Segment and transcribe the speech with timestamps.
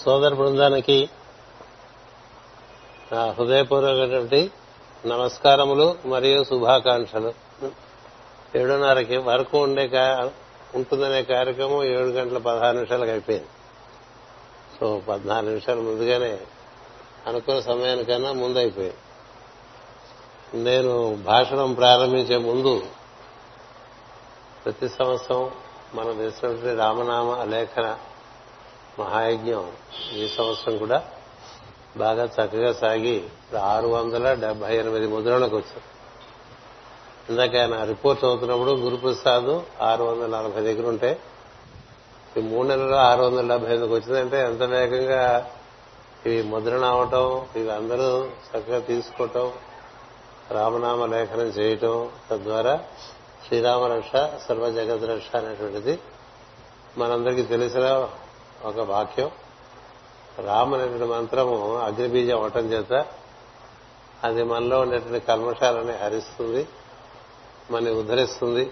[0.00, 1.10] సోదర బృందానికి
[3.12, 4.50] నా హృదయపూర్వకటువంటి
[5.06, 7.32] నమస్కారములు మరియు శుభాకాంక్షలు.
[8.58, 9.90] ఏడున్నరకి వరకు ఉండే
[10.74, 13.46] ఉంటుందనే కార్యక్రమం ఏడు గంటల పదహారు నిమిషాలకు అయిపోయింది.
[14.80, 16.38] సో పద్నాలుగు నిమిషాలు ముందుగానే
[17.26, 18.96] అనుకున్న సమయానికన్నా ముందు అయిపోయింది
[20.54, 22.86] నేను భాషణం ప్రారంభించే ముందు
[24.64, 25.50] ప్రతి సంవత్సరం
[25.94, 27.98] మన దేశంలో రామనామ లేఖన
[28.98, 29.64] మహాయజ్ఞం.
[30.14, 30.98] ఈ సంవత్సరం కూడా
[31.96, 35.88] బాగా చక్కగా సాగి ఇప్పుడు ఆరు వందల డెబ్బై ఎనిమిది ముద్రలకు వచ్చారు
[37.28, 39.50] ఇందాక ఆయన రిపోర్ట్ అవుతున్నప్పుడు గురుప్రసాద్
[39.80, 41.10] ఆరు వందల నలభై దగ్గర ఉంటే
[42.36, 45.22] ఈ మూడు నెలల్లో ఆరు వందల డెబ్బై ఐదుకి వచ్చిందంటే ఎంత వేగంగా
[46.26, 48.08] ఇవి ముద్రణ అవటం ఇవి అందరూ
[48.46, 49.46] చక్కగా తీసుకోవటం
[50.50, 51.96] రామనామ లేఖనం చేయటం
[52.30, 52.74] తద్వారా
[53.46, 54.12] శ్రీరామ రక్ష
[54.46, 55.94] సర్వ జగత్ రక్ష అనేటువంటిది
[56.98, 57.86] మనందరికీ తెలిసిన
[58.64, 59.30] ఒక వాక్యం.
[60.38, 63.06] రామ అనేటువంటి మంత్రము అగ్నిబీజం అవటం చేత
[64.24, 66.68] అది మనలో ఉండేటువంటి కల్మషాలని హరిస్తుంది
[67.70, 68.70] మనని ఉద్ధరిస్తుంది.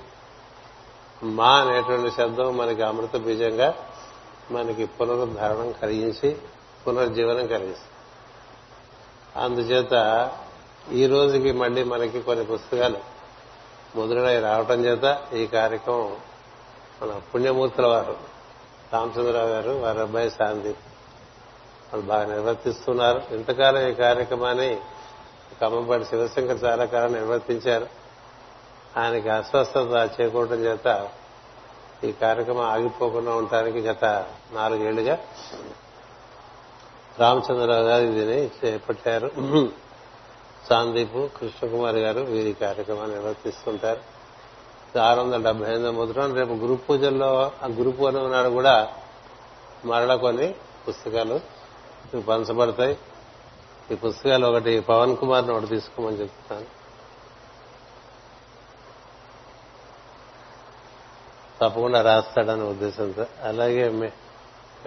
[1.23, 3.75] మా అనేటువంటి శబ్దం మనకి అమృత బీజంగా
[4.51, 6.39] మనకి పునరుద్ధారణం కలిగించి
[6.87, 7.91] పునర్జీవనం కలిగిస్తుంది.
[9.37, 9.95] అందుచేత
[10.93, 12.99] ఈ రోజుకి మళ్ళీ మనకి కొన్ని పుస్తకాలు
[13.97, 16.17] ముద్రణై రావటం చేత ఈ కార్యక్రమం
[17.03, 18.40] మన పుణ్యమూర్తుల వారు
[18.93, 20.79] రామచంద్రరావు గారు వారి అబ్బాయి సాందీప్
[21.93, 23.23] వాళ్ళు బాగా నిర్వర్తిస్తున్నారు.
[23.31, 24.81] ఇంతకాలం ఈ కార్యక్రమాన్ని
[25.61, 27.87] కమ్మంపాటి శివశంకర్ చాలా కాలం నిర్వర్తించారు.
[28.97, 31.09] ఆయనకి అస్వస్థత చేకూడటం చేత
[32.05, 34.05] ఈ కార్యక్రమం ఆగిపోకుండా ఉండటానికి గత
[34.53, 35.19] నాలుగేళ్ళుగా
[37.19, 39.31] రామచంద్రరావు గారు దీన్ని చేపట్టారు.
[40.69, 44.20] సాందీప్ కృష్ణకుమార్ గారు వీరి కార్యక్రమాన్ని నిర్వర్తిస్తుంటారు.
[44.99, 48.93] ఆరు వందల డెబ్బై ఎనిమిది ముద్రం రేపు గురు పూజల్లో ఆ గురు పూర్ణిమ నాడు కూడా
[49.85, 50.55] మరల కొన్ని
[50.89, 51.41] పుస్తకాలు
[52.21, 52.99] పంచబడతాయి.
[53.91, 56.81] ఈ పుస్తకాలు ఒకటి పవన్ కుమార్ని ఒకటి తీసుకోమని చెప్తున్నాను.
[61.61, 63.27] తప్పకుండా రాస్తాడనే ఉద్దేశంతో.
[63.43, 64.07] అలాగే మీ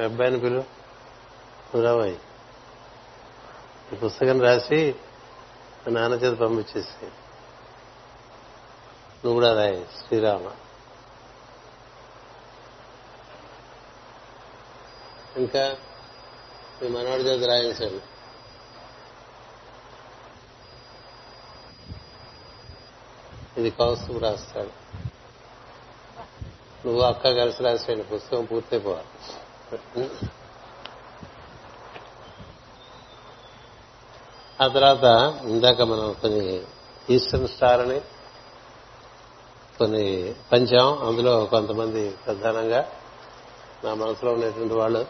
[0.03, 0.63] అబ్బాయిని పిలువు
[1.77, 2.05] నువ్వు
[3.93, 4.95] ఈ పుస్తకం రాసి
[5.87, 7.05] నాన్న చేత పంపించేసి
[9.23, 10.51] నువ్వు కూడా రాయి శ్రీరామ.
[15.37, 15.77] ఇంకా
[16.81, 18.01] మీ మనవాడి చేత రాయించండి
[23.57, 24.83] ఇది కౌస్తుకు రాస్తాడు.
[26.87, 29.09] నువ్వు అక్క కలిసి రాసేయండి పుస్తకం పూర్తయిపోవాలి
[34.61, 35.05] ఆ తర్వాత
[35.43, 36.63] ఇందాక మనం కొన్ని
[37.09, 38.01] ఈస్టర్న్ స్టార్ అని
[39.77, 41.07] కొన్ని పంచాం.
[41.07, 42.91] అందులో కొంతమంది ప్రధానంగా
[43.83, 45.07] నా మనసులో ఉండేటువంటి వాళ్ళు.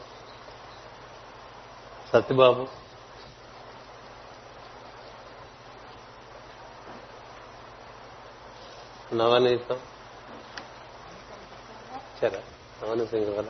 [2.14, 2.68] సత్యబాబు.
[9.14, 9.80] నవనీతం.
[12.22, 12.44] సరే
[12.84, 13.50] నవనీత సింగ్ వల్ల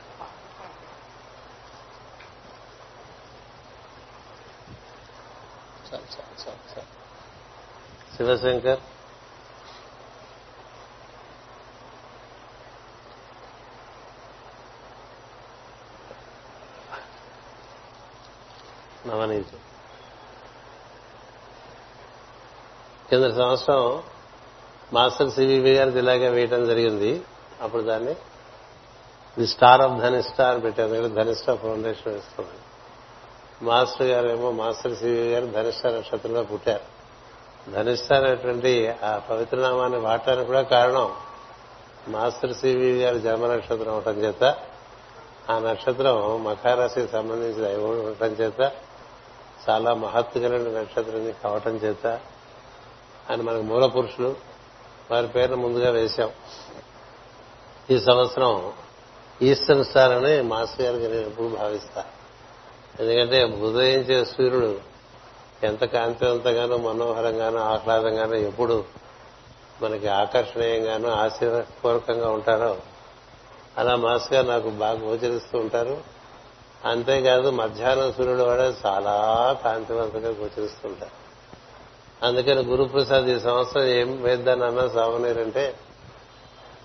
[8.18, 8.80] శివశంకర్.
[19.08, 19.58] నవనీతం.
[23.10, 24.04] కింద సంవత్సరం
[24.94, 27.22] మాస్టర్ సివివి గారికి ఇలాగే వేయటం జరిగింది.
[27.62, 28.14] అప్పుడు దాన్ని
[29.40, 30.92] ది స్టార్ ఆఫ్ ధనిష్ట అని పెట్టారు.
[30.92, 32.64] దగ్గర ధనిష్ట ఫౌండేషన్ వేస్తున్నాను
[33.66, 36.94] మాస్టర్ గారేమో మాస్టర్ సివి గారు ధనిష్ట నక్షత్రంలో పుట్టారు.
[37.72, 41.12] ధనిష్ట అనేటువంటి ఆ పవిత్రనామాన్ని వాడటానికి కూడా కారణం
[42.08, 44.44] మాస్టర్ సివి గారి జన్మ నక్షత్రం అవటం చేత.
[45.50, 48.72] ఆ నక్షత్రం మఖారాశికి సంబంధించిన ఉండటం చేత.
[49.70, 52.08] చాలా మహత్తు కలిగిన నక్షత్రం కావటం చేత
[53.30, 54.36] ఆయన మనకు మూల పురుషులు
[55.12, 56.32] వారి పేరును ముందుగా వేశాం.
[57.92, 58.74] ఈ సంవత్సరం
[59.42, 62.06] ఈస్టర్న్ స్టార్ అని మాస్టర్ గారికి నేను ఎప్పుడు భావిస్తా
[63.00, 64.80] ఎందుకంటే ఉదయించే సూర్యుడు
[65.64, 68.84] ఎంత కాంతివంతంగానో మనోహరంగానో ఆహ్లాదంగానో ఎప్పుడు
[69.82, 72.78] మనకి ఆకర్షణీయంగానో ఆశీర్వపూర్వకంగా ఉంటారో
[73.78, 76.04] అలా మాస్ గారు నాకు బాగా గోచరిస్తూ ఉంటారు.
[76.86, 79.16] అంతేకాదు మధ్యాహ్నం సూర్యుడు కూడా చాలా
[79.64, 81.24] కాంతివంతంగా గోచరిస్తుంటారు.
[82.26, 85.76] అందుకని గురుప్రసాద్ ఈ సంవత్సరం ఏం వేద్దానన్నా సావనీరంటే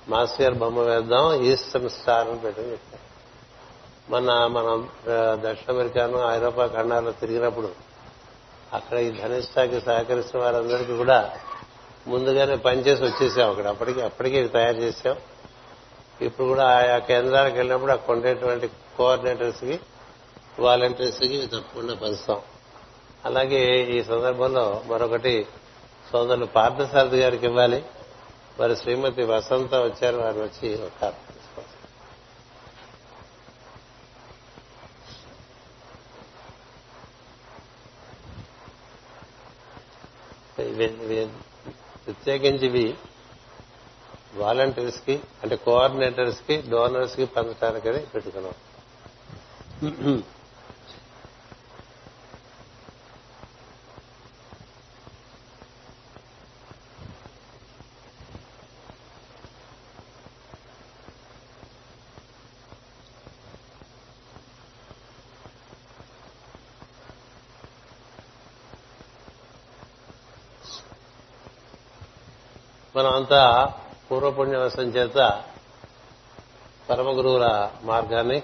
[0.08, 3.08] మాస్టర్ బొమ్మ వేద్దాం ఈస్టర్న్ స్టార్ అని పెట్టింది చెప్పారు.
[4.12, 4.88] మన మనం
[5.44, 7.70] దక్షిణ అమెరికాను ఐరోపా ఖండాల్లో తిరిగినప్పుడు
[8.72, 11.32] అక్కడ ఈ ధనిష్టాకి సహకరిస్తున్న వారందరికీ కూడా
[12.06, 13.66] ముందుగానే పనిచేసి వచ్చేసాం అక్కడ.
[13.66, 15.16] అప్పటికి అప్పటికే తయారు చేసాం.
[16.20, 19.80] ఇప్పుడు కూడా ఆయా కేంద్రాలకు వెళ్ళినప్పుడు అక్కడ ఉండేటువంటి కోఆర్డినేటర్స్కి
[20.58, 22.42] వాలంటీర్స్కి తప్పకుండా పంచుతాం
[23.24, 23.62] అలాగే
[23.96, 25.46] ఈ సందర్భంలో మరొకటి
[26.12, 27.84] సోదరులు పార్థసారథి గారికి ఇవ్వాలి.
[28.60, 31.28] వారి శ్రీమతి వసంత వచ్చారు వారు వచ్చి ఒక కార్డు
[42.06, 42.94] ప్రత్యేకించి ఇవి
[44.34, 48.54] వాలంటీర్స్కి అంటే కోఆర్డినేటర్స్కి డోనర్స్కి పంచడానికని పెట్టుకున్నాం.
[49.82, 49.92] మనం
[73.14, 73.42] అంతా
[74.10, 75.18] పూర్వపుణ్యవశం చేత
[76.90, 78.42] పరమ గురువుల మార్గాన్ని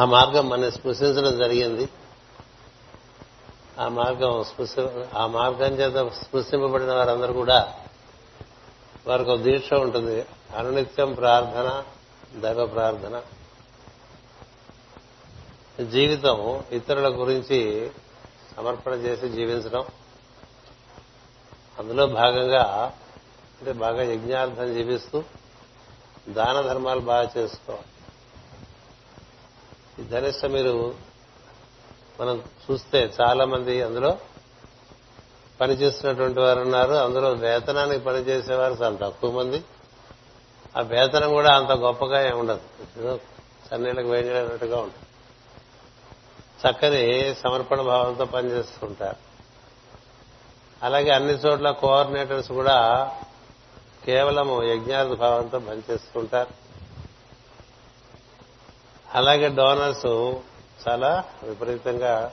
[0.00, 1.88] ఆ మార్గం మన స్పృశించడం జరిగింది.
[3.80, 4.74] ఆ మార్గం స్పృశ
[5.14, 7.74] ఆ మార్గం చేత స్పృశింపబడిన వారందరూ కూడా
[9.06, 10.26] వారికి ఒక దీక్ష ఉంటుంది.
[10.56, 11.84] అనునిత్యం ప్రార్థన
[12.40, 13.22] దైవ ప్రార్థన.
[15.84, 17.90] జీవితం ఇతరుల గురించి
[18.56, 19.84] సమర్పణ చేసి జీవించడం.
[21.78, 22.92] అందులో భాగంగా
[23.60, 25.22] అంటే బాగా యజ్ఞార్థం జీవిస్తూ
[26.28, 27.93] దాన ధర్మాలు బాగా చేసుకోవాలి.
[30.00, 30.94] ఈ ధనిష్ట మీరు
[32.20, 34.18] మనం చూస్తే చాలా మంది అందులో
[35.60, 36.92] పనిచేస్తున్నటువంటి వారు ఉన్నారు.
[36.92, 39.64] అందులో వేతనానికి పనిచేసేవారు చాలా తక్కువ మంది.
[40.76, 43.20] ఆ వేతనం కూడా అంత గొప్పగా ఏమి ఉండదు.
[43.70, 45.06] సన్నీళ్ళకి వేయనట్టుగా ఉంటుంది.
[46.62, 49.16] చక్కని సమర్పణ భావంతో పనిచేస్తుంటారు.
[50.82, 53.10] అలాగే అన్ని చోట్ల కోఆర్డినేటర్స్ కూడా
[54.04, 56.63] కేవలం యజ్ఞార్థ భావంతో పనిచేస్తుంటారు.
[59.14, 60.06] అలాగే డోనర్స్
[60.88, 62.32] చాలా విపరీతంగా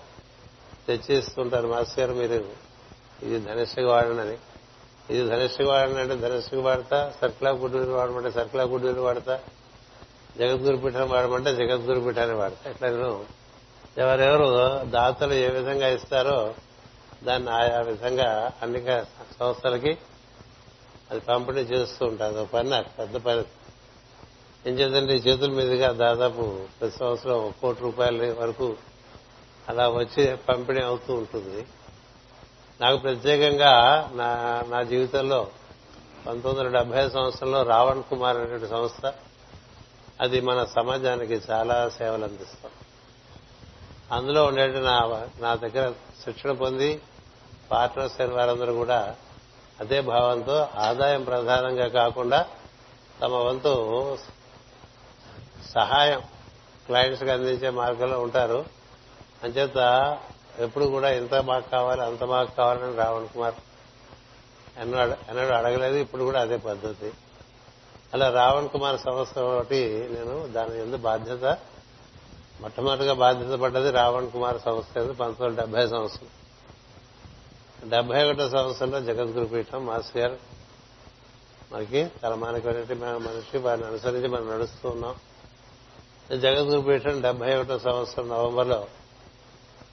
[0.88, 1.68] తెచ్చిస్తుంటారు.
[1.68, 2.46] మాస్ గారు మీరు
[3.24, 4.38] ఇది ధనుష్కి వాడనని
[5.10, 9.40] ఇది ధనుష్కి వాడని అంటే వాడతా సర్కులా గుడ్డూరు వాడమంటే సర్కులా గుడ్డూరు వాడతా
[10.38, 12.72] జగద్గురు పీఠాన్ని వాడమంటే జగద్గురు పీఠాన్ని వాడతా.
[12.72, 13.26] ఇట్లా నేను
[13.98, 16.54] ఎవరెవరు దాతలు ఏ విధంగా ఇస్తారో
[17.24, 18.86] దాన్ని ఆయా విధంగా అన్ని
[19.40, 19.98] సంస్థలకి
[21.12, 22.36] అది పంపిణీ చేస్తూ ఉంటారు.
[22.36, 23.44] ఒక పని నాకు పెద్ద పని.
[24.68, 28.76] ఏం చేద్దంటే చేతుల మీదుగా దాదాపు ప్రతి సంవత్సరం ఒక కోటి రూపాయల వరకు
[29.70, 31.66] అలా వచ్చి పంపిణీ అవుతూ ఉంటుంది.
[32.82, 33.74] నాకు ప్రత్యేకంగా
[34.14, 35.48] నా నా జీవితంలో
[36.28, 39.14] పంతొమ్మిది వందల డెబ్బై సంవత్సరంలో రావణ్ కుమార్ అనేటువంటి సంస్థ
[40.22, 42.72] అది మన సమాజానికి చాలా సేవలు అందిస్తాం.
[44.12, 45.92] అందులో ఉండేటి నా నా దగ్గర
[46.24, 47.02] శిక్షణ పొంది
[47.72, 49.16] పార్ట్నర్స్ అయిన వారందరూ కూడా
[49.80, 52.46] అదే భావంతో ఆదాయం ప్రధానంగా కాకుండా
[53.22, 54.18] తమ వంతు
[55.74, 56.22] సహాయం
[56.86, 58.66] క్లయింట్స్కి అందించే మార్గంలో ఉంటారు.
[59.44, 59.78] అంచేత
[60.60, 63.56] ఎప్పుడు కూడా ఇంత మాకు కావాలి అంత మాకు కావాలని రావణ్ కుమార్
[64.80, 65.96] అన్నాడు అన్నాడు అడగలేదు.
[65.96, 67.14] ఇప్పుడు కూడా అదే పద్ధతి.
[68.14, 71.58] అలా రావణ్ కుమార్ సంస్థ ఒకటి నేను దాని ఎందు బాధ్యత
[72.62, 76.30] మొట్టమొదటిగా బాధ్యత పడ్డది రావణ్ కుమార్ సంస్థ ఎందు పంతొమ్మిది వందల డెబ్బై సంవత్సరం
[77.90, 80.38] డెబ్బై ఒకటో సంవత్సరంలో జగద్గురు పీఠం మాస్ గారు
[81.72, 83.58] మనకి తలమానికమైనటువంటి మనిషి.
[83.58, 85.16] వారిని అనుసరించి మనం నడుస్తూ ఉన్నాం.
[86.38, 88.88] జగద్గురు పీఠం డెబ్బై ఒకటో సంవత్సరం నవంబర్లో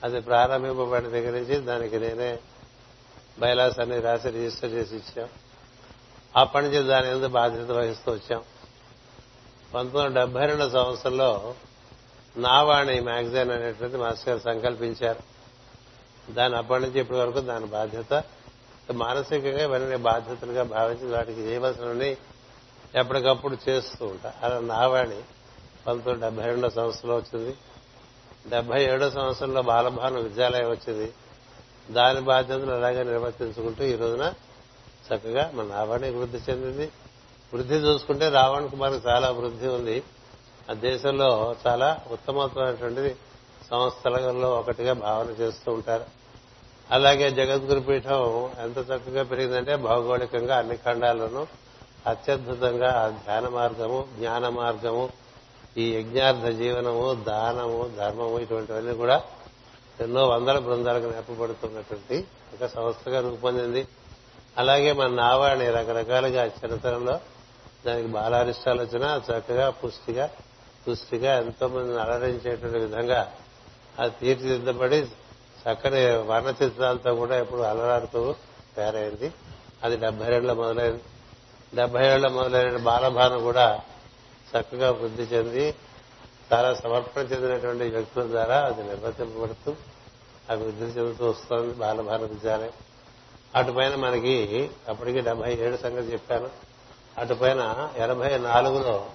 [0.03, 2.39] అది ప్రారంభింపబడిన దగ్గర నుంచి దానికి నేనే
[3.39, 5.29] బైలాస్ అన్ని రాసి రిజిస్టర్ చేసి ఇచ్చాం.
[6.35, 8.39] అప్పటి నుంచి దాని మీద బాధ్యత వహిస్తూ వచ్చాం.
[9.73, 11.55] పంతొమ్మిది వందల డెబ్బై రెండో సంవత్సరంలో
[12.37, 15.19] నావాణి మ్యాగజైన్ అనేటువంటి మాస్టర్ గారు సంకల్పించారు.
[16.31, 18.23] దాని అప్పటి నుంచి ఇప్పటి వరకు దాని బాధ్యత
[18.93, 22.17] మానసికంగా ఇవన్నీ బాధ్యతలుగా భావించి వాటికి చేయవలసినవి
[22.95, 24.33] ఎప్పటికప్పుడు చేస్తూ ఉంటా.
[24.43, 25.21] అలా నావాణి
[25.87, 27.55] పంతొమ్మిది డెబ్బై రెండో సంవత్సరంలో వచ్చింది.
[28.49, 31.13] డెబ్బై ఏడో సంవత్సరంలో బాలభాను విద్యాలయం వచ్చింది.
[31.91, 34.33] దాని బాధ్యతలు అలాగే నిర్వర్తించుకుంటూ ఈ రోజున
[35.09, 36.91] చక్కగా మన నావాణి వృద్ధి చెందింది.
[37.53, 40.03] వృద్ధి చూసుకుంటే రావణ్ కుమార్కి చాలా వృద్ధి ఉంది.
[40.71, 43.15] ఆ దేశంలో చాలా ఉత్తమమైనటువంటి
[43.71, 46.05] సంస్థలలో ఒకటిగా భావన చేస్తూ ఉంటారు.
[46.91, 51.47] అలాగే జగద్గురు పీఠం ఎంత చక్కగా పెరిగిందంటే భౌగోళికంగా అన్ని ఖండాల్లోనూ
[52.07, 55.09] అత్యద్భుతంగా ఆ ధ్యాన మార్గము జ్ఞాన మార్గము
[55.79, 59.17] ఈ యజ్ఞార్థ జీవనము దానము ధర్మము ఇటువంటివన్నీ కూడా
[60.01, 62.17] ఎన్నో వందల బృందాలకు నేర్పబడుతున్నటువంటి
[62.53, 63.87] ఒక సంస్థగా రూపొందింది.
[64.57, 67.19] అలాగే మన నావాణి రకరకాలుగా చిన్నతనంలో
[67.85, 70.29] దానికి బాలారిష్టాలు వచ్చినా చక్కగా పుష్టిగా
[70.87, 73.31] పుష్టిగా ఎంతో మందిని అలరించేటువంటి విధంగా
[73.99, 74.99] అది తీర్చిదిద్దబడి
[75.63, 78.35] చక్కని వర్ణచిత్రాలతో కూడా ఎప్పుడు అలరాడుతూ
[78.77, 79.33] తయారైంది.
[79.83, 81.03] అది డెబ్బై రెండులో మొదలైంది.
[81.75, 83.81] డెబ్బై ఏళ్ళ మొదలైన బాలభాను కూడా
[84.51, 85.75] చక్కగా వృద్ధి చెంది
[86.53, 89.75] చాలా సమర్పణ చెందినటువంటి వ్యక్తుల ద్వారా అది నిర్వర్తింపబడుతూ
[90.49, 92.71] అభివృద్ధి చెందుతూ వస్తోంది బాలభారత విద్యాలయం
[93.55, 96.49] అటుపైన మనకి అప్పటికి డెబ్బై ఏడు సంగతి చెప్పాను.
[97.17, 97.61] అటుపైన
[97.97, 99.09] ఎనభై నాలుగులో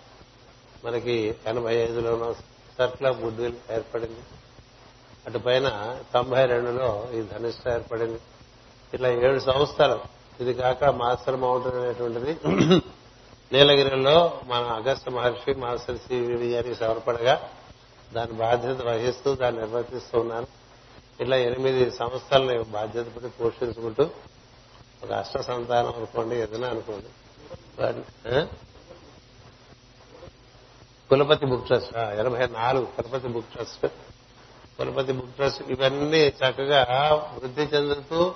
[0.85, 2.35] మనకి ఎనభై ఐదులోనో
[2.79, 4.23] సర్కిల్ ఆఫ్ గుడ్ విల్ ఏర్పడింది
[5.27, 5.69] అటుపైన
[6.15, 8.21] తొంభై రెండులో ఈ ధనిష్ట ఏర్పడింది.
[8.95, 10.01] ఇట్లా ఏడు సంస్థలు
[10.41, 12.33] ఇది కాక మాస్టర్ మౌంటైన్ అనేటువంటిది
[13.55, 17.51] నీలగిరిలో మన అగస్త మహర్షి మాస్టర్ సివి గారికి సమర్పడగా
[18.13, 20.47] దాని బాధ్యత వహిస్తూ దాన్ని నిర్వర్తిస్తూ ఉన్నాను.
[21.21, 24.11] ఇట్లా ఎనిమిది సంస్థలని బాధ్యత పడి పోషించుకుంటూ
[25.05, 27.09] ఒక అష్ట సంతానం అనుకోండి ఏదైనా అనుకోండి.
[31.09, 33.87] కులపతి బుక్ ట్రస్ట్ ఎనభై నాలుగు Kulapati book trust.
[34.79, 36.83] Kulapati book trust ఇవన్నీ చక్కగా
[37.39, 38.35] వృద్ధి చెందుతూ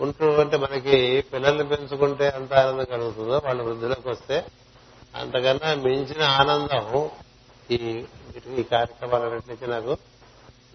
[0.00, 4.44] ఉంటూ అంటే మనకి పిల్లల్ని పెంచుకుంటే ఎంత ఆనందం కలుగుతుందో వాళ్ళు వృద్ధిలోకి వస్తే
[5.14, 7.10] అంతకన్నా మించిన ఆనందం
[7.70, 8.04] ఈ
[8.56, 9.96] ఈ కార్యక్రమాలన్నింటికి నాకు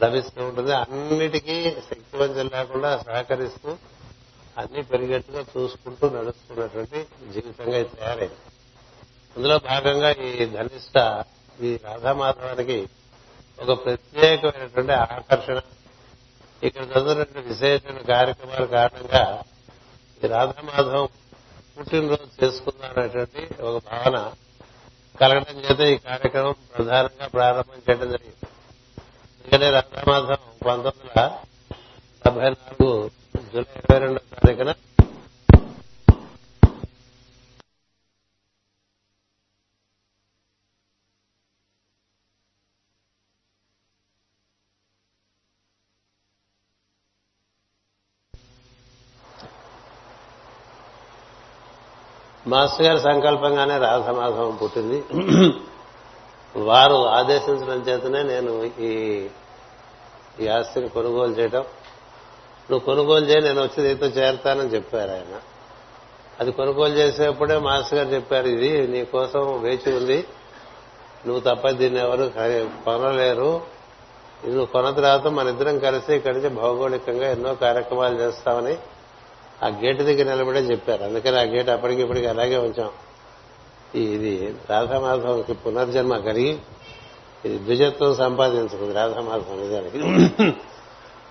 [0.03, 0.73] లభిస్తూ ఉంటుంది.
[0.73, 3.77] అన్నిటికీ శక్తివంతం లేకుండా సహకరిస్తూ
[4.57, 8.35] అన్ని పెరిగేట్టుగా చూసుకుంటూ నడుస్తున్నటువంటి జీవితంగా ఇది తయారైంది.
[9.37, 11.23] అందులో భాగంగా ఈ ధనిష్ట
[11.61, 12.89] ఈ రాధామాధవానికి
[13.59, 15.59] ఒక ప్రత్యేకమైనటువంటి ఆకర్షణ
[16.63, 19.23] ఇక్కడ జరుగుతున్నటువంటి విశేషమైన కార్యక్రమాల కారణంగా
[20.23, 21.07] ఈ రాధామాధవం
[21.75, 24.17] పుట్టినరోజు చేసుకుందామనేటువంటి ఒక భావన
[25.21, 28.47] కలగడం చేత ఈ కార్యక్రమం ప్రధానంగా ప్రారంభం చేయడం జరిగింది.
[29.37, 31.29] ఎందుకంటే రాధామాధవం పంతొమ్మిది వందల
[32.25, 32.89] డెబ్బై నాలుగు
[33.53, 34.71] జూలై ఇరవై రెండో తారీఖున
[52.53, 54.99] మాస్టర్ గారి సంకల్పంగానే రాధమాధవం పుట్టింది.
[56.55, 58.91] వారు ఆదేశించడం చేతనే నేను ఈ
[60.39, 61.63] ఈ ఆస్తిని కొనుగోలు చేయడం
[62.71, 65.35] నువ్వు కొనుగోలు చేయి నేను వచ్చి దీంతో చేరతానని చెప్పారు ఆయన.
[66.39, 70.27] అది కొనుగోలు చేసేప్పుడే మాస్టర్ గారు చెప్పారు ఇది నీ కోసం వేచి ఉంది.
[71.27, 72.25] నువ్వు తప్ప దీన్ని ఎవరు
[72.85, 73.51] కొనలేరు.
[74.43, 78.77] ఇది నువ్వు కొన తర్వాత మన ఇద్దరం కలిసి ఇక్కడి నుంచి భౌగోళికంగా ఎన్నో కార్యక్రమాలు చేస్తామని
[79.63, 81.03] ఆ గేటు దగ్గర నిలబడే చెప్పారు.
[81.03, 82.89] అందుకని ఆ గేట్ అప్పటికి ఇప్పటికి అలాగే ఉంచాం.
[83.95, 86.59] ఇది రాధామాధవంకి పునర్జన్మ కలిగి
[87.45, 89.97] ఇది ద్విజత్వం సంపాదించుకుంది రాధామాధవం నిజానికి.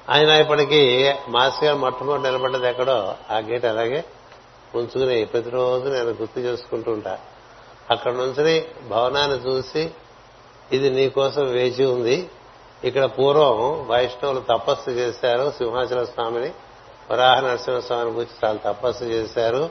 [0.09, 4.05] ఆయన ఇప్పటికీ మాస్గా మొట్టమొదటి నిలబడ్డది ఎక్కడో ఆ గేట్ అలాగే
[4.75, 7.19] ఉంచుకుని ప్రతిరోజు నేను గుర్తు చేసుకుంటూ ఉంటా.
[7.91, 9.91] అక్కడ నుంచి భవనాన్ని చూసి
[10.73, 12.31] ఇది నీ కోసం వేచి ఉంది.
[12.85, 16.53] ఇక్కడ పూర్వం వైష్ణవులు తపస్సు చేశారు సింహాచల స్వామిని.
[17.11, 19.71] వరాహ నరసింహస్వామిని గురించి చాలా తపస్సు చేశారు.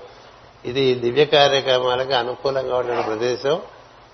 [0.66, 3.62] ఇది దివ్య కార్యక్రమాలకు అనుకూలంగా ఉండే ప్రదేశం.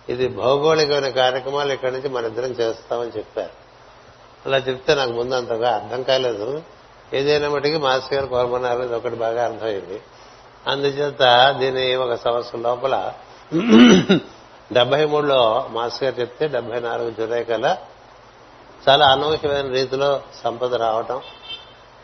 [0.09, 3.49] ఇది భౌగోళికమైన కార్యక్రమాలు ఇక్కడి నుంచి మనిద్దరం చేస్తామని చెప్పారు.
[4.45, 6.63] అలా చెప్తే నాకు ముందు అంతగా అర్థం కాలేదు.
[7.13, 10.01] ఏదైనా మటుకి మాస్టర్ గారు కోరమన్నారు ఇది ఒకటి బాగా అర్థమైంది.
[10.67, 13.13] అందుచేత దీని ఒక సంవత్సరం లోపల
[14.73, 17.77] డెబ్బై మూడులో మాస్టర్ గారు చెప్తే డెబ్బై నాలుగు జూలై కల్లా
[18.89, 21.21] చాలా అనూహ్యమైన రీతిలో సంపద రావటం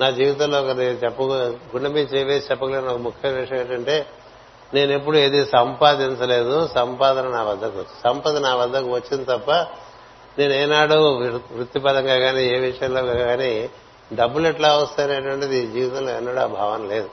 [0.00, 4.06] నా జీవితంలో ఒక నేను చెప్ప గుండె మీద చేవేసి చెప్పగలిగిన ఒక ముఖ్యమైన విషయం ఏంటంటే
[4.74, 9.50] నేను ఎప్పుడు ఏది సంపాదించలేదు సంపాదన నా వద్దకు సంపద నా వద్దకు వచ్చింది తప్ప
[10.38, 10.94] నేను ఏనాడు
[11.56, 13.70] వృత్తిపరంగా కానీ ఏ విషయంలో కానీ
[14.12, 17.08] డబ్బులు ఎట్లా వస్తాయనేటువంటిది జీవితంలో ఎన్నడూ ఆ భావన లేదు.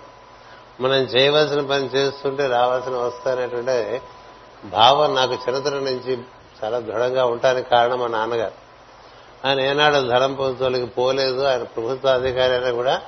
[0.82, 4.02] మనం చేయవలసిన పని చేస్తుంటే రావాల్సిన వస్తాయనేటువంటి
[4.68, 6.18] భావం నాకు చిన్నతనం నుంచి
[6.64, 8.63] చాలా దృఢంగా ఉండటానికి కారణం మా నాన్నగారు.
[9.46, 11.44] ఆయన ఏనాడు ధనం తోలికి పోలేదు.
[11.44, 13.02] ఆయన ప్రభుత్వ అధికారి అయినా కూడా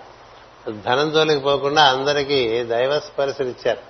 [0.86, 3.82] ధనం తోలికి పోకుండా అందరికీ దైవ స్పర్శనిచ్చారు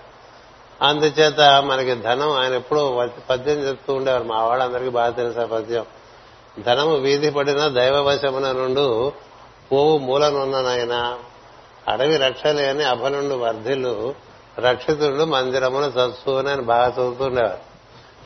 [0.81, 4.23] అందుచేత మనకి ధనం ఆయన ఎప్పుడూ పద్యం చెప్తూ ఉండేవారు.
[4.23, 5.85] మా వాళ్ళందరికీ బాగా తెలుసు ఆ పద్యం.
[6.65, 9.11] ధనము వీధి పడిన దైవవశమున నుండు
[9.71, 11.17] పోవు మూలనున్ననాయన
[11.87, 14.15] అడవి రక్షలేని అభనుండు వర్ధిల్లు
[14.59, 17.61] రక్షితుడు మందిరమున చచ్చు అని ఆయన బాగా చదువుతుండేవారు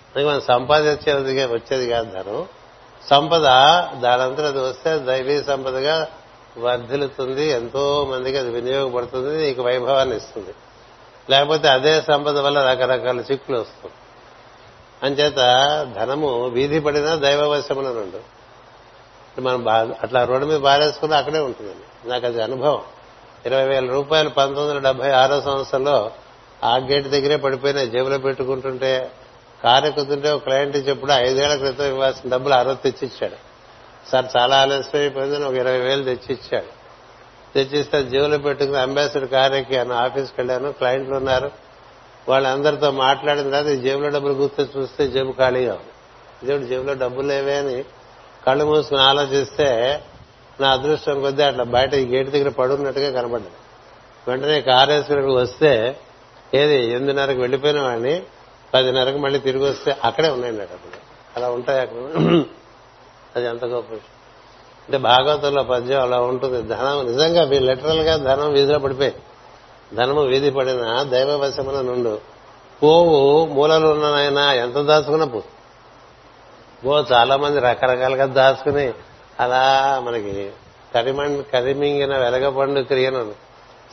[0.09, 2.47] అందుకే మనం సంపాదించేది వచ్చేది కాదు ధనం.
[3.07, 3.43] సంపద
[3.99, 6.07] దానంతా అది వస్తే దైవీ సంపదగా
[6.57, 10.53] వర్ధిల్లుతుంది ఎంతో మందికి అది వినియోగపడుతుంది నీకు వైభవాన్ని ఇస్తుంది.
[11.29, 13.93] లేకపోతే అదే సంపద వల్ల రకరకాల చిక్కులు వస్తుంది
[15.03, 15.35] అంచేత
[15.95, 18.39] ధనము వీధి పడినా దైవవశమున రెండు.
[19.41, 22.09] మనం బా- అట్లా రోడ్డు మీద బారేసుకుని అక్కడే ఉంటుందండి.
[22.09, 22.81] నాకు అది అనుభవం.
[23.45, 26.11] ఇరవై వేల రూపాయలు పంతొమ్మిది వందల డెబ్బై ఆరో సంవత్సరంలో
[26.63, 29.11] ఆ గేట్ దగ్గరే పడిపోయిన జేబులో పెట్టుకుంటుంటే
[29.63, 33.35] కారు ఎక్కుతుంటే ఒక క్లయింట్ చెప్పుడు ఐదేళ్ళ క్రితం ఇవ్వాల్సిన డబ్బులు అరవై తెచ్చిచ్చాడు.
[34.09, 36.79] సార్ చాలా ఆలస్యం అయిపోయిందని ఒక ఇరవై వేలు తెచ్చిచ్చాడు.
[37.53, 41.51] తెచ్చిస్తే జీవులు పెట్టుకుని అంబాసిడర్ కార్ ఎక్కాను ఆఫీస్కి వెళ్ళాను క్లయింట్లు ఉన్నారు.
[42.29, 47.57] వాళ్ళందరితో మాట్లాడిన తర్వాత ఈ జేబులో డబ్బులు గుర్తు చూస్తే జేబు ఖాళీగా ఉంది దేవుడు జేబులో డబ్బులు లేవే
[47.57, 47.83] అని
[48.47, 50.01] కళ్ళు మూసుకుని ఆలోచిస్తే
[50.61, 53.69] నా అదృష్టం కొద్దీ అట్లా బయట ఈ గేటు దగ్గర పడున్నట్టుగా కనబడ్డాను
[54.29, 55.99] వెంటనే కారు వస్తే
[56.53, 58.23] ఏది ఎనిమిదిన్నరకు వెళ్ళిపోయిన వాడిని
[58.73, 60.77] పదిన్నరకు మళ్ళీ తిరిగి వస్తే అక్కడే ఉన్నాయండి అక్కడ
[61.37, 61.97] అలా ఉంటాయి అక్కడ?
[63.35, 64.19] అది ఎంత గొప్ప విషయం.
[64.85, 66.61] అంటే భాగవతంలో పద్యం అలా ఉంటుంది.
[66.61, 69.13] ధనం నిజంగా లిటరల్గా ధనం వీధిలో పడిపోయి
[69.93, 72.19] ధనము వీధి పడిన దైవవశమున నుండు.
[72.83, 75.43] పోవు మూలలు ఉన్ననైనా ఎంత దాచుకున్నా పో
[76.85, 78.93] పో చాలా మంది రకరకాలుగా దాచుకుని
[79.39, 80.51] అలా మనకి
[80.95, 83.31] కరిమం కరిమింగిన వెలగపండు క్రియను.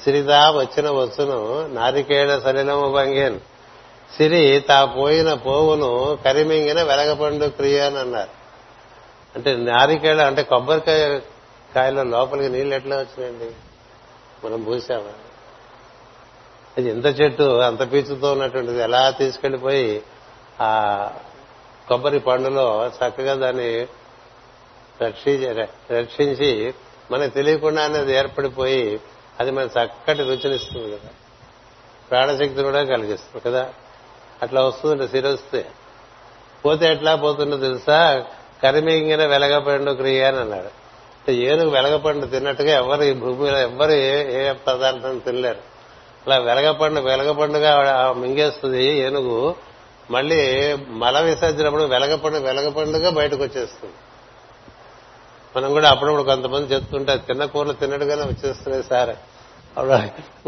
[0.04, 3.56] సిరిదా వచ్చిన వస్తును నారికేళ సలిలము భంగేను.
[4.15, 8.31] సిరి తా పోయిన పోవును కరిమింగిన వెలగపండు క్రియ అని అన్నారు.
[9.35, 11.21] అంటే నారికేళ అంటే కొబ్బరికాయ
[11.75, 13.51] కాయలో లోపలికి నీళ్ళు ఎట్లా వచ్చినాయండి?
[14.47, 15.13] మనం పూసామా?
[16.79, 18.83] అది ఎంత చెట్టు అంత పీచుతో ఉన్నటువంటిది.
[18.83, 20.03] ఎలా తీసుకెళ్ళిపోయి
[20.61, 21.11] ఆ
[21.89, 23.87] కొబ్బరి పండులో చక్కగా దాన్ని
[25.03, 25.67] రక్షించి
[25.99, 26.75] రక్షించి
[27.11, 29.01] మనకు తెలియకుండా అనేది ఏర్పడిపోయి
[29.41, 31.09] అది మన చక్కటి రుచినిస్తుంది కదా.
[32.11, 33.73] ప్రాణశక్తి కూడా కలిగిస్తుంది కదా.
[34.43, 35.66] అట్లా వస్తుంది శిరస్తే
[36.64, 38.25] పోతే ఎట్లా పోతుందో తెలుసా?
[38.62, 40.71] కరిమింగిన వెలగపండు క్రియ అని అన్నాడు.
[41.21, 45.62] అంటే ఏనుగు వెలగపండు తిన్నట్టుగా ఎవరు ఈ భూమిలో ఎవరు ఏ ఏ పదార్థం తినలేరు.
[46.26, 47.73] అలా వెలగపండు వెలగపండుగా
[48.12, 49.55] మింగేస్తుంది ఏనుగు.
[50.11, 50.40] మళ్ళీ
[50.88, 53.95] మల విసర్జనప్పుడు వెలగపండు వెలగపండుగా బయటకు వచ్చేస్తుంది
[55.57, 59.11] మనం కూడా అప్పుడప్పుడు కొంతమంది చెప్తుంటే తిన్న కూరలు తిన్నట్టుగానే వచ్చేస్తున్నాయి సార్.
[59.78, 59.93] అప్పుడు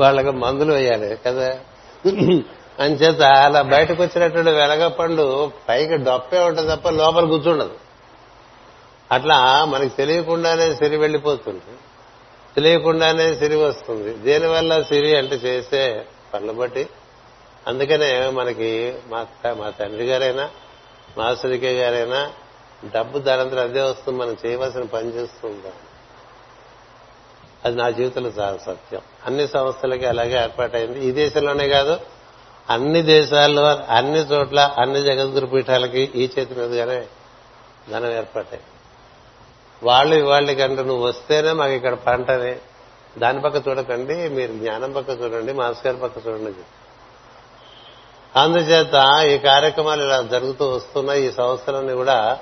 [0.01, 1.59] వాళ్ళకి మందులు వేయాలి కదా.
[2.79, 7.75] అంచేత అలా బయటకు వచ్చినటువంటి వెలగపండు పైకి డొప్పే ఉంటుంది తప్ప లోపల కూర్చుండదు.
[9.13, 11.61] అట్లా మనకి తెలియకుండానే సిరి వెళ్ళిపోతుంది.
[12.57, 14.15] తెలియకుండానే సిరి వస్తుంది.
[14.15, 16.05] దీనివల్ల సిరి అంటే చేసే
[16.35, 16.89] పనులు బట్టి.
[17.67, 20.51] అందుకనే మనకి మా మా తండ్రి గారైనా
[21.19, 22.33] మాస్టరికే గారైనా
[22.95, 24.19] డబ్బు దానంతా అదే వస్తుంది.
[24.19, 25.71] మనం చేయవలసిన పని చేస్తుందా
[27.65, 29.01] అది నా జీవితంలో చాలా సత్యం.
[29.27, 31.09] అన్ని సంస్థలకి అలాగే ఏర్పాటైంది.
[31.09, 32.01] ఈ దేశంలోనే కాదు
[32.71, 37.07] అన్ని దేశాల్లో అన్ని చోట్ల అన్ని జగద్గురు పీఠాలకి ఈ చేతి మీదుగానే
[37.91, 38.63] ధనం ఏర్పడతాయి
[39.83, 42.57] వాళ్ళు ఇవాళ్ళకంటే నువ్వు వస్తేనే మాకు ఇక్కడ పంటని
[43.19, 46.53] దాని పక్క చూడకండి మీరు జ్ఞానం పక్క చూడండి మాస్ గారి పక్క చూడండి
[48.37, 52.39] అందుచేత ఈ కార్యక్రమాలు ఇలా జరుగుతూ వస్తున్న ఈ సంస్థలన్నీ కూడా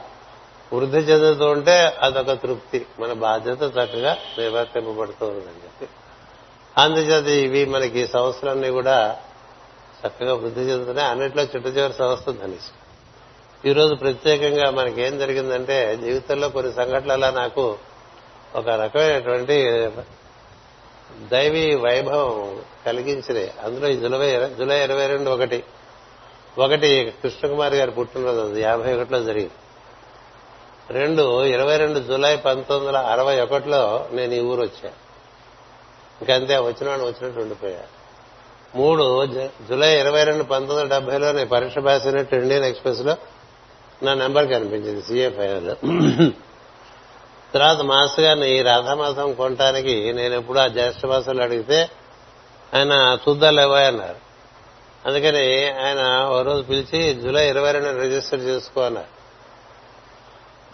[0.72, 2.86] వృద్ధి చెందుతూ ఉంటే అదొక తృప్తి.
[3.00, 5.88] మన బాధ్యత చక్కగా నిర్వర్తింపబడుతూ ఉందని చెప్పి.
[6.78, 9.18] అందుచేత ఇవి మనకి ఈ సంస్థలన్నీ కూడా
[10.06, 12.87] చక్కగా వృద్ధి చెందుతున్నాయి అన్నిట్లో చిట్ట చివరి వస్తుందని ఈరోజు
[13.68, 17.78] ఈ రోజు ప్రత్యేకంగా మనకేం జరిగిందంటే జీవితంలో కొన్ని సంఘటనల నాకు
[18.54, 19.90] ఒక రకమైనటువంటి
[21.28, 23.52] దైవీ వైభవం కలిగించినాయి.
[23.62, 25.64] అందులో జులై జులై ఇరవై రెండు ఒకటి.
[26.59, 29.52] ఒకటి కృష్ణకుమార్ గారి పుట్టినరోజు అది యాభై ఒకటిలో జరిగింది.
[30.90, 34.88] రెండు ఇరవై రెండు జులై పంతొమ్మిది వందల అరవై ఒకటిలో నేను ఈ ఊరు వచ్చా
[36.20, 37.80] ఇంకంతే వచ్చినాడు వచ్చినట్టు ఉండిపోయా
[38.74, 39.26] మూడు
[39.68, 43.16] జూలై ఇరవై రెండు పంతొమ్మిది వందల డెబ్బైలో నేను పరీక్ష పాసినట్టు ఇండియన్ ఎక్స్ప్రెస్లో
[44.02, 46.31] నా నెంబర్ కనిపించింది సీఏ ఫైనల్.
[47.55, 51.88] తర్వాత మాస్టర్ గారిని ఈ రాధామాసం కొనటానికి నేను ఎప్పుడు ఆ జ్యేష్ఠ మాసంలో అడిగితే
[52.74, 54.26] ఆయన చూద్దాలేవా అన్నారు.
[55.09, 59.16] అందుకని ఆయన ఓ రోజు పిలిచి జూలై ఇరవై రెండు రిజిస్టర్ చేసుకో అన్నారు.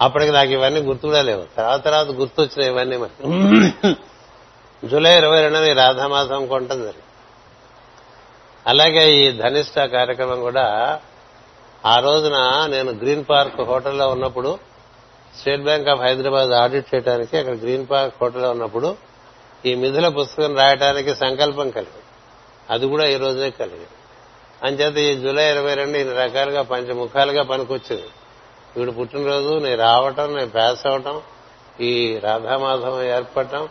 [0.01, 1.45] అప్పటికి నాకు ఇవన్నీ గుర్తు కూడా లేవు.
[1.57, 3.27] తర్వాత తర్వాత గుర్తు వచ్చినాయి ఇవన్నీ మరి.
[4.89, 7.03] జూలై ఇరవై రెండున రాధామాసం కొంటం జరిగింది.
[8.67, 11.01] అలాగే ఈ ధనిష్ట కార్యక్రమం కూడా
[11.87, 14.59] ఆ రోజున నేను గ్రీన్ పార్క్ హోటల్లో ఉన్నప్పుడు
[15.39, 18.97] state bank of Hyderabad audit చేయడానికి అక్కడ గ్రీన్ పార్క్ హోటల్లో ఉన్నప్పుడు
[19.67, 22.03] ఈ మిథుల పుస్తకం రాయడానికి సంకల్పం కలిగింది.
[22.71, 23.87] అది కూడా ఈ రోజే కలిగింది.
[24.63, 28.07] అంచేత ఈ జూలై ఇరవై రెండు ఇన్ని రకాలుగా పంచముఖాలుగా పనికొచ్చింది.
[28.77, 31.23] వీడు పుట్టినరోజు నేను రావటం నేను పాస్ అవటం
[31.81, 33.69] ఈ రాధామాధవం ఏర్పడటం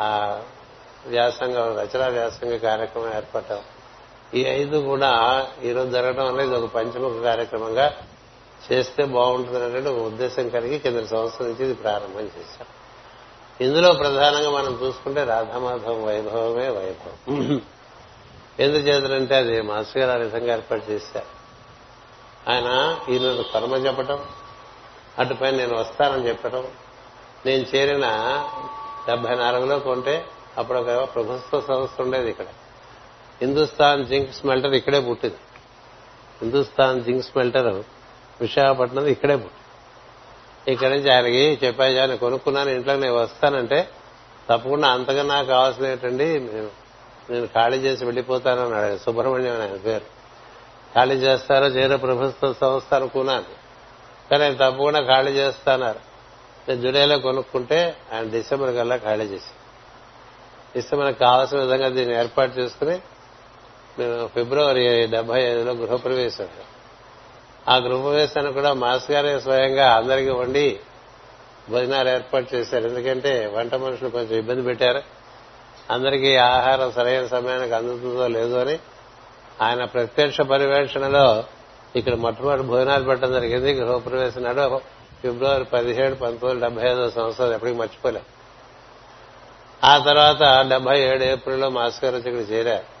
[0.00, 0.40] ఆ
[1.06, 3.58] వ్యాసంగ రచనా వ్యాసంగ కార్యక్రమం ఏర్పడటం
[4.34, 7.92] ఈ ఐదు కూడా ఈరోజు జరగడం అనేది ఒక పంచముఖ కార్యక్రమంగా
[8.72, 12.66] చేస్తే బాగుంటుంది అనేది ఒక ఉద్దేశం కలిగి కింద సంవత్సరం నుంచి ఇది ప్రారంభం చేశాం
[13.60, 17.60] ఇందులో ప్రధానంగా మనం చూసుకుంటే రాధామాధవం వైభవమే వైభవం.
[18.60, 21.38] ఎందుచేతంటే అది మాస్టర్ గారు ఆ విధంగా ఏర్పాటు చేశారు.
[22.50, 24.24] ఆయన ఈయన కర్మ చెప్పటం
[25.18, 26.64] అటుపై నేను వస్తానని చెప్పటం
[27.46, 28.06] నేను చేరిన
[29.08, 30.24] డెబ్బై నాలుగులో కొంటే
[30.58, 32.46] అప్పుడు ఒక ప్రభుత్వ సంస్థ ఉండేది ఇక్కడ.
[33.42, 35.36] హిందుస్థాన్ జింక్ స్మెల్టర్ ఇక్కడే పుట్టింది.
[36.42, 37.82] హిందుస్థాన్ జింక్ స్మెల్టర్
[38.40, 40.72] విశాఖపట్నం ఇక్కడే పుట్టింది.
[40.72, 43.88] ఇక్కడి నుంచి ఆయనకి చెప్పాయా నేను కొనుక్కున్నాను ఇంట్లో నేను వస్తానంటే
[44.48, 46.26] తప్పకుండా అంతగా నాకు కావాల్సినటువంటి
[47.30, 50.06] నేను ఖాళీ చేసి వెళ్ళిపోతాను అన్నాడు సుబ్రహ్మణ్యం ఆయన పేరు.
[50.94, 53.44] ఖాళీ చేస్తారో చేయరో ప్రభుత్వ సంస్థ అనుకున్నాను.
[54.30, 56.00] కానీ ఆయన తప్పకుండా ఖాళీ చేస్తాన్నారు
[56.68, 59.52] నేను జూలైలో కొనుక్కుంటే ఆయన డిసెంబర్ కల్లా ఖాళీ చేసి
[60.78, 62.98] ఇస్తే మనకు కావాల్సిన విధంగా దీన్ని ఏర్పాటు చేసుకుని
[64.34, 66.48] ఫిబ్రవరి డెబ్బై ఐదులో గృహప్రవేశం.
[67.68, 70.80] ఆ గృహప్రవేశాన్ని కూడా మాస్ గారే స్వయంగా అందరికీ వండి
[71.70, 72.84] భోజనాలు ఏర్పాటు చేశారు.
[72.84, 75.02] ఎందుకంటే వంట మనుషులు కొంచెం ఇబ్బంది పెట్టారు.
[75.90, 78.78] అందరికీ ఆహారం సరైన సమయానికి అందుతుందో లేదో అని
[79.60, 81.44] ఆయన ప్రత్యక్ష పర్యవేక్షణలో
[81.96, 83.72] ఇక్కడ మొట్టమొదటి భోజనాలు పెట్టడం జరిగింది.
[83.72, 84.80] గృహప్రవేశం నాడు
[85.22, 88.22] ఫిబ్రవరి పదిహేడు పంతొమ్మిది డెబ్బై ఐదో సంవత్సరాలు ఎప్పటికీ మర్చిపోలేం.
[89.84, 92.97] ఆ తర్వాత డెబ్బై ఏడు ఏప్రిల్లో మాస్కర్ వచ్చి ఇక్కడ చేరారు.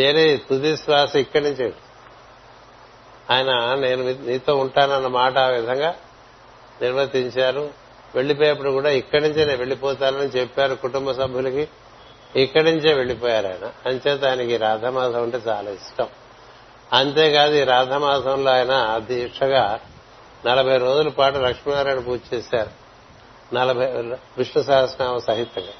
[0.00, 1.72] చేరి తుది శ్వాస ఇక్కడి నుంచి.
[3.30, 5.94] ఆయన నేను నీతో ఉంటానన్న మాట ఆ విధంగా
[6.82, 7.70] నిర్వర్తించారు.
[8.14, 11.68] వెళ్ళిపోయేప్పుడు కూడా ఇక్కడి నుంచే నేను వెళ్ళిపోతానని చెప్పారు కుటుంబ సభ్యులకి.
[12.36, 13.88] ఇక్కడి నుంచే వెళ్ళిపోయారు ఆయన.
[13.88, 16.06] అంచేత ఆయనకి రాధమాసం అంటే చాలా ఇష్టం.
[16.92, 19.80] అంతేకాదు ఈ రాధమాసంలో ఆయన దీక్షగా
[20.46, 22.70] నలభై రోజుల పాటు లక్ష్మీనారాయణ పూజ చేశారు.
[23.54, 23.86] నలభై
[24.38, 25.72] విష్ణు సహస్రనామ సహితంగా.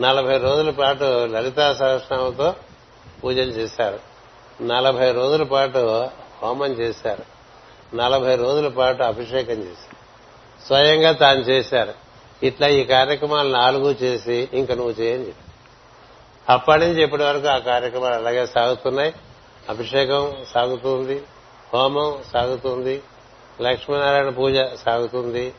[0.00, 2.54] నలభై రోజుల పాటు లలితా సహస్రనామతో
[3.24, 3.98] పూజలు చేశారు.
[4.62, 6.08] నలభై రోజుల పాటు
[6.42, 7.36] హోమం చేశారు.
[7.96, 9.96] నలభై రోజుల పాటు అభిషేకం చేశారు.
[10.66, 11.94] స్వయంగా తాను చేశారు.
[12.42, 15.44] ఇట్లా ఈ కార్యక్రమాలు నాలుగు చేసి ఇంక నువ్వు చేయని చెప్పి.
[16.52, 19.14] అప్పటి నుంచి ఇప్పటి వరకు ఆ కార్యక్రమాలు అలాగే సాగుతున్నాయి.
[19.68, 21.22] అభిషేకం సాగుతుంది.
[21.74, 23.02] హోమం సాగుతుంది.
[23.60, 25.54] లక్ష్మీనారాయణ పూజ సాగుతుంది.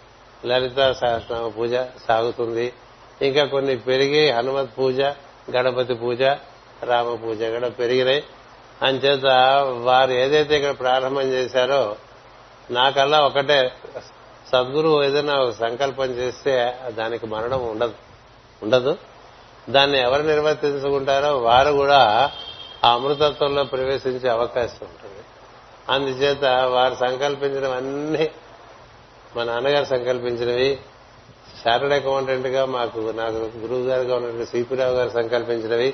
[0.46, 1.76] లలిత సహస్రనామ పూజ
[2.08, 2.74] సాగుతుంది.
[3.22, 5.02] ఇంకా కొన్ని పెరిగి హనుమత్ పూజ
[5.52, 6.22] గణపతి పూజ
[6.84, 8.24] రామ పూజ కూడా పెరిగినాయి.
[8.82, 9.26] అంచేత
[9.84, 11.96] వారు ఏదైతే ఇక్కడ ప్రారంభం చేశారో
[12.72, 13.72] నాకల్లా ఒకటే
[14.52, 17.94] సద్గురువు ఏదైనా ఒక సంకల్పం చేస్తే దానికి మరణం ఉండదు.
[18.64, 18.98] ఉండదు.
[19.70, 22.32] దాన్ని ఎవరు నిర్వర్తించుకుంటారో వారు కూడా
[22.86, 25.24] ఆ అమృతత్వంలో ప్రవేశించే అవకాశం ఉంటుంది.
[25.90, 28.32] అందుచేత వారు సంకల్పించినవన్నీ
[29.36, 30.80] మా నాన్నగారు సంకల్పించినవి
[31.68, 35.94] చార్టెడ్ అకౌంటెంట్గా మాకు నాకు గురువు గారుగా ఉన్నటువంటి సిపిరావు గారు సంకల్పించినవి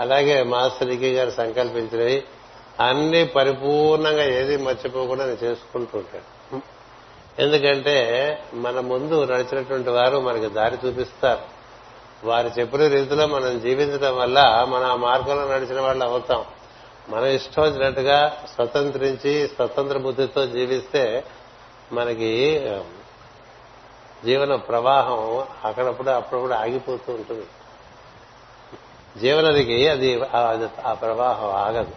[0.00, 2.24] అలాగే మాస్టర్ రికీ గారు సంకల్పించినవి
[2.80, 6.62] అన్ని పరిపూర్ణంగా ఏది మర్చిపోకుండా నేను చేసుకుంటూ ఉంటాను.
[7.38, 11.62] ఎందుకంటే మన ముందు నడిచినటువంటి వారు మనకి దారి చూపిస్తారు.
[12.26, 16.44] వారు చెప్పిన రీతిలో మనం జీవించడం వల్ల మనం ఆ మార్గంలో నడిచిన వాళ్ళు అవుతాం.
[17.08, 21.24] మనం ఇష్టం వచ్చినట్టుగా స్వతంత్రించి స్వతంత్ర బుద్ధితో జీవిస్తే
[21.92, 22.60] మనకి
[24.24, 27.46] జీవన ప్రవాహం అక్కడప్పుడు అప్పుడప్పుడు ఆగిపోతూ ఉంటుంది.
[29.18, 30.20] జీవనదికి అది
[30.84, 31.90] ఆ ప్రవాహం ఆగదు.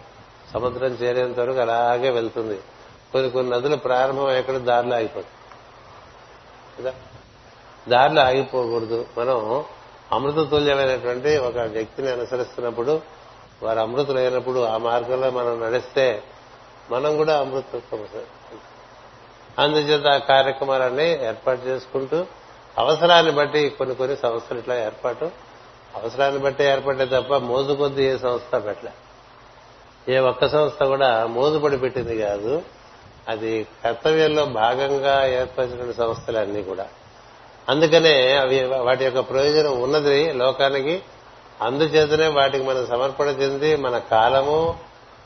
[0.54, 2.60] సముద్రం చేరేంత వరకు అలాగే వెళ్తుంది.
[3.12, 5.32] కొన్ని కొన్ని నదులు ప్రారంభం ఎక్కడ దారిలో ఆగిపోతుంది
[6.82, 6.94] కదా?
[7.88, 9.06] దారిలో ఆగిపోకూడదు.
[9.18, 9.64] మనం
[10.12, 13.00] అమృత తుల్యమైనటువంటి ఒక వ్యక్తిని అనుసరిస్తున్నప్పుడు
[13.62, 16.22] వారు అమృతులైనప్పుడు ఆ మార్గంలో మనం నడిస్తే
[16.90, 18.06] మనం కూడా అమృతత్వం
[19.58, 22.26] అందుచేత ఆ కార్యక్రమాలన్నీ ఏర్పాటు చేసుకుంటూ
[22.78, 25.30] అవసరాన్ని బట్టి కొన్ని కొన్ని సంస్థలు ఇట్లా ఏర్పాటు
[26.02, 28.92] అవసరాన్ని బట్టి ఏర్పడ్డే తప్ప మోజు కొద్ది ఏ సంస్థ పెట్టలే.
[30.14, 32.62] ఏ ఒక్క సంస్థ కూడా మోజుపడి పెట్టింది కాదు.
[33.28, 36.86] అది కర్తవ్యంలో భాగంగా ఏర్పరిచిన సంస్థలన్నీ కూడా.
[37.68, 41.02] అందుకనే అవి వాటి యొక్క ప్రయోజనం ఉన్నది లోకానికి.
[41.62, 44.78] అందుచేతనే వాటికి మనం సమర్పణ చెంది మన కాలము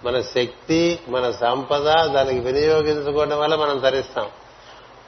[0.05, 4.27] మన శక్తి మన సంపద దానికి వినియోగించుకోవడం వల్ల మనం తరిస్తాం.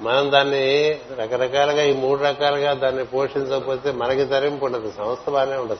[0.00, 4.92] మనం దాన్ని రకరకాలుగా ఈ మూడు రకాలుగా దాన్ని పోషించకపోతే మనకి తరింపు ఉండదు.
[4.98, 5.78] సంస్థ బాగానే ఉండదు.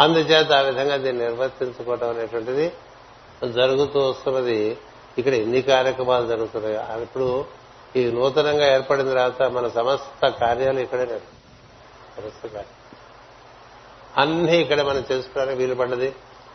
[0.00, 2.72] అందుచేత ఆ విధంగా దీన్ని నిర్వర్తించుకోవటం అనేటువంటిది
[3.48, 4.78] జరుగుతూ వస్తున్నది.
[5.18, 7.02] ఇక్కడ ఎన్ని కార్యక్రమాలు జరుగుతున్నాయి?
[7.02, 7.44] ఇప్పుడు
[7.96, 11.20] ఈ నూతనంగా ఏర్పడిన తర్వాత మన సమస్త కార్యాలు ఇక్కడే
[12.16, 12.64] సమస్త
[14.16, 16.14] అన్ని ఇక్కడే మనం చేసుకోవడానికి వీలు పడ్డది.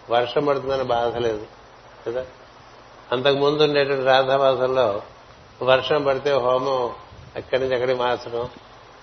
[0.09, 1.47] వర్షం పడుతుందని బాధ లేదు.
[2.07, 2.25] కదా?
[3.11, 5.01] అంతకు ముందు ఉండేటువంటి రాధావాసంలో
[5.61, 6.91] వర్షం పడితే హోమం
[7.35, 8.49] ఎక్కడి నుంచి ఎక్కడికి మార్చడం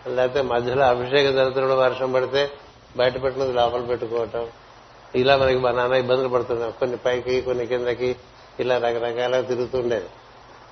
[0.06, 2.50] లేకపోతే మధ్యలో అభిషేకం జరుగుతున్నప్పుడు వర్షం పడితే
[2.96, 4.46] బయట పెట్టినది లోపల పెట్టుకోవటం.
[5.14, 8.16] ఇలా మనకి మా నాన్న ఇబ్బందులు పడుతున్నాం కొన్ని పైకి కొన్ని కిందకి
[8.60, 10.06] ఇలా రకరకాల తిరుగుతుండేది.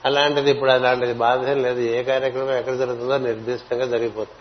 [0.04, 1.80] అలాంటిది ఇప్పుడు అలాంటిది బాధ లేదు.
[1.80, 4.40] ఏ కార్యక్రమం ఎక్కడ జరుగుతుందో నిర్దిష్టంగా జరిగిపోతుంది.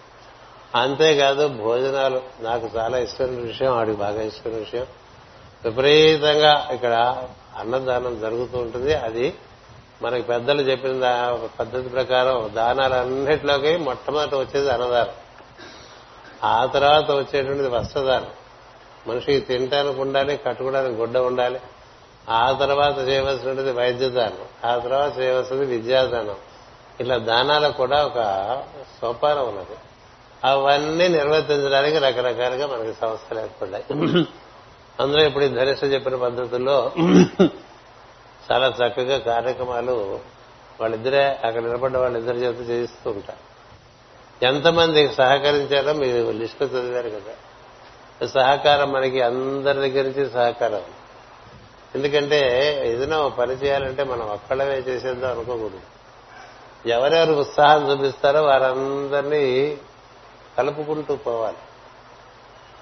[0.76, 2.22] అంతేకాదు భోజనాలు.
[2.42, 4.86] నాకు చాలా ఇష్టమైన విషయం ఆడికి బాగా ఇష్టమైన విషయం.
[5.66, 7.24] విపరీతంగా ఇక్కడ
[7.58, 8.94] అన్నదానం జరుగుతూ ఉంటుంది.
[8.94, 9.34] అది
[10.02, 10.92] మనకి పెద్దలు చెప్పిన
[11.60, 15.12] పద్ధతి ప్రకారం దానాలన్నిటిలోకి మొట్టమొదటి వచ్చేది అన్నదానం.
[16.44, 18.28] ఆ తర్వాత వచ్చేటువంటిది వస్త్రదానం.
[19.08, 21.62] మనిషికి తినటానికి ఉండాలి కట్టుకోవడానికి గుడ్డ ఉండాలి.
[22.30, 24.70] ఆ తర్వాత చేయవలసినది వైద్యదానం.
[24.72, 26.36] ఆ తర్వాత చేయవలసింది విద్యాదానం.
[27.00, 28.20] ఇట్లా దానాలకు కూడా ఒక
[29.02, 29.78] సోపానం ఉన్నది.
[30.44, 33.84] అవన్నీ నిర్వర్తించడానికి రకరకాలుగా మనకి సంస్థలు ఏర్పడ్డాయి.
[35.00, 36.92] అందులో ఇప్పుడు ఈ ధనిష్ట చెప్పిన పద్ధతుల్లో
[38.52, 40.20] చాలా చక్కగా కార్యక్రమాలు
[40.82, 43.50] వాళ్ళిద్దరే అక్కడ నిలబడ్డ వాళ్ళిద్దరి చేత చేయిస్తూ ఉంటారు.
[44.46, 48.28] ఎంతమంది సహకరించారో మీరు లిస్టు చదివారు కదా.
[48.28, 50.82] సహకారం మనకి అందరి దగ్గర నుంచి సహకారం.
[51.96, 52.40] ఎందుకంటే
[52.86, 55.80] ఏదైనా పని చేయాలంటే మనం ఒక్కళ్ళమే చేసేద్దాం అనుకోకూడదు.
[56.90, 59.78] ఎవరెవరు ఉత్సాహం చూపిస్తారో వారందరినీ
[60.58, 61.58] కలుపుకుంటూ పోవాలి.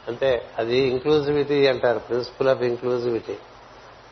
[0.08, 3.38] అంటే అది ఇంక్లూజివిటీ అంటారు ప్రిన్సిపల్ ఆఫ్ ఇంక్లూజివిటీ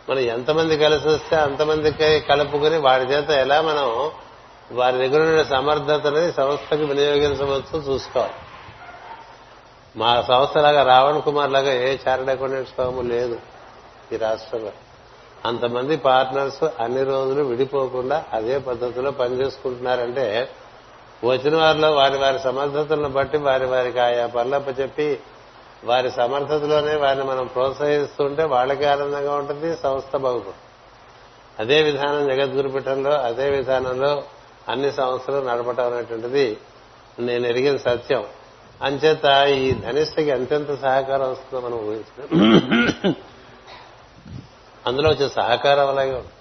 [0.09, 4.11] మనం ఎంతమంది కలిసి వస్తే అంతమందికి కలుపుకుని వాడి చేత ఎలా మనం
[4.71, 8.33] వారి దగ్గర ఉన్న సమర్థతని సంస్థకి వినియోగించవచ్చు చూసుకోవాలి.
[9.97, 13.39] మా సంస్థలాగా రావణ్ కుమార్ లాగా ఏ చార్టెడ్ అకౌంటెంట్స్ లేదు
[14.13, 14.71] ఈ రాష్ట్రంలో.
[15.45, 20.49] అంతమంది పార్ట్నర్స్ అన్ని రోజులు విడిపోకుండా అదే పద్ధతిలో పనిచేసుకుంటున్నారంటే
[21.23, 25.19] వచ్చిన వారిలో వారి వారి సమర్థతలను బట్టి వారి వారికి ఆయా పనులప్ప చెప్పి
[25.83, 30.61] వారి సమర్థతలోనే వారిని మనం ప్రోత్సహిస్తుంటే వాళ్ళకి ఆనందంగా ఉంటుంది సంస్థ బాగుపడుతుంది.
[31.59, 34.23] అదే విధానం జగద్గురుపీఠంలో అదే విధానంలో
[34.69, 36.57] అన్ని సంస్థలు నడపటం అనేటువంటిది
[37.19, 38.23] నేను ఎరిగిన సత్యం.
[38.81, 43.13] అంచేత ఈ ధనిష్టకి ఎంతెంత సహకారం వస్తుందో మనం ఊహించిన
[44.87, 46.33] అందులో వచ్చే సహకారం అలాగే ఉంది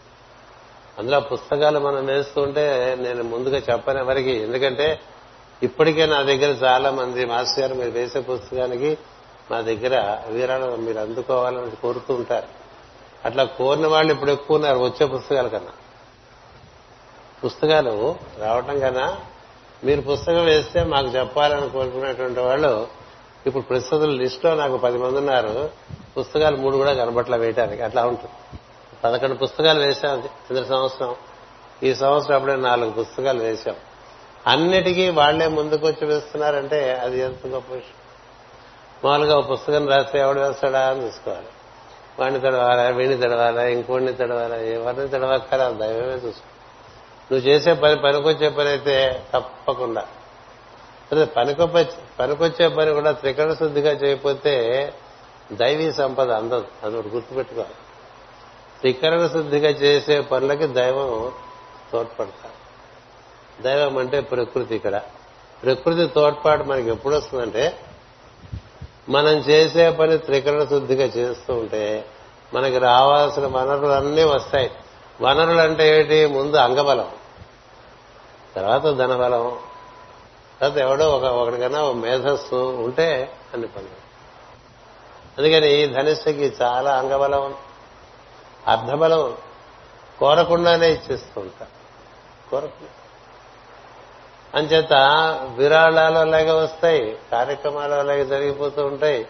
[0.99, 4.31] అందులో పుస్తకాలు మనం వేస్తుంటే నేను ముందుగా చెప్పను ఎవరికి.
[4.31, 5.01] ఎందుకంటే
[5.63, 8.99] ఇప్పటికే నా దగ్గర చాలా మంది మాస్టర్ గారు మీరు వేసే పుస్తకానికి
[9.51, 12.47] మా దగ్గర వీరాలు మీరు అందుకోవాలని కోరుతూ ఉంటారు.
[13.25, 15.71] అట్లా కోరిన వాళ్ళు ఇప్పుడు ఎక్కువ ఉన్నారు వచ్చే పుస్తకాల కన్నా.
[17.45, 19.17] పుస్తకాలు రావటం కన్నా
[19.85, 22.89] మీరు పుస్తకం వేస్తే మాకు చెప్పాలని కోరుకునేటువంటి వాళ్ళు
[23.47, 25.71] ఇప్పుడు ప్రస్తుతం లిస్టులో నాకు పది మంది ఉన్నారు.
[26.19, 27.83] పుస్తకాలు మూడు కూడా కనబట్ల వేయటానికి.
[27.83, 28.59] అట్లా ఉంటుంది.
[29.05, 31.17] పదకొండు పుస్తకాలు వేశాం కింద సంవత్సరం.
[31.83, 33.75] ఈ సంవత్సరం అప్పుడే నాలుగు పుస్తకాలు వేశాం.
[34.47, 38.04] అన్నిటికీ వాళ్ళే ముందుకు వచ్చి వేస్తున్నారంటే అది ఎంత గొప్ప విషయం.
[39.05, 41.47] మామూలుగా ఒక పుస్తకం రాస్తే ఎవడు వేస్తాడా అని చూసుకోవాలి.
[42.19, 46.49] వాడిని తడవాలా వీడిని తడవాలా ఇంకోడిని తడవాలా ఎవరిని తడవక్కరా దైవమే చూసుకో.
[47.33, 50.07] నువ్వు చేసే పని పనికొచ్చే పని అయితే తప్పకుండా.
[51.13, 51.79] అదే పనికొప్ప
[52.21, 54.95] పనికొచ్చే పని కూడా త్రికరణ శుద్ధిగా చేయకపోతే
[55.53, 56.67] దైవీ సంపద అందదు.
[56.83, 57.75] అది ఒకటి గుర్తుపెట్టుకోవాలి.
[58.81, 61.33] త్రికరణ శుద్ధిగా చేసే పనులకి దైవం
[61.93, 62.55] తోడ్పడతారు
[63.63, 65.01] దైవం అంటే ప్రకృతి ఇక్కడ.
[65.63, 67.79] ప్రకృతి తోడ్పాటు మనకి ఎప్పుడు వస్తుందంటే
[69.09, 72.05] మనం చేసే పని త్రికరణ శుద్ధిగా చేస్తూ ఉంటే
[72.55, 74.71] మనకి రావాల్సిన వనరులన్నీ వస్తాయి.
[75.21, 76.27] వనరులు అంటే ఏంటి?
[76.27, 77.11] ముందు అంగబలం.
[78.57, 79.59] తర్వాత ధనబలం.
[80.61, 84.05] తర్వాత ఎవడో ఒక ఒకటికన్నా ఒక మేధస్సు ఉంటే అన్ని పనులు.
[85.39, 87.55] అందుకని ఈ ధనిష్టకి చాలా అంగబలం.
[88.67, 89.37] అర్ధబలం.
[90.19, 91.67] కోరకుండానే ఇచ్చేస్తూ ఉంటా.
[92.51, 93.04] కోరకుండా
[94.55, 94.93] అంచేత
[95.57, 99.27] విరాళాలు అలాగే వస్తాయి కార్యక్రమాలు అలాగే జరిగిపోతూ ఉంటాయి.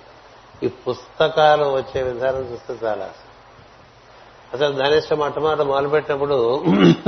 [0.62, 3.10] ఈ పుస్తకాలు వచ్చే విధానం చూస్తే చాలా.
[4.54, 6.64] అసలు ధనిష్ట మొట్టమొదట మొదలుపెట్టినప్పుడు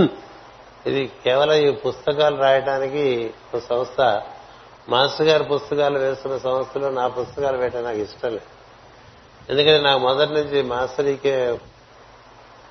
[0.86, 4.22] ఇది కేవలం ఈ పుస్తకాలు రాయడానికి ఒక సంస్థ.
[4.88, 8.56] మాస్టర్ గారి పుస్తకాలు వేస్తున్న సంస్థలో నా పుస్తకాలు వేయటం నాకు ఇష్టం లేదు.
[9.50, 11.58] ఎందుకంటే నాకు మొదటి నుంచి మాస్టరీకే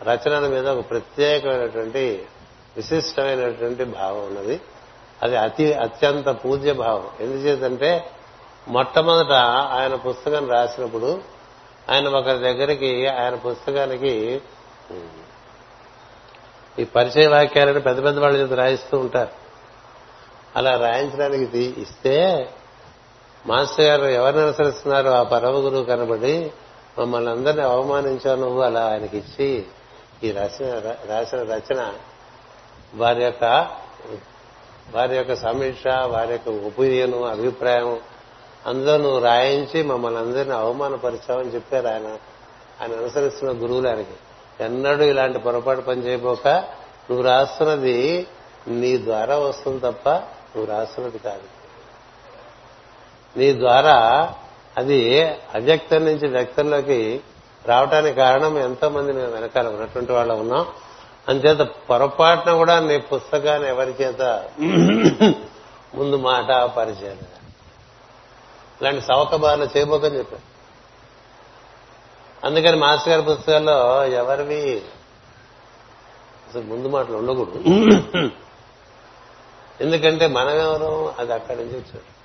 [0.03, 2.25] రచనల మీద ఒక ప్రత్యేకమైనటువంటి
[2.77, 4.61] విశిష్టమైనటువంటి భావం ఉన్నది.
[5.23, 8.11] అది అతి అత్యంత పూజ్య భావం ఎందుచేతంటే
[8.67, 9.31] మొట్టమొదట
[9.71, 11.21] ఆయన పుస్తకం రాసినప్పుడు
[11.91, 14.41] ఆయన ఒకరి దగ్గరికి ఆయన పుస్తకానికి
[16.79, 19.29] ఈ పరిచయ వాక్యాలను పెద్ద పెద్ద వాళ్ళ చేత రాయిస్తూ ఉంటారు.
[20.55, 22.47] అలా రాయించడానికి ఇస్తే
[23.47, 26.51] మాస్టర్ గారు ఎవరిని అనుసరిస్తున్నారో ఆ పరమ గురువు కనబడి
[26.99, 29.65] మమ్మల్ని అందరినీ అవమానించావు నువ్వు అలా ఆయనకి ఇచ్చి
[30.23, 31.93] ఈ రాసిన రాసిన రచన
[32.95, 33.67] వారి యొక్క
[34.93, 37.99] వారి యొక్క సమీక్ష వారి యొక్క ఒపీనియన్ అభిప్రాయం
[38.65, 42.07] అందులో నువ్వు రాయించి మమ్మల్ని అందరినీ అవమానపరిచావని చెప్పారు ఆయన.
[42.81, 44.13] ఆయన అనుసరిస్తున్న గురువులు ఆయనకి.
[44.63, 46.47] ఎన్నడూ ఇలాంటి పొరపాటు పని చేయబోక
[47.09, 48.27] నువ్వు రాస్తున్నది
[48.67, 51.43] నీ ద్వారా వస్తుంది తప్ప నువ్వు రాస్తున్నది కాదు.
[53.39, 54.33] నీ ద్వారా
[54.77, 55.23] అది
[55.55, 57.21] అవ్యక్తం నుంచి వ్యక్తంలోకి
[57.65, 60.65] రావటానికి కారణం ఎంతో మంది మేము వెనకాల ఉన్నటువంటి వాళ్ళు ఉన్నాం.
[61.29, 64.21] అంచేత పొరపాటున కూడా నీ పుస్తకాన్ని ఎవరి చేత
[65.95, 67.17] ముందు మాట పరిచయం.
[68.81, 70.55] ఇలాంటి సవకబాలు చేయబోకని చెప్పారు.
[72.47, 74.81] అందుకని మాస్టర్ గారి పుస్తకాల్లో ఎవరివి
[76.49, 77.63] అసలు ముందు మాటలు ఉండకూడదు.
[79.81, 82.15] ఎందుకంటే మనమెవరు అది అక్కడి నుంచి వచ్చాడు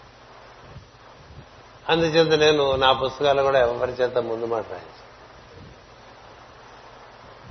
[1.92, 5.09] అందుచేత నేను నా పుస్తకాలు కూడా ఎవరి చేత ముందు మాట రాయించాను.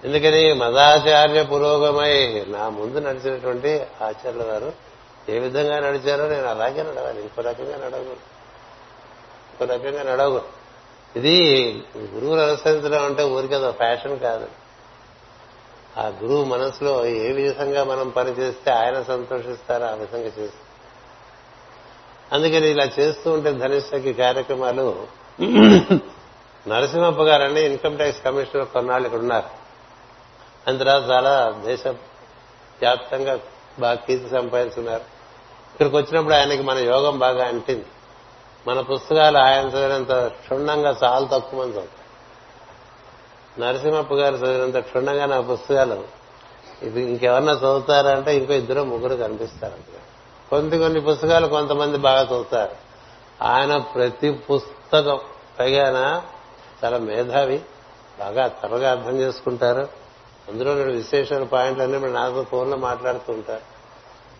[0.06, 4.70] ఎందుకని మదాచార్య పురోగమై నా ముందు నడిచినటువంటి ఆచార్యుల వారు
[5.30, 7.22] ఏ విధంగా నడిచారో నేను అలాగే నడవాలి.
[7.22, 8.16] ఇంకో రకంగా నడవు
[9.52, 10.42] ఇంకో రకంగా నడవు
[11.16, 11.36] ఇది
[11.98, 14.48] గురువులు అనుసరించడం అంటే ఊరికి అదో ఫ్యాషన్ కాదు.
[15.98, 20.68] ఆ గురువు మనసులో ఏ విధంగా మనం పని చేస్తే ఆయన సంతోషిస్తారో ఆ విధంగా చేస్తారు
[22.36, 25.08] అందుకని ఇలా చేస్తూ ఉంటే ధనిష్టకి కార్యక్రమాలు
[26.68, 29.59] నరసింహప్ప గారని ఇన్కమ్ ట్యాక్స్ కమిషనర్ కొన్నాళ్ళు ఇక్కడ ఉన్నారు
[30.68, 33.40] అంత తర్వాత చాలా దేశ వ్యాప్తంగా
[33.80, 35.04] బాగా కీర్తి సంపాదించుకున్నారు
[35.72, 37.86] ఇక్కడికి వచ్చినప్పుడు ఆయనకి మన యోగం బాగా అంటింది.
[38.68, 42.00] మన పుస్తకాలు ఆయన చదివినంత క్షుణ్ణంగా చాలా తక్కువ మంది చదువుతారు.
[43.62, 46.04] నరసింహప్ప గారు చదివినంత క్షుణ్ణంగా నా పుస్తకాలు
[46.82, 49.74] ఇది ఇంకెవరన్నా చదువుతారంటే ఇంకో ఇద్దరు ముగ్గురు కనిపిస్తారు
[50.50, 52.76] కొన్ని కొన్ని పుస్తకాలు కొంతమంది బాగా చదువుతారు.
[53.44, 55.20] ఆయన ప్రతి పుస్తకం
[55.60, 56.24] పైగా
[56.86, 57.62] చాలా మేధావి
[58.20, 59.99] బాగా త్వరగా అర్థం చేసుకుంటారు.
[60.50, 63.80] అందులో నేను విశేషమైన పాయింట్లన్నీ మీరు నాతో ఫోన్లో మాట్లాడుతూ ఉంటారు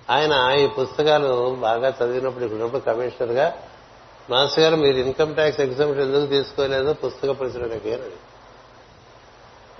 [0.10, 3.54] ఆయన ఈ పుస్తకాలు బాగా చదివినప్పుడు ఇప్పుడున్నప్పుడు కమిషనర్గా
[4.30, 6.94] మాస్టర్ గారు మీరు ఇన్కమ్ ట్యాక్స్ ఎగ్జామ్షన్ ఎందుకు తీసుకోలేదు?
[6.94, 8.18] పుస్తక పరిశ్రమకి అని.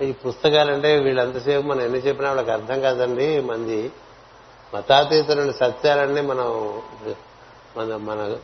[0.06, 3.40] ఈ పుస్తకాలంటే వీళ్ళంతసేపు మనం ఎన్ని చెప్పినా వాళ్ళకి అర్థం కాదండి.
[3.40, 3.92] మంది
[4.74, 6.82] మతాతీతులని సత్యాలన్నీ మనం
[7.76, 8.36] మన మన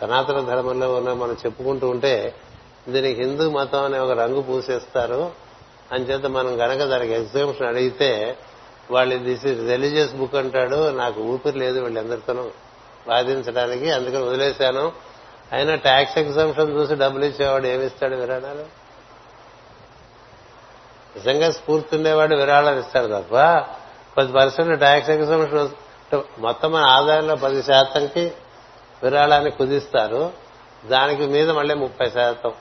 [0.00, 2.34] సనాతన ధర్మంలో ఉన్న మనం చెప్పుకుంటూ ఉంటే
[2.88, 5.45] దీనికి హిందూ మతం అనే ఒక రంగు పూసేస్తారు.
[5.92, 8.36] అంచేత మనం గనక దానికి ఎగ్జామ్షన్ అడిగితే
[8.90, 10.90] వాళ్ళు దిస్ ఇస్ రిలీజియస్ బుక్ అంటాడు.
[10.90, 12.50] నాకు ఊపిరి లేదు వీళ్ళందరితోనూ
[13.08, 14.92] వాదించడానికి అందుకని వదిలేశాను.
[15.52, 18.86] అయినా ట్యాక్స్ ఎగ్జామ్షన్ చూసి డబ్బులు ఇచ్చేవాడు ఏమిస్తాడు విరాళాలు?
[21.16, 23.36] నిజంగా స్ఫూర్తి ఉండేవాడు విరాళాలు ఇస్తాడు తప్ప
[24.16, 25.68] పది పర్సెంట్ ట్యాక్స్ ఎగ్జామ్షన్
[26.38, 28.32] మొత్తం మన ఆదాయంలో పది శాతంకి
[29.02, 30.32] విరాళాన్ని కుదిస్తారు.
[30.86, 32.52] దానికి మీద మళ్ళీ ముప్పై శాతం.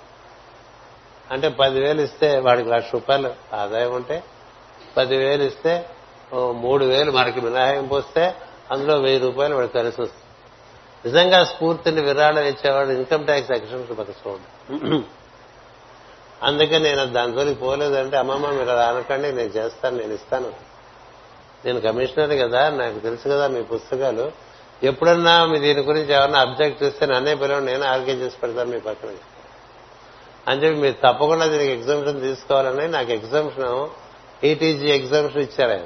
[1.32, 4.24] అంటే పదివేలు ఇస్తే వాడికి లక్ష రూపాయలు ఆదాయం ఉంటే
[4.98, 5.74] పదివేలు ఇస్తే
[6.34, 8.36] మూడు వేలు మనకి మినహాయింపు వస్తే
[8.72, 10.22] అందులో వెయ్యి రూపాయలు వాడికి కలిసి వస్తుంది.
[11.06, 14.40] నిజంగా స్ఫూర్తిని విరాళం ఇచ్చేవాడు ఇన్కమ్ ట్యాక్స్ ఎక్షన్ పథకం
[16.44, 20.50] అందుకే నేను దాని జోలికి పోలేదంటే అమ్మమ్మ మీరు అలా అనకండి నేను చేస్తాను నేను ఇస్తాను.
[21.66, 24.32] నేను కమిషనర్ కదా నాకు తెలుసు కదా మీ పుస్తకాలు.
[24.84, 29.10] ఎప్పుడన్నా మీ దీని గురించి ఎవరన్నా అబ్జెక్ట్ చేస్తే నన్నే పిలవండి నేను ఆర్గ్యం చేసి పెడతాను మీ పక్కన.
[30.48, 33.88] అని చెప్పి మీరు తప్పకుండా దీనికి ఎగ్జామ్షన్ తీసుకోవాలని నాకు ఎగ్జామ్షన్
[34.46, 35.86] ఏటీజీ ఎగ్జామ్షన్ ఇచ్చారు ఆయన.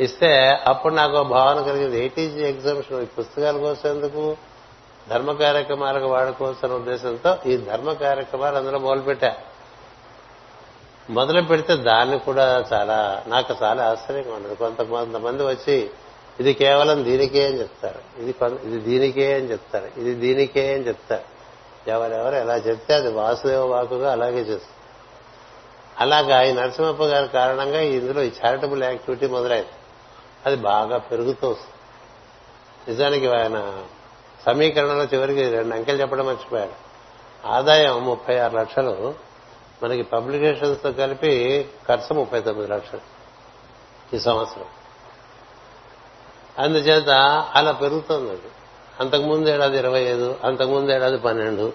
[0.00, 2.04] ఇస్తే అప్పుడు నాకు భావన కలిగింది.
[2.04, 4.36] ఏటీజీ ఎగ్జామ్షన్ ఈ పుస్తకాల కోసం ఎందుకు?
[5.08, 9.36] ధర్మ కార్యక్రమాలకు వాడుకోవాల్సిన ఉద్దేశంతో ఈ ధర్మ కార్యక్రమాలు అందులో మొదలుపెట్టా.
[11.10, 15.90] మొదలు పెడితే దాన్ని కూడా చాలా నాకు చాలా ఆశ్చర్యంగా ఉండదు కొంత కొంతమంది వచ్చి
[16.40, 18.22] ఇది కేవలం దీనికే అని చెప్తారు.
[18.22, 20.00] ఇది ఇది దీనికే అని చెప్తారు.
[20.00, 21.33] ఇది దీనికే అని చెప్తారు.
[21.88, 24.74] ఎవరెవరు ఎలా చెప్తే అది వాసుదేవ వాకుగా అలాగే చేస్తారు
[26.00, 29.68] అలాగా ఈ నరసింహప్ప గారి కారణంగా ఇందులో ఈ చారిటబుల్ యాక్టివిటీ మొదలైంది.
[30.46, 31.74] అది బాగా పెరుగుతూ వస్తుంది.
[32.90, 33.84] నిజానికి ఆయన
[34.46, 36.84] సమీకరణలో చివరికి రెండు అంకెలు చెప్పడం మర్చిపోయాడు.
[37.46, 39.14] ఆదాయం ముప్పై ఆరు లక్షలు
[39.82, 43.00] మనకి పబ్లికేషన్స్తో కలిపి ఖర్చు ముప్పై తొమ్మిది లక్షలు
[44.16, 44.64] ఈ సంవత్సరం.
[46.58, 47.10] అందుచేత
[47.54, 48.40] అలా పెరుగుతుంది
[49.00, 51.72] అంతకుముందు ఏడాది ఇరవై ఐదు అంతకుముందు ఏడాది పన్నెండు.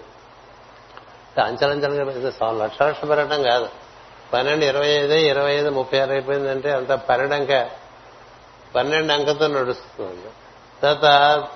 [1.44, 3.68] అంచలంచలంగా పెరిగింది లక్ష లక్ష పెరగడం కాదు.
[4.32, 7.70] పన్నెండు ఇరవై ఐదు ఇరవై ఐదు ముప్పై ఆరు అయిపోయిందంటే అంత పన్నెండు అంక
[8.74, 10.30] పన్నెండు అంకతో నడుస్తుంది.
[10.82, 11.48] తర్వాత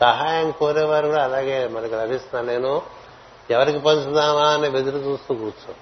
[0.00, 2.82] సహాయం కోరేవారు కూడా అలాగే మనకు లభిస్తున్నా నేను
[3.50, 5.74] ఎవరికి పంచుదామా అని బెదిరి చూస్తూ కూర్చో.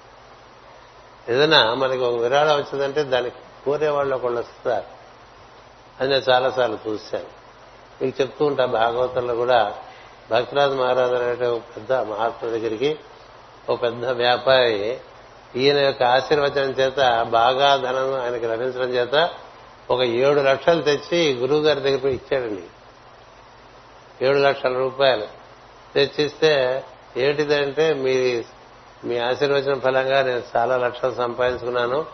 [1.34, 4.84] ఏదైనా మనకి ఒక విరాళం వచ్చిందంటే దానికి కోరేవాళ్ళు ఒకళ్ళు వస్తారు.
[6.00, 7.41] అని నేను చాలాసార్లు చూశాను.
[8.02, 9.74] మీకు చెప్తూ ఉంటా భాగవతంలో కూడా
[10.30, 12.98] భక్తరాజు మహారాజు అనే పెద్ద మహాత్ముల దగ్గరికి
[13.68, 14.98] ఒక పెద్ద వ్యాపారి
[15.56, 19.30] ఈయన యొక్క ఆశీర్వచనం చేత బాగా ధనం ఆయనకి లభించడం చేత
[19.90, 22.62] ఒక ఏడు లక్షలు తెచ్చి గురువు గారి దగ్గర ఇచ్చాడండి.
[24.26, 25.26] ఏడు లక్షల రూపాయలు.
[25.94, 26.84] తెచ్చిస్తే
[27.16, 28.44] ఏంటిదంటే మీ
[29.04, 32.06] మీ ఆశీర్వచన ఫలంగా నేను చాలా లక్షలు సంపాదించుకున్నాను.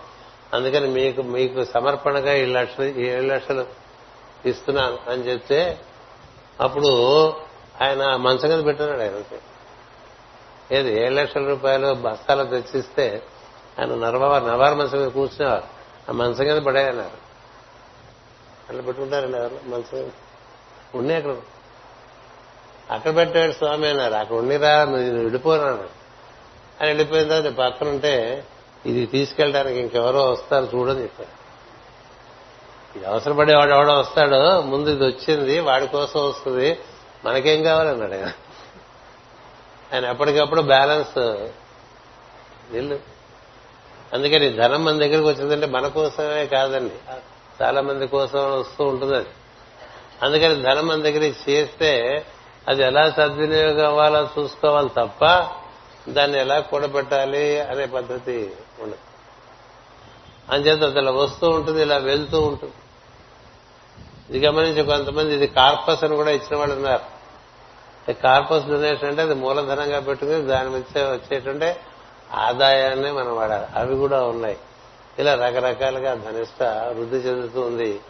[0.54, 3.87] అందుకని మీకు మీకు సమర్పణగా ఈ లక్షలు ఏడు లక్షలు
[4.46, 5.80] ఇస్తున్నాను అని చెప్తే
[6.60, 7.28] అప్పుడు
[7.82, 9.38] ఆయన మంచం మీద పెట్టినాడు ఆయనకి
[10.74, 11.02] ఏది?
[11.02, 13.22] ఏడు లక్షల రూపాయలు బస్తాలు తెచ్చిస్తే
[13.78, 15.62] ఆయన నరవారు నవారు మంచం మీద కూర్చునేవారు.
[16.08, 17.28] ఆ మంచం కింద పడేయన్నారు.
[18.68, 19.68] అట్లా పెట్టుకుంటారండి ఎవరు?
[19.68, 20.12] మంచం
[20.94, 21.36] ఉన్నాయి అక్కడ.
[22.90, 24.14] అక్కడ పెట్టాడు స్వామి అన్నారు.
[24.14, 25.98] అక్కడ ఉండిరా నువ్వు విడిపోరాను
[26.80, 28.44] అని వెళ్ళిపోయిన తర్వాత పక్కన ఉంటే
[28.86, 31.37] ఇది తీసుకెళ్ళడానికి ఇంకెవరో వస్తారు చూడని చెప్పారు.
[32.96, 36.78] ఇది అవసరపడేవాడు ఎవడో వస్తాడు ముందు ఇది వచ్చింది వాడి కోసం వస్తుంది.
[37.24, 38.32] మనకేం కావాలన్నాడు ఆయన
[39.94, 41.18] ఆయన ఎప్పటికప్పుడు బ్యాలెన్స్
[42.72, 42.98] నిల్లు.
[44.12, 46.94] అందుకని ధనం మన దగ్గరికి వచ్చిందంటే మన కోసమే కాదండి.
[47.62, 49.28] చాలా మంది కోసం వస్తూ ఉంటుంది అది.
[50.22, 52.24] అందుకని ధనం మన దగ్గర చేస్తే
[52.68, 55.48] అది ఎలా సద్వినియోగం అవ్వాలో చూసుకోవాలి తప్ప
[56.08, 59.07] దాన్ని ఎలా కూడబెట్టాలి అనే పద్ధతి ఉండదు.
[60.50, 62.74] అంచేత అది ఇలా వస్తూ ఉంటుంది ఇలా వెళ్తూ ఉంటుంది.
[64.30, 67.18] ఇది గమనించి కొంతమంది ఇది కార్పస్ అని కూడా ఇచ్చిన వాళ్ళు ఉన్నారు.
[68.12, 71.80] కార్పస్ డొనేషన్ అంటే అది మూలధనంగా పెట్టుకుని దాని మీద వచ్చేటంటే
[72.34, 73.66] ఆదాయాన్ని మనం వాడాలి.
[73.74, 74.58] అవి కూడా ఉన్నాయి.
[75.18, 78.00] ఇలా రకరకాలుగా ధనిష్ట వృద్ధి చెందుతూ ఉంది.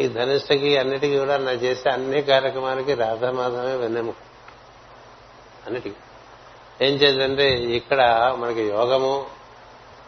[0.00, 4.14] ఈ ధనిష్టకి అన్నిటికీ కూడా నా చేసే అన్ని కార్యక్రమాలకి రాధామాధవమే వెన్నెము
[5.66, 5.96] అన్నిటికీ.
[6.86, 9.26] ఏం చేద్దంటే ఇక్కడ మనకి యోగము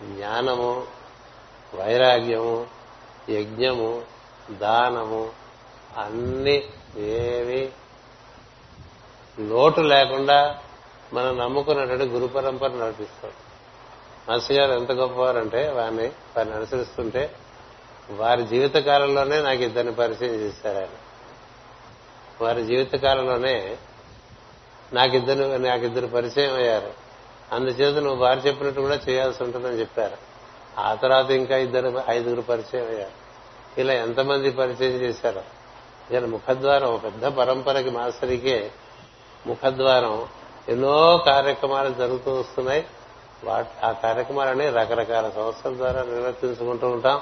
[0.02, 0.95] జ్ఞానము
[1.74, 2.66] వైరాగ్యము
[3.30, 4.02] యజ్ఞము
[4.50, 5.30] దానము
[5.96, 6.62] అన్ని
[6.96, 7.72] ఏవి
[9.40, 10.58] లోటు లేకుండా
[11.12, 13.30] మనం నమ్ముకున్నటువంటి గురు పరంపర నడిపిస్తాం
[14.28, 17.34] మాస్టర్ గారు ఎంత గొప్పవారంటే వారిని వారిని అనుసరిస్తుంటే
[18.10, 20.88] వారి జీవిత కాలంలోనే నాకు ఇద్దరిని పరిచయం చేశారు ఆయన.
[22.40, 23.76] వారి జీవిత కాలంలోనే
[24.92, 26.92] నాకిద్దరు నాకిద్దరు పరిచయం అయ్యారు.
[27.52, 30.35] అందుచేత నువ్వు వారు చెప్పినట్టు కూడా చేయాల్సి ఉంటుందని చెప్పారు.
[30.78, 33.26] ఆ తర్వాత ఇంకా ఇద్దరు ఐదుగురు పరిచయం అయ్యారు.
[33.80, 35.42] ఇలా ఎంతమంది పరిచయం చేశారు.
[36.10, 38.70] ఇలా ముఖద్వారం ఒక పెద్ద పరంపరకి మాస్టర్కే
[39.46, 40.26] ముఖద్వారం.
[40.68, 42.86] ఎన్నో కార్యక్రమాలు జరుగుతూ వస్తున్నాయి.
[43.44, 47.20] వాటి ఆ కార్యక్రమాలని రకరకాల సంస్థల ద్వారా నిర్వర్తించుకుంటూ ఉంటాం.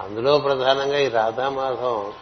[0.00, 2.12] అందులో ప్రధానంగా ఈ రాధామాధవం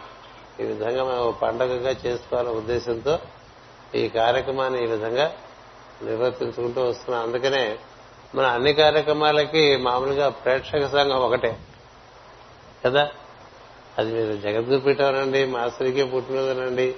[0.59, 3.19] ఈ విధంగా మనం పండగగా చేసుకోవాలనే ఉద్దేశంతో
[3.95, 5.35] ఈ కార్యక్రమాన్ని ఈ విధంగా
[6.03, 7.23] నిర్వర్తించుకుంటూ వస్తున్నాం.
[7.23, 7.77] అందుకనే
[8.35, 11.57] మన అన్ని కార్యక్రమాలకి మామూలుగా ప్రేక్షక సంఘం ఒకటే.
[12.85, 13.11] కదా?
[13.97, 16.95] అది మీరు జగద్గురుపీఠం అనండి మాస్టర్కే పుట్టినరోజనండి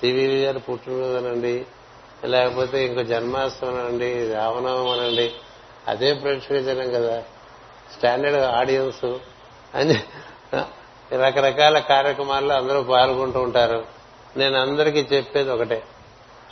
[0.00, 1.66] సివివి గారు పుట్టినరోజనండి
[2.24, 5.32] లేకపోతే ఇంకో జన్మాష్టమనండి రామనవం అనండి
[5.88, 7.20] అదే ప్రేక్షక జనం కదా.
[7.96, 9.04] Standard audience.
[9.74, 10.02] అని
[11.12, 13.86] రకరకాల కార్యక్రమాల్లో అందరూ పాల్గొంటూ ఉంటారు.
[14.36, 15.82] నేను అందరికీ చెప్పేది ఒకటే.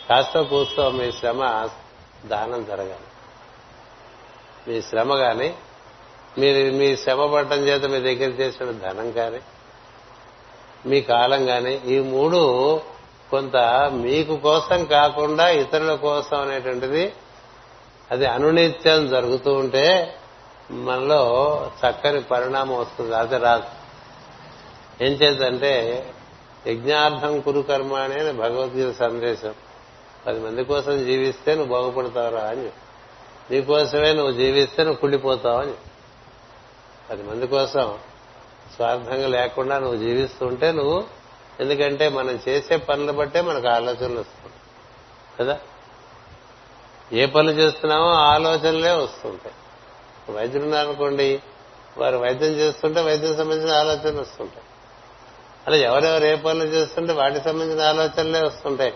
[0.08, 1.68] కాస్త కూస్తో మీ శ్రమ
[2.26, 3.03] దానం జరగాలి.
[4.68, 5.54] మీ శ్రమ కానీ
[6.38, 9.40] మీరు మీ శ్రమ పడటం చేత మీ దగ్గర చేసిన ధనం కానీ
[10.86, 12.80] మీ కాలం కానీ ఈ మూడు
[13.30, 13.56] కొంత
[13.92, 17.12] మీకు కోసం కాకుండా ఇతరుల కోసం అనేటువంటిది
[18.10, 20.14] అది అనునిత్యం జరుగుతూ ఉంటే
[20.70, 21.22] మనలో
[21.66, 23.16] చక్కని పరిణామం వస్తుంది.
[23.16, 23.64] అది రాదు.
[25.04, 26.04] ఏం చేద్దంటే
[26.66, 29.54] యజ్ఞార్థం కురు కర్మ అనే భగవద్గీత సందేశం.
[30.26, 32.68] పది మంది కోసం జీవిస్తే నువ్వు బాగుపడతావురా అని
[33.50, 35.72] నీకోసమే నువ్వు జీవిస్తే నువ్వు కుళ్ళిపోతావు అని
[37.10, 37.98] పది మంది కోసం
[38.76, 41.04] స్వార్థంగా లేకుండా నువ్వు జీవిస్తుంటే నువ్వు
[41.60, 44.54] ఎందుకంటే మనం చేసే పనులు బట్టే మనకు ఆలోచనలు వస్తుంది
[45.40, 45.60] కదా?
[47.12, 49.54] ఏ పనులు చేస్తున్నామో ఆలోచనలే వస్తుంటాయి.
[50.32, 51.42] వైద్యులు ఉన్నారనుకోండి
[51.98, 54.64] వారు వైద్యం చేస్తుంటే వైద్యం సంబంధించిన ఆలోచనలు వస్తుంటాయి.
[55.66, 58.94] అలా ఎవరెవరు ఏ పనులు చేస్తుంటే వాటికి సంబంధించిన ఆలోచనలే వస్తుంటాయి.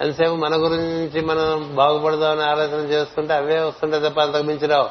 [0.00, 4.90] అంతసేపు మన గురించి మనం బాగుపడదామని ఆలోచన చేస్తుంటే అవే వస్తుంటాయి తప్ప అంతకు మించిరావు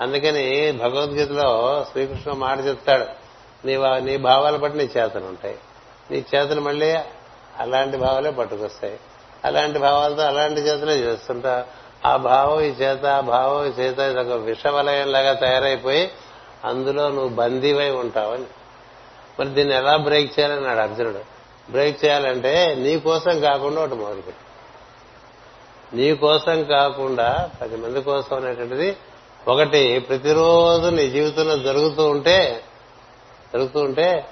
[0.00, 3.04] అందుకని భగవద్గీతలో శ్రీకృష్ణ మాట చెప్తాడు.
[3.66, 5.58] నీ నీ భావాలు బట్టి నీ చేతలు ఉంటాయి.
[6.10, 6.96] నీ చేతలు మళ్ళీ
[7.58, 9.00] అలాంటి భావాలే పట్టుకొస్తాయి.
[9.44, 11.66] అలాంటి భావాలతో అలాంటి చేతలే చేస్తుంటా.
[12.06, 16.10] ఆ భావం ఈ చేత ఆ భావం ఈ చేత ఇది ఒక విషవలయంలాగా తయారైపోయి
[16.64, 18.44] అందులో నువ్వు బందీవై ఉంటావని.
[19.40, 21.35] మరి దీన్ని ఎలా బ్రేక్ చేయాలన్నాడు అర్జునుడు?
[21.70, 24.46] బ్రేక్ చేయాలంటే నీ కోసం కాకుండా ఒకటి మొదలుపెట్టు.
[25.96, 28.96] నీ కోసం కాకుండా పది మంది కోసం అనేటువంటిది
[29.48, 29.98] ఒకటి.
[29.98, 32.62] ప్రతిరోజు నీ జీవితంలో జరుగుతూ ఉంటే
[33.54, 34.28] జరుగుతూ ఉంటే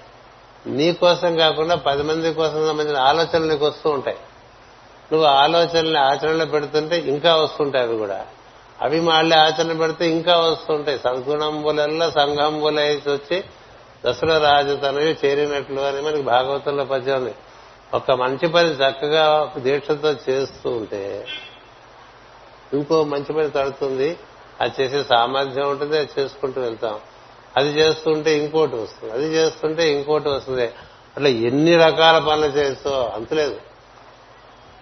[0.67, 4.17] నీ కోసం కాకుండా పది మంది కోసం సంబంధించిన ఆలోచనలు నీకు వస్తూ ఉంటాయి.
[5.13, 8.27] నువ్వు ఆలోచనల్ని ఆచరణలో పెడుతుంటే ఇంకా వస్తుంటాయి అవి కూడా.
[8.81, 10.99] అవి మళ్ళీ ఆచరణ పెడితే ఇంకా వస్తుంటాయి.
[10.99, 13.45] సద్గుణంబులల్లో సంఘంబులేసి వచ్చి
[14.07, 17.35] దశలో రాజు తనవి చేరినట్లు అని మనకి భాగవతంలో పద్యం ఉంది.
[17.95, 21.27] ఒక మంచి పని చక్కగా దీక్షతో చేస్తూ ఉంటే
[22.73, 24.19] ఇంకో మంచి పని తడుతుంది.
[24.61, 27.01] అది చేసే సామర్థ్యం ఉంటుంది అది చేసుకుంటూ వెళ్తాం.
[27.57, 29.13] అది చేస్తుంటే ఇంకోటి వస్తుంది.
[29.13, 30.65] అది చేస్తుంటే ఇంకోటి వస్తుంది.
[31.17, 33.61] అట్లా ఎన్ని రకాల పనులు చేస్తో అంతలేదు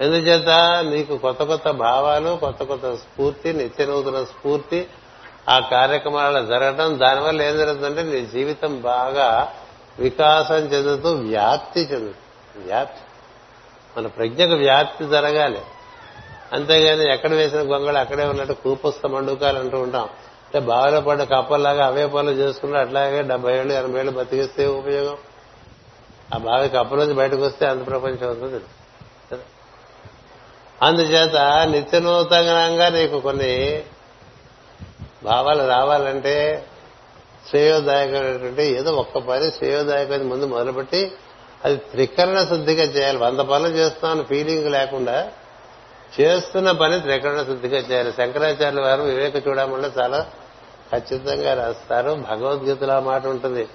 [0.00, 0.48] ఎందుచేత
[0.90, 4.86] నీకు కొత్త కొత్త భావాలు కొత్త కొత్త స్ఫూర్తి నిత్య నూతన స్ఫూర్తి
[5.49, 9.53] ఆ కార్యక్రమాలలో జరగడం దానివల్ల ఏం జరుగుతుందంటే నీ జీవితం బాగా
[9.99, 13.01] వికాసం చెందుతూ వ్యాప్తి చెందుతుంది వ్యాప్తి.
[13.97, 15.62] మన ప్రజ్ఞకు వ్యాప్తి జరగాలి.
[16.53, 20.03] అంతేగాని ఎక్కడ వేసిన గొంగళి అక్కడే ఉన్నట్టు కూపుస్త మండుకాలు అంటూ ఉంటాం.
[20.03, 25.16] అంటే బావిలో పడ్డ కప్పల్లాగా అవే పనులు చేసుకున్నా అట్లాగే డెబ్బై ఏళ్ళు ఎనభై ఏళ్ళు బతికిస్తే ఉపయోగం?
[26.34, 28.64] ఆ బావి కప్ప నుంచి బయటకు వస్తే అంత ప్రపంచం అవుతుంది
[30.82, 33.82] అందుచేత నిత్యనూతనంగా నీకు కొన్ని
[35.24, 36.66] భావాలు రావాలంటే
[37.48, 41.12] శ్రేయోదాయకమైనటువంటి ఏదో ఒక్క పని శ్రేయోదాయకమైన ముందు మొదలుపెట్టి
[41.64, 43.18] అది త్రికరణ శుద్ధిగా చేయాలి.
[43.18, 45.32] వంద పనులు చేస్తామని ఫీలింగ్ లేకుండా
[46.20, 48.12] చేస్తున్న పని త్రికరణ శుద్ధిగా చేయాలి.
[48.12, 50.26] శంకరాచార్యుల వారు వివేక చూడమని చాలా
[50.92, 52.10] ఖచ్చితంగా రాస్తారు.
[52.30, 53.68] భగవద్గీతలో ఆ మాట ఉంటుంది.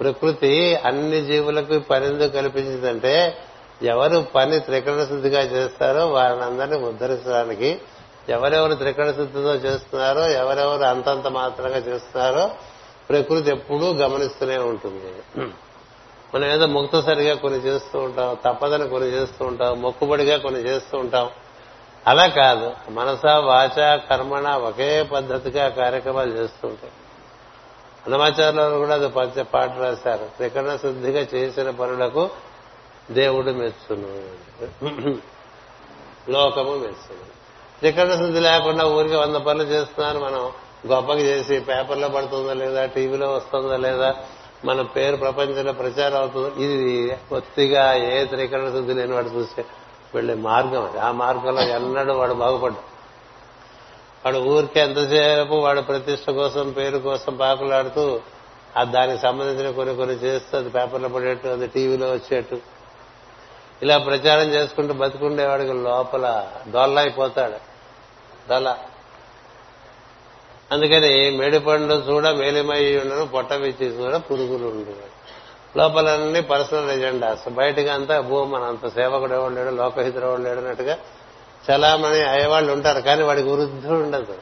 [0.00, 3.38] ప్రకృతి అన్ని జీవులకు పనిందు కల్పించిందంటే
[3.82, 7.80] ఎవరు పని త్రికరణ శుద్ధిగా చేస్తారో వారిని అందరినీ ఉద్ధరించడానికి
[8.28, 12.50] ఎవరెవరు త్రికరణ శుద్ధితో చేస్తున్నారో ఎవరెవరు అంతంత మాత్రంగా చేస్తున్నారో
[13.08, 15.42] ప్రకృతి ఎప్పుడూ గమనిస్తూనే ఉంటుంది.
[16.34, 21.30] మనం ఏదో ముక్తసరిగా కొన్ని చేస్తూ ఉంటాం తప్పదని కొన్ని చేస్తూ ఉంటాం మొక్కుబడిగా కొన్ని చేస్తూ ఉంటాం.
[22.06, 22.72] అలా కాదు.
[22.88, 26.90] మనస వాచ కర్మణ ఒకే పద్ధతిగా కార్యక్రమాలు చేస్తూ ఉంటాం
[28.04, 30.24] అన్నమాచార్యులు కూడా అది పద్య పాట రాశారు.
[30.24, 32.30] త్రికరణ శుద్ధిగా చేసిన పనులకు
[33.10, 34.20] దేవుడు మెచ్చును.
[36.30, 37.35] లోకము మెచ్చును.
[37.78, 40.20] త్రికరణ శుద్ధి లేకుండా ఊరికి వంద పనులు చేస్తున్నాను.
[40.20, 40.52] మనం
[40.86, 44.14] గొప్పగా చేసి పేపర్లో పడుతుందా లేదా టీవీలో వస్తుందా లేదా
[44.64, 46.64] మన పేరు ప్రపంచంలో ప్రచారం అవుతుంది?
[46.64, 49.64] ఇది కొద్దిగా ఏ త్రికరణ శుద్ధి లేని వాడు చూస్తే
[50.14, 50.98] వెళ్ళే మార్గం అది.
[50.98, 52.78] ఆ మార్గంలో ఎన్నడూ వాడు బాగుపడ్డు.
[54.24, 58.20] వాడు ఊరికి ఎంతసేపు వాడు ప్రతిష్ట కోసం పేరు కోసం పాకులాడుతూ
[58.76, 62.75] ఆ దానికి సంబంధించిన కొన్ని కొన్ని చేస్తూ అది పేపర్లో పడేట్టు అది టీవీలో వచ్చేట్టు
[63.82, 67.76] ఇలా ప్రచారం చేసుకుంటూ బతుకుండేవాడికి లోపల డొల్ల అయిపోతాడు
[70.72, 75.16] అందుకని మేడిపండు చూడ మేలిమయ్యి ఉండను పొట్టవిచ్చి చూడ పురుగులు ఉండు
[75.78, 77.48] లోపలన్నీ పర్సనల్ ఎజెండాస్.
[77.48, 80.98] బయటగా అంతా భూ మన అంత సేవకుడు ఎవడు లేడు లోకహితుడు ఎవడు లేడు అన్నట్టుగా
[81.70, 84.38] చలామణి అయ్యేవాళ్ళు ఉంటారు కానీ వాడికి వృద్ధి ఉండదు.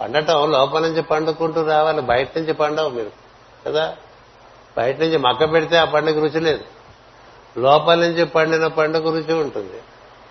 [0.00, 3.10] పండటం లోపల నుంచి పండుకుంటూ రావాలి బయట నుంచి పండవు మీరు
[3.66, 3.96] కదా?
[4.76, 6.64] బయట నుంచి మక్క పెడితే ఆ పండుగ రుచి లేదు.
[7.58, 9.82] లోపల నుంచి పండిన పండుగ రుచి ఉంటుంది.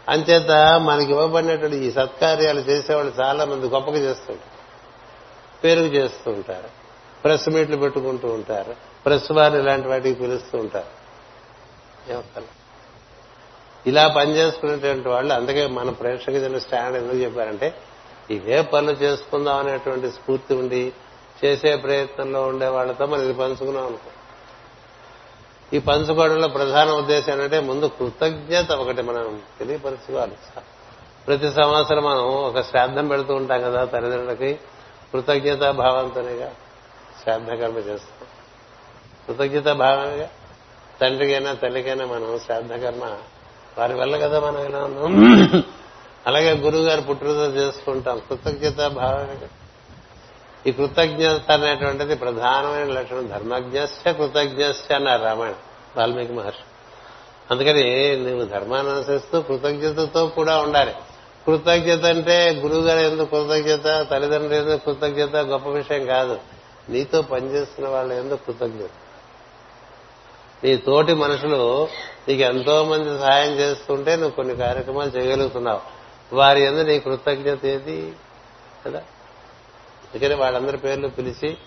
[0.10, 4.62] అంచేత మనకి ఇవ్వబడినటువంటి ఈ సత్కార్యాలు చేసేవాళ్ళు చాలా మంది గొప్పగా చేస్తుంటారు.
[5.64, 6.70] పేరుకు చేస్తూ ఉంటారు.
[7.24, 8.76] ప్రెస్ మీట్లు పెట్టుకుంటూ ఉంటారు.
[9.06, 11.02] ప్రెస్ వారిని ఇలాంటి వాటికి పిలుస్తూ ఉంటారు.
[13.88, 17.74] ఇలా పనిచేసుకునేటువంటి వాళ్ళు అందుకే మన ప్రేక్షక జన స్టాండ్ ఎందుకు చెప్పారంటే
[18.30, 20.94] ఇవే పనులు చేసుకుందాం అనేటువంటి స్ఫూర్తి ఉండి
[21.46, 24.12] చేసే ప్రయత్నంలో ఉండే వాళ్ళతో మనం ఇది పంచుకున్నాం అనుకో.
[25.74, 30.32] ఈ పంచుకోవడంలో ప్రధాన ఉద్దేశం ఏంటంటే ముందు కృతజ్ఞత ఒకటి మనం తెలియపరచుకోవాలి.
[31.28, 34.54] ప్రతి సంవత్సరం మనం ఒక శ్రాద్ధం పెడుతూ ఉంటాం కదా తల్లిదండ్రులకి.
[35.14, 36.52] కృతజ్ఞతా భావంతోనేగా
[37.24, 38.28] శ్రాద్ధ కర్మ చేస్తాం.
[39.28, 40.30] కృతజ్ఞతా భావనగా
[41.02, 43.18] తండ్రికైనా తల్లికైనా మనం శ్రాద్ధ కర్మ
[43.78, 45.64] వారి వల్ల కదా మనం ఇలా ఉన్నాం.
[46.28, 48.22] అలాగే గురువు గారు పుట్టినరోజు చేసుకుంటాం.
[48.30, 49.48] కృతజ్ఞతా భావనగా
[50.68, 53.28] ఈ కృతజ్ఞత అనేటువంటిది ప్రధానమైన లక్షణం.
[53.28, 55.54] ధర్మజ్ఞస్య కృతజ్ఞస్య అన్నారు రామాయణ
[55.98, 56.64] వాల్మీకి మహర్షి.
[57.52, 60.94] అందుకని నువ్వు ధర్మాన్ని అనుసరిస్తూ కృతజ్ఞతతో కూడా ఉండాలి.
[61.46, 66.40] కృతజ్ఞత అంటే గురువుగారు ఎందుకు కృతజ్ఞత తల్లిదండ్రులు ఎందుకు కృతజ్ఞత గొప్ప విషయం కాదు.
[66.90, 68.90] నీతో పనిచేస్తున్న వాళ్ళ ఎందుకు కృతజ్ఞత?
[70.64, 71.88] నీ తోటి మనుషులు
[72.28, 75.82] నీకు ఎంతో మంది సహాయం చేస్తుంటే నువ్వు కొన్ని కార్యక్రమాలు చేయగలుగుతున్నావు.
[76.36, 78.14] వారి ఎందు నీ కృతజ్ఞత ఏది?
[78.86, 79.04] కదా?
[80.14, 81.58] అందుకని వాళ్ళందరి పేర్లు పిలిచి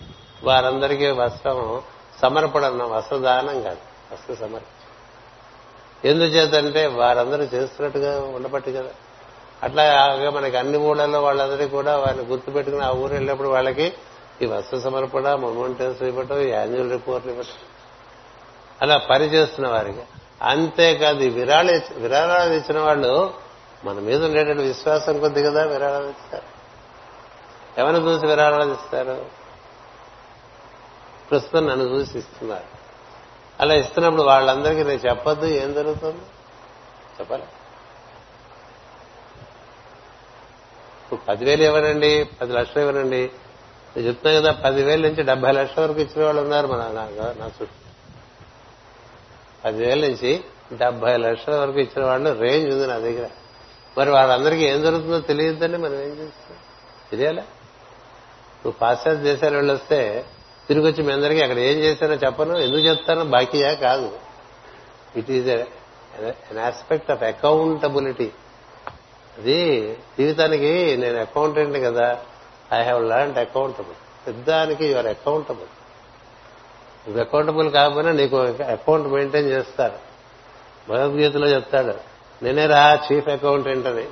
[0.43, 1.81] వారందరికీ వస్త్రం
[2.21, 3.77] సమర్పణ వస్త్రదానం కాదు
[4.13, 4.59] వస్త్ర సమర్పణ.
[6.05, 8.89] ఎందుచేతంటే వారందరూ చేస్తున్నట్టుగా ఉండబట్టి కదా.
[9.63, 9.83] అట్లా
[10.29, 13.93] మనకి అన్ని ఊళ్ళల్లో వాళ్ళందరికీ కూడా వారిని గుర్తుపెట్టుకుని ఆ ఊరు వెళ్ళినప్పుడు వాళ్ళకి
[14.41, 17.49] ఈ వస్త్ర సమర్పణ మొమెంటల్స్ ఇవ్వటం యాన్యువల్ రిపోర్ట్లు ఇవ్వటం.
[18.81, 20.01] అలా పని చేస్తున్న వారికి.
[20.41, 23.33] అంతేకాదు ఈ విరాళ విరాళాలు ఇచ్చిన వాళ్ళు
[23.85, 26.54] మన మీద ఉండేటువంటి విశ్వాసం కొద్ది కదా విరాళాలు ఇచ్చారు.
[27.77, 29.25] ఎవరిని చూసి విరాళాలు ఇస్తారు?
[31.31, 32.75] ప్రస్తుతం నన్ను చూసి ఇస్తున్నారు.
[33.59, 36.21] అలా ఇస్తున్నప్పుడు వాళ్ళందరికీ నేను చెప్పొద్దు ఏం జరుగుతుంది?
[37.19, 37.43] చెప్పాలి.
[41.03, 43.31] ఇప్పుడు పదివేలు ఇవ్వనండి పది లక్షలు ఇవ్వనండి.
[43.97, 46.77] నేను చెప్తున్నా కదా పదివేల నుంచి డెబ్బై లక్షల వరకు ఇచ్చిన వాళ్ళు ఉన్నారు మన
[47.37, 47.65] నా చుట్టూ
[49.65, 53.29] పదివేల నుంచి డెబ్బై లక్షల వరకు ఇచ్చిన వాళ్ళు రేంజ్ ఉంది నా దగ్గర.
[53.97, 56.57] మరి వాళ్ళందరికీ ఏం జరుగుతుందో తెలియదండి మనం ఏం చేస్తాం?
[57.11, 57.43] తెలియాలా?
[58.65, 60.25] నువ్వు పాశ్చాత్య దేశాలు వెళ్ళొస్తే
[60.67, 64.09] తిరిగి వచ్చి మీ అందరికీ అక్కడ ఏం చేశానో చెప్పను ఎందుకు చెప్తానో బాకీయా కాదు.
[65.15, 68.31] It is an aspect of accountability
[69.37, 69.57] అది
[70.19, 72.07] జీవితానికి నేను అకౌంటెంట్ కదా
[72.73, 73.97] ఐ హ్యావ్ లర్న్ అకౌంటబుల్
[74.27, 75.71] పెద్దానికి యువర్ అకౌంటబుల్
[77.07, 79.97] నువ్వు అకౌంటబుల్ కాకపోయినా నీకు అకౌంట్ మెయింటైన్ చేస్తారు.
[80.89, 81.93] భగవద్గీతలో చెప్తాడు
[82.43, 84.05] నేనే రా చీఫ్ అకౌంటెంట్ అని.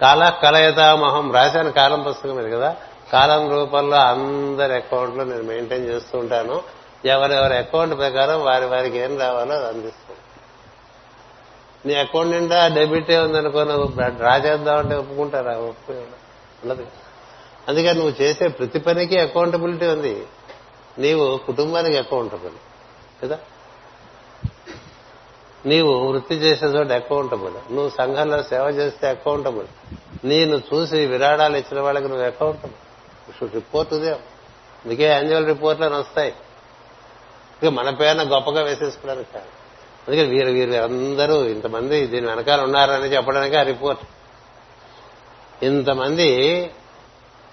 [0.00, 2.76] కాల కలయతామహం రాశాను కాలం పుస్తకం మీద కదా.
[3.12, 6.62] కాలం రూపంలో అందరి అకౌంట్లో నేను మెయింటైన్ చేస్తూ ఉంటాను.
[7.04, 10.20] ఎవరెవరి అకౌంట్ ప్రకారం వారి వారికి ఏం రావాలో అది అందిస్తాను.
[11.88, 15.52] నీ అకౌంట్ నిండా డెబిటే ఉందనుకో నువ్వు డ్రా చేద్దామంటే ఒప్పుకుంటారా?
[15.52, 15.92] ఒప్పు
[16.62, 16.86] ఉండదు
[17.68, 20.26] అందుకని నువ్వు చేసే ప్రతి పనికి అకౌంటబిలిటీ ఉంది.
[20.98, 22.52] నీవు కుటుంబానికి అకౌంటబుల్
[23.24, 23.38] కదా?
[25.66, 29.66] నీవు వృత్తి చేసే చోట అకౌంటబుల్ నువ్వు సంఘంలో సేవ చేస్తే అకౌంటబుల్
[30.24, 34.10] నేను చూసి విరాళాలు ఇచ్చిన వాళ్ళకి నువ్వు అకౌంటబుల్ షుడ్ రిపోర్ట్ ఉదే
[34.84, 36.34] అందుకే యాన్యువల్ రిపోర్ట్లు అని వస్తాయి.
[37.62, 39.44] ఇక మన పేరున గొప్పగా వేసేసుకోవడానికి కాదు.
[40.08, 44.02] అందుకే వీరు వీరు అందరూ ఇంతమంది దీని వెనకాల ఉన్నారని చెప్పడానికి ఆ రిపోర్ట్
[45.64, 46.28] ఇంతమంది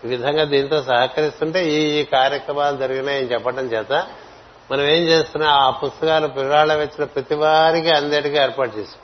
[0.06, 4.08] ఈ విధంగా దీంతో సహకరిస్తుంటే ఈ ఈ కార్యక్రమాలు జరిగినాయని చెప్పడం చేత
[4.72, 9.02] మనం ఏం చేస్తున్నాం ఆ పుస్తకాలు పిల్లాళ్ళ వచ్చిన ప్రతి వారికి అందేటిగా ఏర్పాటు చేసాం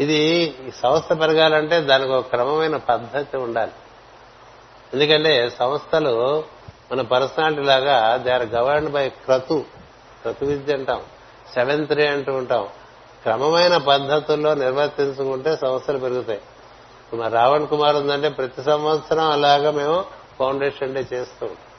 [0.00, 0.14] ఇది
[0.68, 3.72] ఈ సంస్థ పెరగాలంటే దానికి ఒక క్రమమైన పద్ధతి ఉండాలి.
[4.92, 6.44] ఎందుకంటే సంస్థలు
[6.92, 9.64] మన పర్సనాలిటీ లాగా దే ఆర్ గవర్న్డ్ బై క్రతు.
[10.22, 11.02] క్రతు విద్య అంటాం.
[11.54, 12.68] సెవెంత్ త్రీ అంటూ ఉంటాం.
[13.22, 16.40] క్రమమైన పద్ధతుల్లో నిర్వర్తించుకుంటే సంస్థలు పెరుగుతాయి.
[17.14, 20.04] మా రావణ్ కుమార్ ఉందంటే ప్రతి సంవత్సరం అలాగా మేము
[20.38, 21.73] ఫౌండేషన్ డే చేస్తూ ఉంటాం.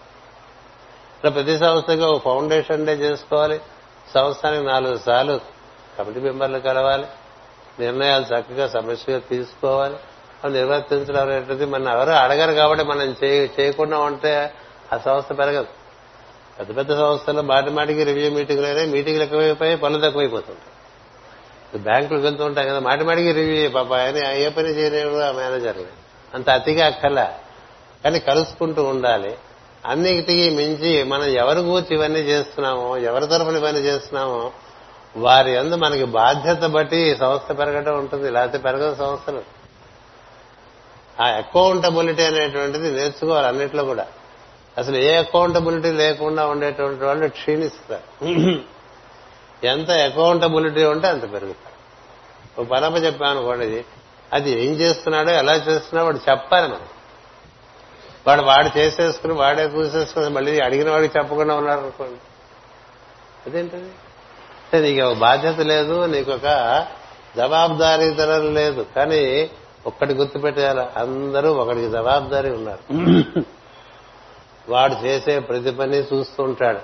[1.15, 3.61] ఇట్లా ప్రతి సంస్థకి ఒక ఫౌండేషన్ డే చేసుకోవాలి.
[4.13, 5.39] సంవత్సరానికి నాలుగు సార్లు
[5.99, 7.05] కమిటీ మెంబర్లు కలవాలి.
[7.79, 9.95] నిర్ణయాలు చక్కగా సమస్యగా తీసుకోవాలి.
[10.43, 14.53] అవి నిర్వర్తించడం అనేటువంటిది మన ఎవరు అడగరు కాబట్టి మనం చేయ- చేయకుండా ఉంటే
[14.93, 15.67] ఆ సంస్థ పెరగదు.
[16.59, 21.81] పెద్ద పెద్ద సంస్థల్లో మాటి మాటికి రివ్యూ మీటింగ్లు అయినా మీటింగ్లు ఎక్కువైపోయి పనులు తక్కువైపోతుంటాయి.
[21.81, 25.77] బ్యాంకులకు వెళ్తూ ఉంటాయి కదా మాటి మాటికి రివ్యూ పాప ఆయన ఏ పని చేయలేడు ఆ మేనేజర్
[26.33, 27.33] అంత అతిగా అక్కర్లా
[28.03, 29.37] కానీ కలుసుకుంటూ ఉండాలి.
[29.85, 34.51] అన్నిటికీ మించి మనం ఎవరి గూర్చి ఇవన్నీ చేస్తున్నామో ఎవరి తరఫున ఇవన్నీ చేస్తున్నామో
[35.17, 39.41] వారి అందు మనకి బాధ్యత బట్టి సంస్థ పెరగటం ఉంటుంది లేకపోతే పెరగదు సంస్థలు.
[41.21, 44.07] ఆ అకౌంటబిలిటీ అనేటువంటిది నేర్చుకోవాలి అన్నిట్లో కూడా.
[44.77, 48.05] అసలు ఏ అకౌంటబిలిటీ లేకుండా ఉండేటువంటి వాళ్ళు క్షీణిస్తారు.
[49.65, 51.75] ఎంత అకౌంటబిలిటీ ఉంటే అంత పెరుగుతారు.
[52.61, 53.85] ఓ పరమ చెప్పాను అనుకోండి
[54.33, 56.87] అది ఏం చేస్తున్నాడో ఎలా చేస్తున్నాడో వాడు చెప్పాలి మనం
[58.27, 62.19] వాడు వాడు చేసేసుకుని వాడే పూసేసుకుని మళ్ళీ అడిగిన వాడికి చెప్పకుండా ఉన్నారు అనుకోండి.
[63.45, 63.91] అదేంటది?
[64.73, 66.87] అంటే నీకు ఒక బాధ్యత లేదు నీకు ఒక
[67.37, 68.85] జవాబుదారీతనం లేదు.
[68.95, 69.49] కానీ
[69.85, 72.99] ఒక్కటి గుర్తుపెట్టేయాలి అందరూ ఒకడికి జవాబుదారీ ఉన్నారు.
[74.69, 76.79] వాడు చేసే ప్రతి పని చూస్తూ ఉంటాడు.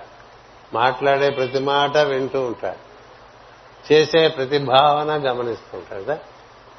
[0.73, 2.91] మాట్లాడే ప్రతి మాట వింటూ ఉంటాడు.
[3.93, 6.03] చేసే ప్రతి భావన గమనిస్తూ ఉంటాడు.
[6.03, 6.19] కదా?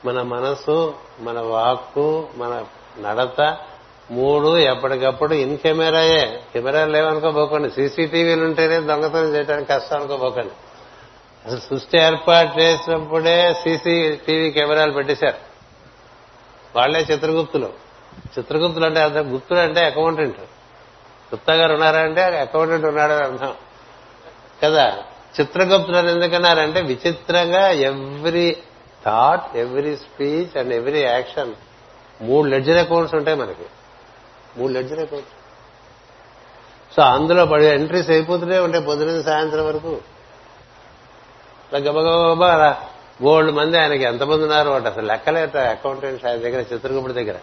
[0.04, 2.64] మన మనసు మన వాక్కు మన
[3.00, 3.56] నడత
[4.10, 6.42] మూడు ఎప్పటికప్పుడు ఇన్ కెమెరాయే.
[6.52, 7.70] కెమెరాలు లేవనుకోబోకండి.
[7.70, 10.50] సీసీటీవీలు ఉంటేనే దొంగతనం చేయడానికి కష్టం అనుకోబోకండి
[11.46, 15.36] అసలు సృష్టి ఏర్పాటు చేసినప్పుడే సీసీటీవీ కెమెరాలు పెట్టేశారు.
[16.76, 17.72] వాళ్ళే చిత్రగుప్తులు.
[18.38, 20.38] చిత్రగుప్తులు అంటే అర్థం గుప్తులు అంటే అకౌంటెంట్.
[21.34, 23.54] గుప్తా గారు ఉన్నారా అంటే అకౌంటెంట్ ఉన్నాడని అర్థం.
[24.64, 24.98] కదా?
[25.40, 28.56] చిత్రగుప్తులు అని ఎందుకన్నారంటే విచిత్రంగా every
[29.06, 31.54] thought every speech and every action
[32.22, 33.64] మూడు లెడ్జర్ అకౌంట్స్ ఉంటాయి మనకి.
[34.56, 35.28] మూడు లెడ్జర్ అయిపోతుంది
[36.96, 40.00] సో అందులో పడి ఎంట్రీస్ అయిపోతూనే ఉంటాయి పొద్దున సాయంత్రం వరకు.
[41.76, 42.76] గబగబా
[43.22, 47.38] గోల్డ్ మంది ఆయనకి ఎంతమంది ఉన్నారు అంటే అసలు లెక్కలేట అకౌంటెంట్స్ ఆయన దగ్గర చిత్రగుప్తుడి దగ్గర.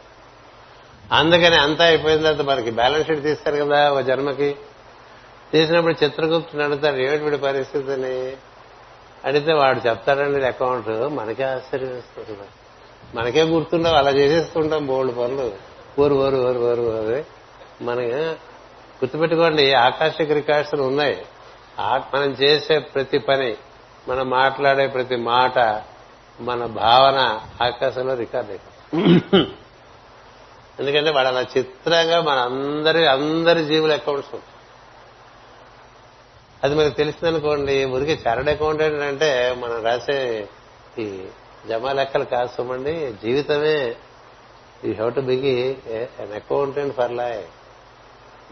[1.12, 4.55] అందుకని అంతా అయిపోయిన తర్వాత మనకి బ్యాలెన్స్ షీట్ తీస్తారు కదా ఒక జన్మకి.
[5.51, 8.38] తీసినప్పుడు చిత్రగుప్తుని అడుగుతారు ఏమిటి వీడి పరిస్థితి అని
[9.26, 12.01] అడిగితే వాడు చెప్తాడండి అకౌంట్ మనకే ఆశ్చర్యం
[13.16, 15.69] మనకే గుర్తుండవు అలా చేసేస్తుంటాం బోల్డ్ పనులు.
[16.00, 17.26] ఊరు ఊరు ఊరు ఊరు ఊరు
[17.84, 18.00] మన
[19.02, 21.26] గుర్తుపెట్టుకోండి ఆకాశిక రికార్డ్స్ ఉన్నాయి.
[22.14, 23.58] మనం చేసే ప్రతి పని
[24.08, 25.84] మనం మాట్లాడే ప్రతి మాట
[26.42, 27.20] మన భావన
[27.64, 29.48] ఆకాశంలో రికార్డ్ అయిపోతుంది.
[30.80, 34.36] ఎందుకంటే వాడు అలా చిత్రంగా మన అందరి అందరి జీవుల అకౌంట్స్
[36.64, 40.48] అది మనకు తెలిసిందనుకోండి మురికి చార్టెడ్ అకౌంట్ ఏంటంటే మనం రాసే
[41.00, 41.26] ఈ
[41.68, 42.50] జమా లెక్కలు కాదు
[43.24, 43.96] జీవితమే
[44.86, 47.48] you have to be an accountant for life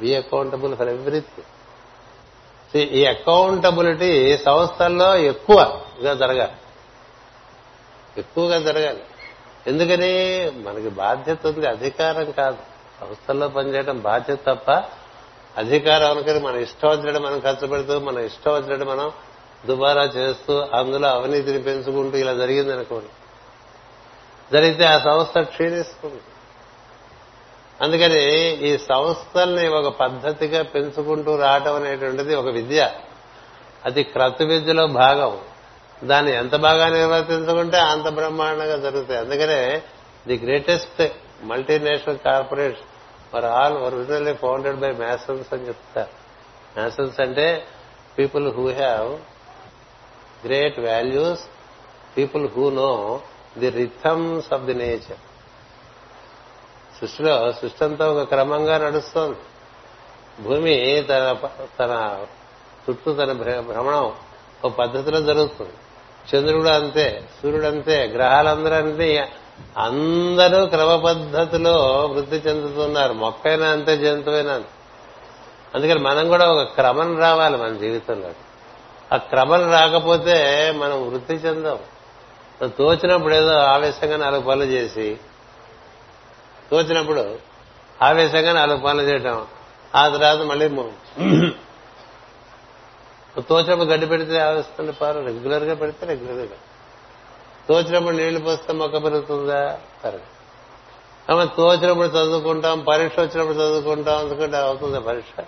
[0.01, 1.43] be accountable for everything
[2.75, 6.51] ఈ అకౌంటబిలిటీ సంస్థల్లో ఎక్కువగా జరగాలి.
[8.17, 8.99] ఎక్కువగా జరగాలి.
[9.67, 10.51] ఎందుకని?
[10.55, 12.57] మనకి బాధ్యత ఉంది అధికారం కాదు.
[13.01, 14.71] సంస్థల్లో పనిచేయడం బాధ్యత తప్ప
[15.57, 19.11] అధికారం అనుకుని మన ఇష్టం వచ్చినట్టు మనం ఖర్చు పెడుతూ మన ఇష్టం వచ్చినట్టు మనం
[19.65, 23.07] దుబారా చేస్తూ అందులో అవినీతిని పెంచుకుంటూ ఇలా జరిగింది అనుకోండి
[24.53, 26.21] జరిగితే ఆ సంస్థ క్షీణిస్తుంది.
[27.81, 28.23] అందుకని
[28.67, 32.91] ఈ సంస్థల్ని ఒక పద్ధతిగా పెంచుకుంటూ రావటం అనేటువంటిది ఒక విద్య.
[33.85, 35.41] అది క్రతు విద్యలో భాగం.
[36.03, 39.19] దాన్ని ఎంత బాగా నిర్వర్తించుకుంటే అంత బ్రహ్మాండంగా జరుగుతాయి.
[39.19, 39.81] అందుకనే
[40.27, 41.07] the greatest
[41.43, 42.87] multinational corporation
[43.33, 46.09] for all originally founded by masons అని చెప్తారు.
[46.79, 47.67] మ్యాసన్స్ అంటే
[48.17, 49.19] people who have
[50.45, 51.41] great values
[52.17, 53.21] people who know
[53.57, 55.17] the rhythms of the nature.
[57.01, 59.37] సృష్టిలో సృష్టి అంతా ఒక క్రమంగా నడుస్తోంది.
[60.43, 61.35] భూమి తన
[61.79, 62.25] తన
[62.89, 64.13] చుట్టూ తన భ్రమణం
[64.63, 65.73] ఒక పద్ధతిలో జరుగుతుంది.
[66.35, 69.31] చంద్రుడు అంతే సూర్యుడు అంతే గ్రహాలందరూ అంతే.
[69.77, 73.13] అందరూ క్రమ పద్ధతిలో వృద్ధి చెందుతున్నారు.
[73.13, 74.69] మొక్కైనా అంతే జంతువైనా అంతే.
[75.75, 78.29] అందుకని మనం కూడా ఒక క్రమం రావాలి మన జీవితంలో
[79.13, 81.79] ఆ క్రమం రాకపోతే మనం వృద్ధి చెందాం
[82.65, 85.19] తోచినప్పుడు ఏదో ఆవేశంగా నాలుగు పనులు చేసి
[86.71, 87.35] తోచినప్పుడు
[88.01, 89.47] ఆవేశంగా నాలుగు పనులు చేయటం
[89.95, 90.67] ఆ తర్వాత మళ్ళీ
[93.41, 96.55] తోచినప్పుడు గడ్డి పెడితే ఆవేస్తుంది పారు రెగ్యులర్గా పెడితే రెగ్యులర్గా
[97.67, 99.79] తోచినప్పుడు నీళ్ళు పోస్తే మొక్క పెరుగుతుందా?
[100.05, 101.45] పెరగదు.
[101.55, 105.43] తోచినప్పుడు చదువుకుంటాం పరీక్ష వచ్చినప్పుడు చదువుకుంటాం ఎందుకంటే అవుతుందా పరీక్ష?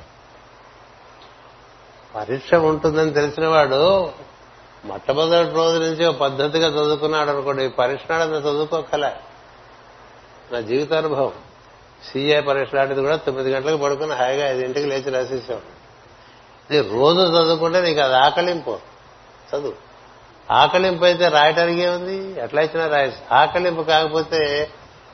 [2.15, 4.11] పరీక్ష ఉంటుందని తెలిసిన వాడు
[4.85, 7.69] మొట్టమొదటి రోజు నుంచి ఒక పద్ధతిగా చదువుకున్నాడు అనుకోండి.
[7.69, 9.11] పరీక్ష నాడు చదువుకోకలే.
[10.51, 11.33] నా జీవితానుభవం.
[12.13, 15.61] సీఏ పరీక్ష లాంటిది కూడా తొమ్మిది గంటలకు పడుకుని హాయిగా ఐదింటికి లేచి రాసేసాం
[16.71, 18.79] ఇది రోజు చదువుకుంటే నీకు అది ఆకలింపు.
[19.55, 19.73] చదువు.
[20.53, 22.41] ఆకలింపు అయితే రాయటానికి ఏముంది?
[22.41, 23.35] ఎట్లా ఇచ్చినా రాయచ్చు.
[23.35, 24.69] ఆకలింపు కాకపోతే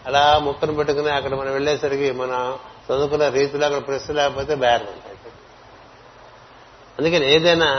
[0.06, 2.60] అలా ముక్కను పెట్టుకుని అక్కడ మనం వెళ్ళేసరికి మనం
[2.92, 5.16] చదువుకున్న రీతిలో అక్కడ ప్రశ్న లేకపోతే బేరం ఉంటాయి
[7.00, 7.72] అందుకని ఏదైనా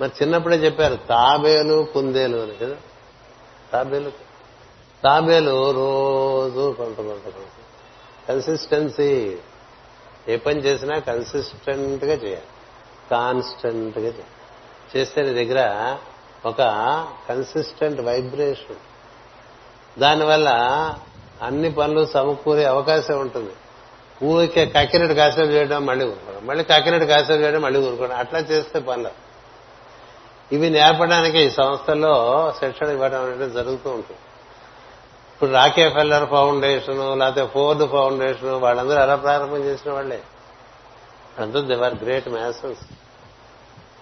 [0.00, 2.76] మరి చిన్నప్పుడే చెప్పారు తాబేలు కుందేలు అని కదా?
[3.72, 4.10] తాబేలు
[5.04, 7.46] తాబేలు రోజు కొంత కొంత కొంత.
[8.28, 9.36] కన్సిస్టెన్సీ
[10.28, 12.44] ఏ పని చేసినా కన్సిస్టెంట్గా చేయాలి.
[13.10, 14.98] కాన్స్టెంట్గా చేయాలి.
[14.98, 15.96] చేస్తే నీ దగ్గర
[16.46, 16.56] ఒక
[17.28, 18.76] కన్సిస్టెంట్ వైబ్రేషన్
[20.00, 20.48] దానివల్ల
[21.42, 23.52] అన్ని పనులు సమకూరే అవకాశం ఉంటుంది.
[24.24, 28.16] ఊరికే కక్కినట్టు కాసేపు చేయడం మళ్ళీ ఊరుకోవడం మళ్ళీ కక్కినట్టు కాసేపు చేయడం మళ్ళీ ఊరుకోవడం.
[28.16, 29.23] అట్లా చేస్తే పనులు.
[30.54, 32.14] ఇవి నేర్పడానికి ఈ సంస్థల్లో
[32.60, 34.20] శిక్షణ ఇవ్వడం అనేది జరుగుతూ ఉంటుంది.
[35.34, 40.22] ఇప్పుడు రాకే ఫెల్లర్ ఫౌండేషన్ లేకపోతే ఫోర్డ్ ఫౌండేషన్ వాళ్ళందరూ ఎలా ప్రారంభం చేసిన వాళ్ళే?
[41.38, 42.80] అందరూ దేవర్ గ్రేట్ మ్యాసన్స్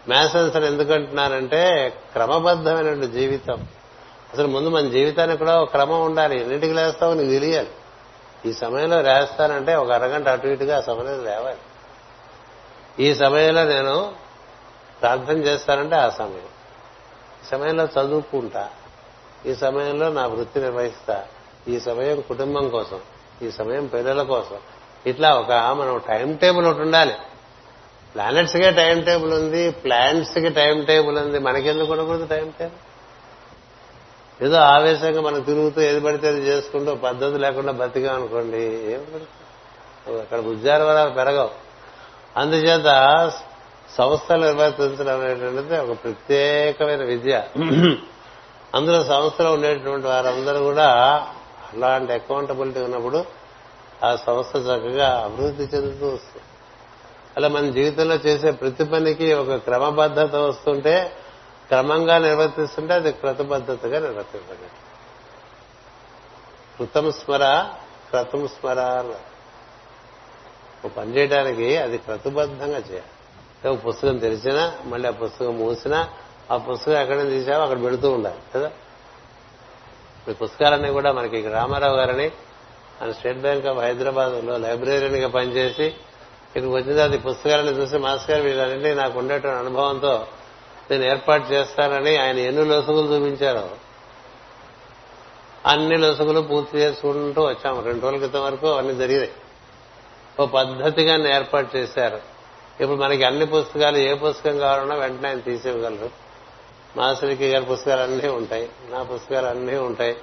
[0.08, 3.66] మ్యాసన్స్ అని ఎందుకంటున్నారంటే క్రమబద్ధమైనటువంటి జీవితం.
[4.32, 6.40] అసలు ముందు మన జీవితానికి కూడా ఒక క్రమం ఉండాలి.
[6.40, 7.70] ఎన్నింటికి లేస్తావు నీకు తెలియాలి.
[8.46, 11.58] ఈ సమయంలో లేస్తానంటే ఒక అరగంట అటు ఇటుగా ఆ సమయంలో లేవాలి.
[13.04, 14.21] ఈ సమయంలో నేను
[15.02, 16.48] ప్రార్థన చేస్తానంటే ఆ సమయం.
[17.42, 18.70] ఈ సమయంలో చదువుకుంటా.
[19.46, 21.24] ఈ సమయంలో నా వృత్తి నిర్వహిస్తా.
[21.68, 23.00] ఈ సమయం కుటుంబం కోసం.
[23.42, 24.56] ఈ సమయం పిల్లల కోసం.
[25.06, 27.14] ఇట్లా ఒక మనం టైం టేబుల్ ఒకటి ఉండాలి.
[28.14, 31.38] ప్లానెట్స్ కే టైం టేబుల్ ఉంది ప్లాంట్స్కి టైం టేబుల్ ఉంది.
[31.38, 32.92] మనకెందుకు ఉండకూడదు టైం టేబుల్?
[34.44, 39.26] ఏదో ఆవేశంగా మనం తిరుగుతూ ఏది పడితే అది చేసుకుంటూ పద్ధతి లేకుండా బతికాం అనుకోండి ఏం
[40.20, 41.50] అక్కడ ఉద్యానవనాలు పెరగవు.
[42.36, 42.86] అందుచేత
[43.98, 47.34] సంస్థలు నిర్వర్తించడం అనేటువంటిది ఒక ప్రత్యేకమైన విద్య.
[48.74, 50.88] అందులో సంస్థలో ఉండేటువంటి వారందరూ కూడా
[51.72, 53.24] అలాంటి అకౌంటబిలిటీ ఉన్నప్పుడు
[54.04, 56.46] ఆ సంస్థ చక్కగా అభివృద్ధి చెందుతూ వస్తుంది.
[57.36, 60.94] అలా మన జీవితంలో చేసే ప్రతి పనికి ఒక క్రమబద్ధత వస్తుంటే
[61.68, 64.68] క్రమంగా నిర్వర్తిస్తుంటే అది క్రతబద్ధతగా నిర్వర్తించండి
[66.78, 67.44] కృతం స్మర
[68.10, 68.80] క్రతం స్మర
[70.96, 73.11] పని చేయడానికి అది క్రతుబద్ధంగా చేయాలి.
[73.68, 76.08] ఒక పుస్తకం తెరిచినా మళ్ళీ ఆ పుస్తకం మూసినా
[76.50, 77.62] ఆ పుస్తకం ఎక్కడ తీసావో?
[77.62, 78.70] అక్కడ పెడుతూ ఉండాలి కదా?
[80.28, 82.30] ఈ పుస్తకాలన్నీ కూడా మనకి రామారావు గారని
[83.02, 88.94] ఆయన స్టేట్ బ్యాంక్ ఆఫ్ హైదరాబాద్లో లైబ్రరీగా పనిచేసి ఇక్కడికి వచ్చిన తర్వాత ఈ పుస్తకాలను చూసి మాస్ గారు
[88.94, 90.26] నాకు ఉండేటువంటి అనుభవంతో
[90.90, 93.70] నేను ఏర్పాటు చేస్తానని ఆయన ఎన్ని లొసుగులు చూపించారో
[95.66, 97.82] అన్ని లొసుగులు పూర్తి చేసుకుంటూ వచ్చాము.
[97.82, 99.32] రెండు రోజుల క్రితం వరకు అన్ని జరిగినాయి
[100.40, 102.31] ఓ పద్ధతిగా ఏర్పాటు చేశారు.
[102.80, 106.10] ఇప్పుడు మనకి అన్ని పుస్తకాలు ఏ పుస్తకం కావాలన్నా వెంటనే ఆయన తీసివ్వగలరు.
[106.96, 110.16] మాసరికి గారి పుస్తకాలు అన్నీ ఉంటాయి నా పుస్తకాలు అన్నీ ఉంటాయి.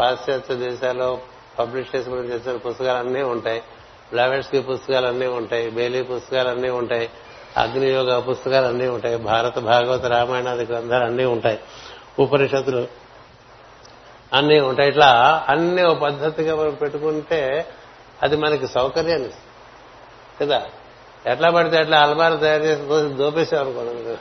[0.00, 1.20] పాశ్చాత్య దేశాల్లో
[1.58, 3.60] పబ్లిష్ చేసి చేసిన పుస్తకాలు అన్నీ ఉంటాయి.
[4.10, 7.10] బ్లావెట్స్కి పుస్తకాలు అన్నీ ఉంటాయి బేలీ పుస్తకాలు అన్నీ ఉంటాయి
[7.56, 11.60] అగ్నియోగ పుస్తకాలు అన్నీ ఉంటాయి భారత భాగవత రామాయణాది గ్రంథాలు అన్నీ ఉంటాయి
[12.18, 12.88] ఉపనిషత్తులు
[14.32, 14.88] అన్నీ ఉంటాయి.
[14.88, 17.66] ఇట్లా అన్ని ఒక పద్ధతిగా మనం పెట్టుకుంటే
[18.22, 19.48] అది మనకి సౌకర్యాన్ని ఇస్తుంది.
[20.40, 20.66] కదా?
[21.26, 24.16] ఎట్లా పడితే ఎట్లా అలమార తయారు చేసి దోసి దోపేసాం అనుకోండి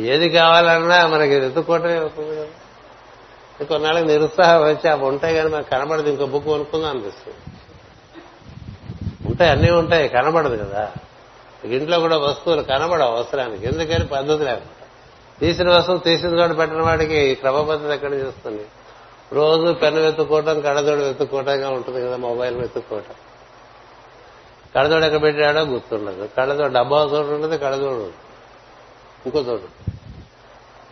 [0.00, 2.50] ఏది కావాలన్నా మనకి వెతుక్కోవటమే అవుతుంది
[3.64, 6.08] కొన్నాళ్ళకి నిరుత్సాహం వచ్చి అవి ఉంటాయి కానీ మనకు కనబడదు.
[6.08, 7.36] ఇంకో బుక్ కొనుక్కుందాం అనిపిస్తుంది.
[9.28, 10.92] ఉంటాయి అన్నీ ఉంటాయి కనబడదు కదా.
[11.64, 13.66] ఇంట్లో కూడా వస్తువులు కనబడవు అవసరానికి.
[13.66, 14.06] ఎందుకని?
[14.06, 14.86] పద్ధతి లేకుండా
[15.40, 18.64] తీసిన వస్తువు తీసిన చోట పెట్టిన వాడికి క్రమబద్ధత ఎక్కడ చేస్తుంది?
[19.32, 23.14] రోజు పెన్ను వెతుక్కోవటం కడదోడు వెతుక్కోవటంగా ఉంటుంది కదా మొబైల్ వెతుక్కోవటం.
[24.78, 26.28] కడదోడు ఎక్కడ పెట్టాడో గుర్తుండదు.
[26.38, 28.12] కడదోడు డబ్బా చోటు ఉండదు కడదోడు
[29.26, 29.90] ఇంకో చోటు.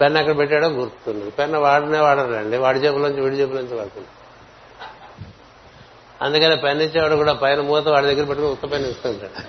[0.00, 1.30] పెన్ను ఎక్కడ పెట్టాడో గుర్తుండదు.
[1.30, 2.56] పెన్ను వాడనే వాడరండి.
[2.56, 4.06] వాడి జేబులోంచి వీడి జేబులోంచి వాడుతుంది
[6.22, 9.42] అందుకని పెన్ ఇచ్చేవాడు కూడా పైన మూత వాడి దగ్గర పెట్టుకుని ఉత్త పెన్ ఇస్తుంటాడు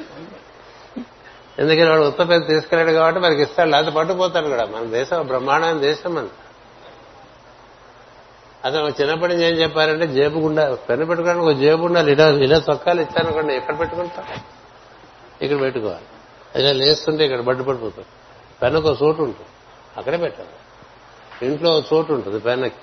[1.61, 3.69] ఎందుకని వాడు ఉత్పత్తి తీసుకెళ్ళాడు కాబట్టి మనకి ఇస్తాడు.
[3.69, 4.65] లేకపోతే పట్టుకుపోతాడు కూడా.
[4.65, 6.27] మన దేశం బ్రహ్మాండమైన దేశం మన
[8.65, 13.01] అతను చిన్నప్పటి నుంచి ఏం చెప్పారంటే జేబు గుండా పెన్ను పెట్టుకోవడానికి ఒక జేబు ఉండాలి ఇలా ఇలా చొక్కాలు
[13.01, 14.25] ఇచ్చానుకోండి ఎక్కడ పెట్టుకుంటా?
[15.41, 16.05] ఇక్కడ పెట్టుకోవాలి.
[16.55, 18.07] ఇలా లేస్తుంటే ఇక్కడ బడ్డు పడిపోతుంది.
[18.61, 19.49] పెన్నుకు ఒక చోటు ఉంటుంది.
[19.97, 20.49] అక్కడే పెట్టాలి.
[21.49, 22.75] ఇంట్లో ఒక చోటు ఉంటుంది పెన్నకి.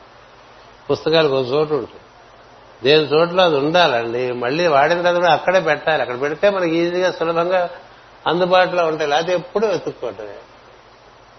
[0.91, 2.01] పుస్తకాలకు ఒక చోటు ఉంటుంది.
[2.85, 4.33] దేని చోట్ల అది ఉండాలండి?
[4.33, 6.03] మళ్ళీ వాడిన తర్వాత కూడా అక్కడే పెట్టాలి.
[6.03, 7.71] అక్కడ పెడితే మనకి ఈజీగా సులభంగా
[8.27, 9.11] అందుబాటులో ఉంటాయి.
[9.11, 10.37] లేకపోతే ఎప్పుడూ వెతుక్కోవటమే.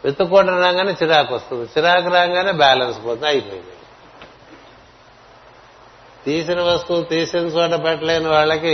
[0.05, 1.69] వెతుక్కోవటం రాగానే చిరాకు వస్తుంది.
[1.77, 3.27] చిరాకు రాగానే బ్యాలెన్స్ పోతుంది.
[3.27, 3.67] అయిపోయింది.
[6.25, 8.69] తీసిన వస్తువు తీసిన చోట పెట్టలేని వాళ్ళకి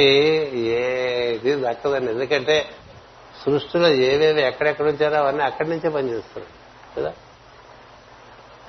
[0.59, 2.11] ఏది దక్కదండి.
[2.11, 2.65] ఎందుకంటే
[3.45, 6.45] సృష్టిలో ఏవేవి ఎక్కడెక్కడ ఉంచారో అవన్నీ అక్కడి నుంచే పనిచేస్తారు
[6.97, 7.13] కదా?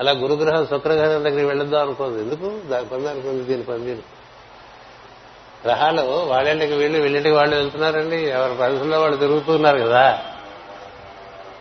[0.00, 2.22] అలా గురుగ్రహం శుక్రగ్రహం దగ్గరికి వెళ్ళొద్దాం అనుకోదు.
[2.22, 2.68] ఎందుకు?
[2.68, 4.02] దాని పని అనుకుంది దీని పని దీని.
[5.64, 8.16] గ్రహాలు వాళ్ళింటికి వీళ్ళు వీళ్ళింటికి వాళ్ళు వెళ్తున్నారండి.
[8.16, 10.22] ఎవరి పరిస్థితుల్లో వాళ్ళు తిరుగుతున్నారు కదా?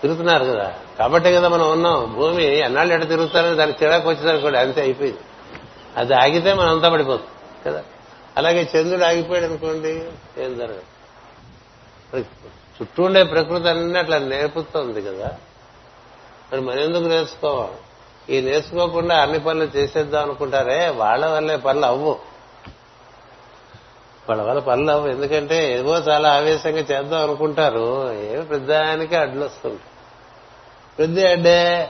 [0.01, 0.73] తిరుగుతున్నారు కదా?
[0.99, 2.13] కాబట్టి కదా మనం ఉన్నాం.
[2.15, 5.19] భూమి ఎన్నాళ్ళు ఎట తిరుగుతారని దానికి చిరాకు వచ్చేసరికి అంతే అయిపోయింది.
[5.97, 7.29] అది ఆగితే మనం అంతా పడిపోతుంది
[7.65, 7.83] కదా?
[8.37, 9.89] అలాగే చంద్రుడు ఆగిపోయాడు అనుకోండి
[10.37, 10.81] ఏం జరగదు.
[12.81, 15.37] చుట్టూ ఉండే ప్రకృతి అన్ని అట్లా నేర్పుతోంది కదా?
[16.51, 17.77] మరి మనం ఎందుకు నేర్చుకోవాలి?
[18.35, 22.19] ఈ నేర్చుకోకుండా అన్ని పనులు చేసేద్దాం అనుకుంటారే వాళ్ళ వల్లే పనులు అవ్వు.
[24.29, 25.09] వాళ్ళ వల్ల పనులు అవ్వు.
[25.09, 29.79] ఎందుకంటే ఏదో చాలా ఆవేశంగా చేద్దాం అనుకుంటారు ఏమి పెద్దానికి అడ్లు వస్తుంది
[30.99, 31.89] పెద్ద అడ్డే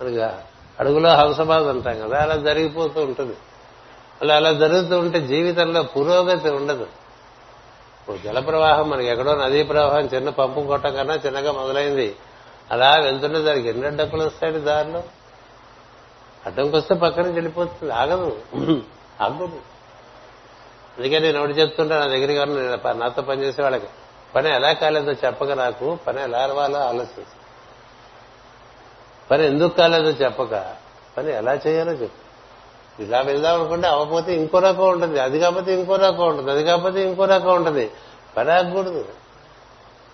[0.00, 0.44] అనగా
[0.80, 3.36] అడుగులో హంసబాద్ అంటాం కదా అలా జరిగిపోతూ ఉంటుంది.
[4.22, 6.86] అలా అలా జరుగుతూ ఉంటే జీవితంలో పురోగతి ఉండదు.
[8.24, 12.16] జల ప్రవాహం మనకి ఎక్కడో నదీ ప్రవాహం చిన్న పంపు కొట్టం కన్నా చిన్నగా మొదలైంది.
[12.70, 15.02] అలా వెళ్తుంటే దానికి ఎన్ని డబ్బులు వస్తాయండి దారిలో?
[16.46, 17.92] అడ్డంకొస్తే పక్కన వెళ్ళిపోతుంది.
[17.92, 18.38] ఆగదు.
[19.20, 19.60] ఆగదు.
[20.98, 23.86] అందుకే నేను ఒకటి చెప్తుంటా నా దగ్గరికి నాతో పనిచేసే వాళ్ళకి
[24.34, 27.39] పని ఎలా కాలేదో చెప్పక నాకు పని ఎలా అరవాలో ఆలోచిస్తాను
[29.30, 30.74] పని ఎందుకు కాలేదో చెప్పక.
[31.16, 32.30] పని ఎలా చేయాలో చెప్పు.
[33.02, 35.20] ఇలా వెళ్దాం అనుకుంటే అవ్వకపోతే ఇంకో రకం ఉంటుంది.
[35.20, 36.50] అది కాకపోతే ఇంకో రకం ఉంటుంది.
[36.50, 37.90] అది కాకపోతే ఇంకో రకం ఉంటుంది.
[38.36, 39.08] పని ఆగకూడదు.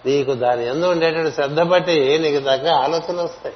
[0.07, 3.55] నీకు దాని ఎందు ఉండేటువంటి శ్రద్ధ బట్టి నీకు తగ్గ ఆలోచనలు వస్తాయి.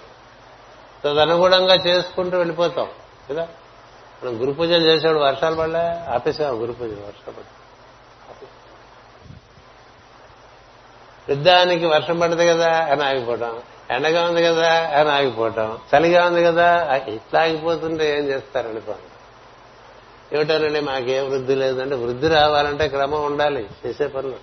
[1.05, 2.89] తదనుగుణంగా చేసుకుంటూ వెళ్ళిపోతాం.
[3.31, 3.49] కదా?
[4.25, 7.43] మనం గురు పూజలు చేసేవాడు వర్షాలు పడలే ఆపేసాం గురు పూజలు వర్షాలు పడ
[11.31, 17.41] యుద్ధానికి వర్షం పడదు కదా అని ఆగిపోవడం ఎండగా ఉంది కదా అని ఆగిపోవటం చలిగా ఉంది కదా ఇట్లా
[17.41, 19.11] ఆగిపోతుంటే ఏం చేస్తారండి పని
[20.33, 24.37] ఏమిటోనండి మాకేం వృద్ధి లేదంటే వృద్ధి రావాలంటే క్రమం ఉండాలి చేసే పనులు.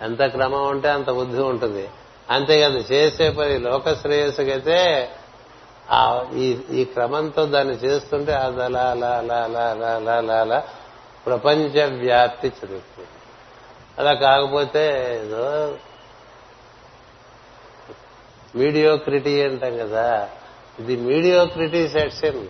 [0.00, 1.88] ఎంత క్రమం ఉంటే అంత బుద్ధి ఉంటుంది.
[2.30, 5.08] అంతేకాదు చేసే పని లోక శ్రేయస్సుకైతే
[6.70, 10.62] ఈ క్రమంతో దాన్ని చేస్తుంటే అది అలా అలా అలా అలా అలా అలా అలా అలా
[11.26, 13.08] ప్రపంచ వ్యాప్తి చదువుతుంది
[13.98, 14.84] అలా కాకపోతే
[15.24, 15.74] ఏదో
[18.56, 20.28] మీడియోక్రిటీ అంటాం కదా.
[20.78, 22.46] ఇది మీడియోక్రిటీ సెక్షన్.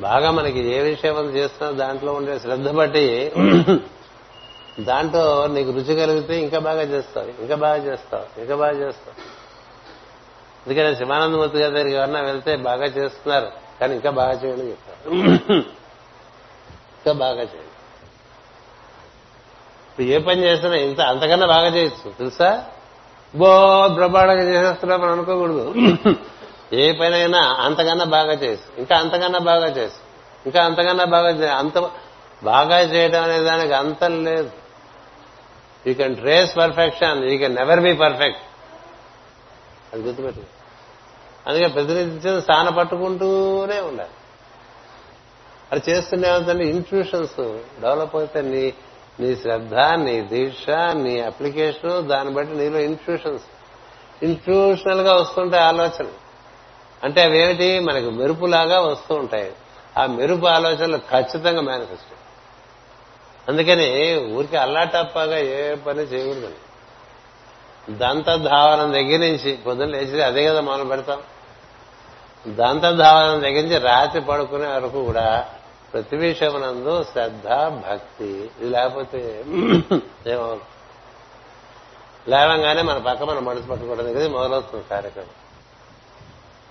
[0.00, 3.32] బాగా మనకి ఏ విషయం చేస్తున్నా దాంట్లో ఉండే శ్రద్ధ బట్టి
[4.80, 9.16] దాంట్లో నీకు రుచి కలిగితే ఇంకా బాగా చేస్తావు ఇంకా బాగా చేస్తావు ఇంకా బాగా చేస్తావు.
[10.66, 15.14] అందుకని శివానందమూర్తి గారి దగ్గరికి ఎవరన్నా వెళ్తే బాగా చేస్తున్నారు కానీ ఇంకా బాగా చేయండి చెప్తారు
[16.98, 17.70] ఇంకా బాగా చేయండి.
[19.88, 22.66] ఇప్పుడు ఏ పని చేస్తున్నా ఇంత అంతకన్నా బాగా చేయొచ్చు తెలుసా?
[23.36, 25.74] బో బ్రహ్మాండంగా చేసేస్తున్నా మనం అనుకోకూడదు.
[26.72, 28.78] ఏ పనైనా అంతకన్నా బాగా చేసు.
[28.78, 29.96] ఇంకా అంతకన్నా బాగా చేసు.
[30.46, 31.90] ఇంకా అంతకన్నా బాగా అంత
[32.42, 34.50] బాగా చేయడం అనే దానికి అంతం లేదు.
[35.86, 38.40] You can trace perfection you can never be perfect
[39.92, 40.40] అది గుర్తుపెట్టు
[41.46, 44.10] అందుకే ప్రతినిత్యం స్థాన పట్టుకుంటూనే ఉండాలి.
[45.72, 45.98] అది
[46.34, 48.74] ఉందంటే ఇన్స్టిట్యూషన్స్ డెవలప్ అవుతే నీ
[49.20, 53.44] నీ శ్రద్ధ నీ దీక్ష నీ అప్లికేషన్ దాన్ని బట్టి నీలో ఇన్ఫ్యూషన్స్.
[54.22, 56.06] ఇన్ఫ్యూషనల్గా వస్తుంటాయి ఆలోచన
[57.04, 57.80] అంటే అవేమిటి?
[57.80, 59.52] మనకు మెరుపులాగా వస్తూ ఉంటాయి.
[59.98, 62.14] ఆ మెరుపు ఆలోచనలు ఖచ్చితంగా మేనిఫెస్ట్
[63.48, 66.52] అందుకని ఊరికి అల్లాటప్పగా ఏ పని చేయకూడదు.
[67.90, 71.22] దంతధావనం దగ్గర నుంచి పొద్దున్న లేచి అదే కదా మనం పెడతాం.
[72.54, 75.48] దంతధావనం దగ్గర నుంచి రాత్రి పడుకునే వరకు కూడా
[75.94, 77.46] ప్రతి విషయమునందు శ్రద్ధ
[77.82, 79.18] భక్తి ఇది లేకపోతే
[80.26, 80.70] ఏమవుతుంది
[82.28, 85.32] లేవంగానే మన పక్క మనం మడత పట్టకూడదు కదా మొదలవుతుంది కార్యక్రమం.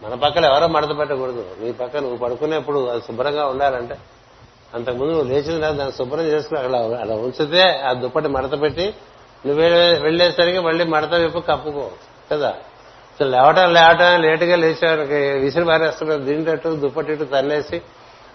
[0.01, 1.55] మన పక్కన ఎవరో మడత పెట్టకూడదు.
[1.61, 3.95] నీ పక్క నువ్వు పడుకునేప్పుడు అది శుభ్రంగా ఉండాలంటే
[4.73, 8.85] అంతకుముందు నువ్వు లేచిన తర్వాత దాన్ని శుభ్రం చేసుకుని అలా అలా ఉంచితే ఆ దుప్పటి మడత పెట్టి
[9.43, 9.61] నువ్వు
[10.03, 11.85] వెళ్ళేసరికి మళ్ళీ మడత వైపు కప్పుకో
[12.31, 12.51] కదా?
[13.19, 17.77] లేవటం లేవటం లేటుగా లేచేవారికి విసిరి మారేస్తున్నారు దీంటట్టు దుప్పటి ఇటు తన్నేసి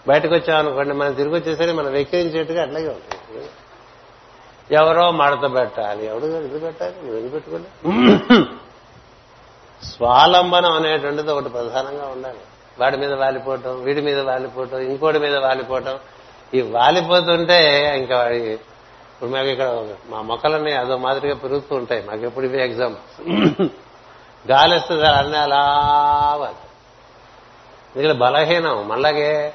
[0.08, 3.48] బయటకు వచ్చామనుకోండి మనం తిరిగి వచ్చేసరికి మనం వెక్కిరించేట్టుగా అట్లాగే ఉంటుంది.
[4.74, 6.06] ఎవరో మడత పెట్టాలి.
[6.06, 6.94] ఎవడు ఎందుకు పెట్టాలి?
[7.06, 7.70] నువ్వు పెట్టుకోలే?
[9.84, 12.38] స్వాలంబనం అనేటువంటిది ఒకటి ప్రధానంగా ఉండాలి.
[12.78, 15.98] వాడి మీద వాలిపోవటం వీడి మీద వాలిపోవటం ఇంకోటి మీద వాలిపోవటం.
[16.54, 22.02] ఈ వాలిపోతుంటే ఇంకా వాడి ఇప్పుడు మాకు ఇక్కడ మా మొక్కలన్నీ అదో మాదిరిగా పెరుగుతూ ఉంటాయి.
[22.02, 23.38] మాకు ఎప్పుడు ఇవే ఎగ్జాంపుల్స్
[24.50, 25.62] గాలిస్తే అన్నీ అలా.
[27.96, 28.88] మిగిలిన బలహీనం.
[28.88, 29.54] మళ్ళాగే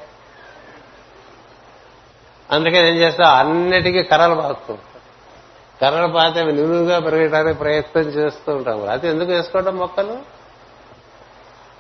[2.51, 4.77] అందుకని ఏం చేస్తావు అన్నిటికీ కర్రలు పాకుతాం
[5.81, 8.89] కర్రలు పాతే నిలువుగా పెరగడానికి ప్రయత్నం చేస్తూ ఉంటాం.
[8.89, 10.17] అది ఎందుకు వేసుకోవడం మొక్కలు?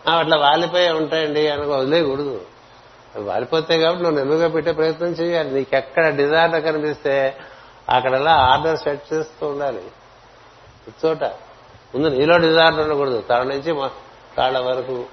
[0.09, 2.41] అట్లా వాలిపోయి ఉంటాయండి అని వదిలేయకూడదు.
[3.15, 5.53] వాలిపోతే వాలిపోతాయి కాబట్టి నువ్వు నిలువుగా పెట్టే ప్రయత్నం చేయాలి.
[5.53, 7.37] నీకెక్కడ డిజార్డర్ కనిపిస్తే
[7.89, 9.81] అక్కడలా ఆర్డర్ సెట్ చేస్తూ ఉండాలి.
[11.05, 11.23] చోట
[11.95, 13.21] ముందు నీలో డిజార్డర్ ఉండకూడదు.
[13.21, 13.89] తన నుంచి మా-
[14.37, 15.05] కాళ్ళ వరకు.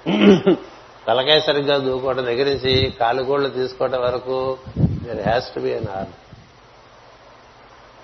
[1.07, 4.57] తలకాయ సరిగ్గా దూకోవడం దగ్గర నుంచి కాలుగోళ్ళు తీసుకోవడం వరకు.
[5.01, 6.13] There has to be an order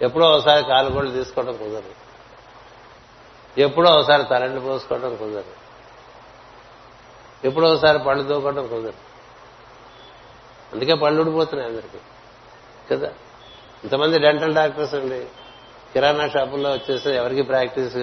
[0.04, 1.94] ఎప్పుడో ఒకసారి కాలుగోళ్ళు తీసుకోవడం కుదరదు.
[3.58, 5.68] ఎప్పుడో ఒకసారి తలండి పోసుకోవడం కుదరదు.
[7.48, 8.94] ఎప్పుడో ఒకసారి పళ్ళు దూకోవడం కుదరదు.
[10.74, 11.98] అందుకే పళ్ళు ఊడిపోతున్నాయి అందరికీ.
[12.92, 13.08] కదా?
[13.84, 15.26] ఇంతమంది డెంటల్ డాక్టర్స్ అండి.
[15.94, 17.96] కిరాణా షాపుల్లో వచ్చేసి ఎవరికి ప్రాక్టీస్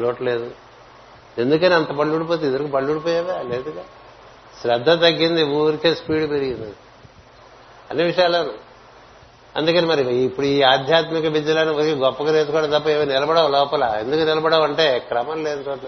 [0.00, 0.50] లోట్లేదు
[1.38, 3.42] ఎందుకని అంత పళ్ళు ఊడిపోతే ఇద్దరికి పళ్ళు ఊడిపోయావా?
[3.42, 3.84] లేదుగా.
[4.62, 6.74] శ్రద్ధ తగ్గింది ఊరికే స్పీడ్ పెరిగింది.
[7.92, 8.52] అన్ని విషయాల్లోనూ
[9.56, 13.96] అందుకని మరి ఇప్పుడు ఈ ఆధ్యాత్మిక విద్యలను ఊరికి గొప్పగా నేర్చుకోవడం తప్ప ఏమి నిలబడవు లోపల.
[14.00, 15.78] ఎందుకు నిలబడవు అంటే క్రమం లేదు చోట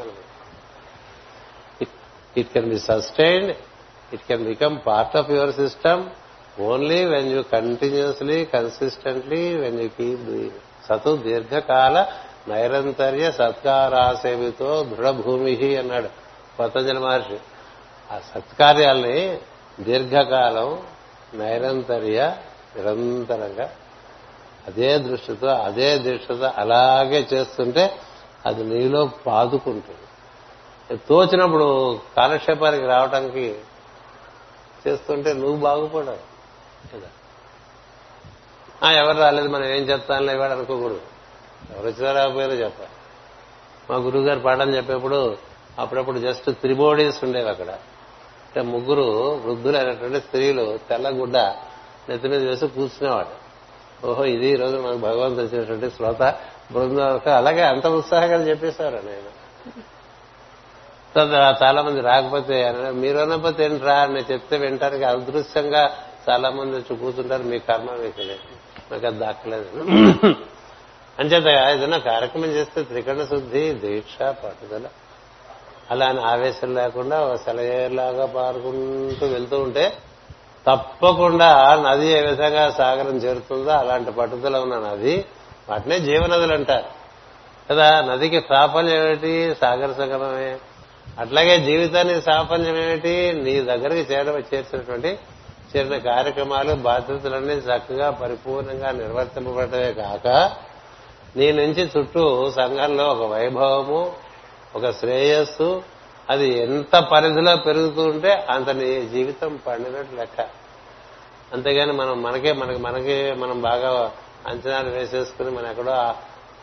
[2.36, 3.52] it can be sustained
[4.14, 6.02] it can become part of your system
[6.60, 12.06] only when you continuously consistently when you keep doing సతు దీర్ఘకాల
[12.48, 16.08] నైరంతర్య సత్కారాసేవితో దృఢభూమి అన్నాడు
[16.58, 17.38] పతంజలి మహర్షి
[18.10, 19.38] ఆ సత్కార్యాల్ని
[19.80, 20.68] దీర్ఘకాలం
[21.34, 22.36] నైరంతర్య
[22.76, 23.70] నిరంతరంగా
[24.66, 27.98] అదే దృష్టితో అదే దృష్టితో అలాగే చేస్తుంటే
[28.46, 30.96] అది నీలో పాదుకుంటుంది.
[30.96, 33.58] తోచినప్పుడు కాలక్షేపానికి రావటానికి
[34.88, 36.34] చేస్తుంటే నువ్వు బాగుపడావు
[36.92, 37.08] కదా?
[38.82, 41.00] ఆ, ఎవరు రాలేదు మనం ఏం చెప్తానులే ఇవాడు అనుకోకూడదు.
[41.76, 42.90] ఎవరు వచ్చినా రాకపోయారో చెప్పాలి.
[43.90, 45.36] మా గురువుగారు పాఠం చెప్పేప్పుడు
[45.78, 47.78] అప్పుడప్పుడు జస్ట్ త్రిబోడీస్ ఉండేవి అక్కడ.
[48.56, 49.02] అంటే ముగ్గురు
[49.46, 51.36] వృద్ధులైనటువంటి స్త్రీలు తెల్లగుడ్డ
[52.08, 53.44] నెత్తి మీద వేసి కూర్చునేవాడు
[54.06, 56.22] ఓహో ఇది ఈ రోజు మనకు భగవంతు వచ్చినటువంటి శ్రోత
[56.72, 59.44] బృందం అలాగే అంత ఉత్సాహంగా చెప్పేశారు నేను
[61.64, 63.94] చాలా మంది రాకపోతే మీరు అనకపోతే ఏంట్రా?
[63.94, 65.96] అని చెప్తే వింటానికి అదృశ్యంగా
[66.30, 67.42] చాలా మంది వచ్చి కూర్చుంటారు.
[67.42, 68.94] మీ కర్మ మీకు లేదు.
[68.94, 69.68] నాకు అది దక్కలేదు.
[71.18, 74.84] అంచేత ఏదైనా కార్యక్రమం చేస్తే త్రికరణ శుద్ధి దీక్ష పట్టుదల.
[75.90, 79.92] అలా అని ఆవేశం లేకుండా ఒక సెలయేరులాగా పారుకుంటూ వెళ్తూ ఉంటే
[80.70, 85.24] తప్పకుండా నది ఏ విధంగా సాగరం చేరుతుందో అలాంటి పట్టుదల ఉన్న నది
[85.68, 87.04] వాటినే జీవనదులు అంటారు.
[87.70, 89.56] కదా నదికి సాఫల్యం ఏమిటి?
[89.60, 90.58] సాగర సగమమే.
[91.18, 93.32] అట్లాగే జీవితానికి సాఫల్యం ఏమిటి?
[93.44, 95.18] నీ దగ్గరికి చేరడం చేర్చినటువంటి
[95.76, 100.52] చేరిన కార్యక్రమాలు బాధ్యతలన్నీ చక్కగా పరిపూర్ణంగా నిర్వర్తింపబడటమే కాక
[101.36, 104.12] నీ నుంచి చుట్టూ సంఘంలో ఒక వైభవము
[104.76, 105.82] ఒక శ్రేయస్సు.
[106.30, 110.40] అది ఎంత పరిధిలో పెరుగుతూ ఉంటే అంత నీ జీవితం పండినట్టు లెక్క.
[111.52, 114.12] అంతేగాని మనం మనకే మనకి మనకే మనం బాగా
[114.46, 115.92] అంచనాలు వేసేసుకుని మనం ఎక్కడో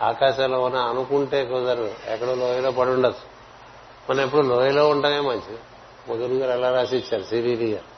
[0.05, 1.93] ఆకాశంలో ఉన్న అనుకుంటే కుదరదు.
[2.07, 3.25] ఎక్కడో లోయలో పడి ఉండొచ్చు.
[4.09, 5.59] మనం ఎప్పుడు లోయలో ఉండమే మంచిది.
[6.09, 7.91] ముదురు గారు ఎలా రాసి ఇచ్చారు సివివి గారు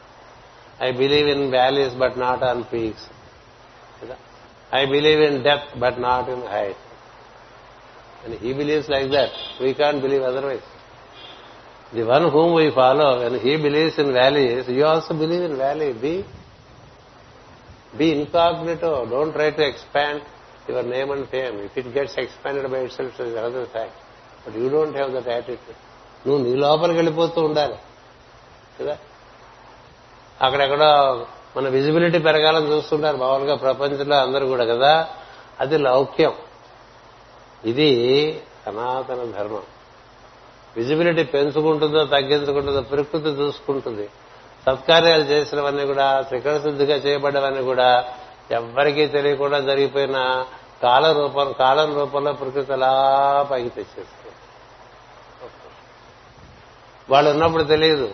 [0.83, 3.05] I believe in valleys but not on peaks
[4.75, 6.77] I believe in depth but not in height
[8.25, 10.63] and he believes like that we can't believe otherwise
[11.95, 15.93] the one whom we follow when he believes in valleys you also believe in valley
[15.93, 16.23] be
[17.95, 20.21] be incognito don't try to expand
[20.69, 23.97] your name and fame if it gets expanded by itself other fact
[24.47, 25.75] but you don't have that attitude
[26.27, 27.75] నువ్వు నీ లోపలికి వెళ్ళిపోతూ ఉండాలి.
[28.79, 28.97] కదా?
[30.41, 31.25] అక్కడెక్కడో
[31.57, 33.17] మన visibility పెరగాలని చూస్తుంటారు.
[33.17, 35.09] మామూలుగా ప్రపంచంలో అందరూ కూడా కదా?
[35.59, 36.31] అది లౌక్యం.
[37.65, 39.61] ఇది సనాతన ధర్మం.
[40.77, 44.09] విజిబిలిటీ పెంచుకుంటుందో తగ్గించుకుంటుందో ప్రకృతి చూసుకుంటుంది.
[44.65, 48.05] సత్కార్యాలు చేసినవన్నీ కూడా త్రికరణ శుద్ధిగా చేయబడ్డవన్నీ కూడా
[48.51, 50.45] ఎవ్వరికీ తెలియకుండా జరిగిపోయిన
[50.83, 54.35] కాల రూపం కాలం రూపంలో ప్రకృతి అలా పైకి తెచ్చేస్తుంది.
[57.09, 58.13] వాళ్ళు ఉన్నప్పుడు తెలియదు.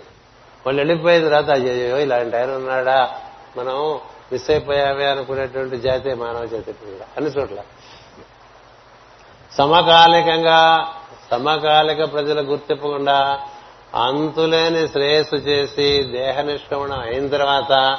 [0.65, 3.21] వాళ్ళు వెళ్ళిపోయిన తర్వాత అయ్యో ఇలాంటి ఆయన ఉన్నాడా?
[3.57, 3.99] మనం
[4.31, 6.71] మిస్ అయిపోయామే అనుకునేటువంటి జాతి మానవ జాతి
[7.17, 7.59] అన్ని చోట్ల.
[9.57, 10.87] సమకాలికంగా
[11.31, 13.39] సమకాలిక ప్రజలు గుర్తింపకుండా
[13.95, 17.97] అంతులేని శ్రేయస్సు చేసి దేహ నిష్క్రమణం అయిన తర్వాత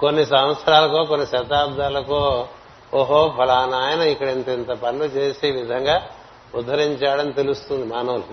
[0.00, 2.48] కొన్ని సంవత్సరాలకో కొన్ని శతాబ్దాలకో
[2.94, 6.06] ఓహో ఫలానా ఆయన ఇక్కడ ఇంత ఇంత పనులు చేసే విధంగా
[6.54, 8.26] ఉద్ధరించాడని తెలుస్తుంది మానవులు.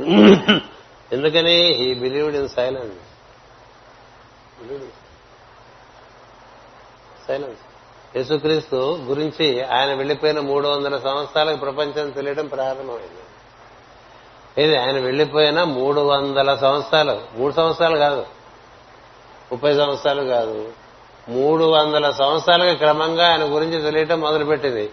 [1.11, 1.73] ఎందుకని?
[1.73, 2.99] He believed in silence
[7.27, 7.61] silence
[8.15, 13.21] Yesukreestu గురించి ఆయన వెళ్ళిపోయిన మూడు వందల సంవత్సరాలకు ప్రపంచం తెలియడం ప్రారంభమైంది.
[14.63, 17.21] ఇది ఆయన వెళ్ళిపోయిన మూడు వందల సంవత్సరాలు.
[17.35, 18.25] మూడు సంవత్సరాలు కాదు.
[19.51, 20.73] ముప్పై సంవత్సరాలు కాదు.
[21.29, 24.91] మూడు వందల సంవత్సరాలుగా క్రమంగా ఆయన గురించి తెలియటం మొదలుపెట్టింది.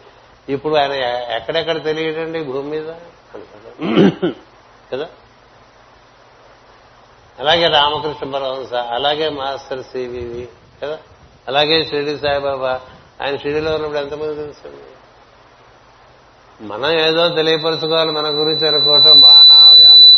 [0.48, 0.92] ఇప్పుడు ఆయన
[1.32, 2.88] ఎక్కడెక్కడ తెలియటండి భూమి మీద?
[4.92, 5.06] కదా?
[7.38, 10.48] అలాగే రామకృష్ణ పరమహంస అలాగే మాస్టర్ సివివి
[10.82, 10.98] కదా?
[11.48, 12.80] అలాగే షిరిడి సాయిబాబా
[13.22, 14.84] ఆయన షిరిడిలో ఉన్నప్పుడు ఎంతమంది తెలుసండి
[16.64, 20.12] మనం ఏదో తెలియపరుచుకోవాలి మన గురించి అనుకోవటం మహావ్యామం.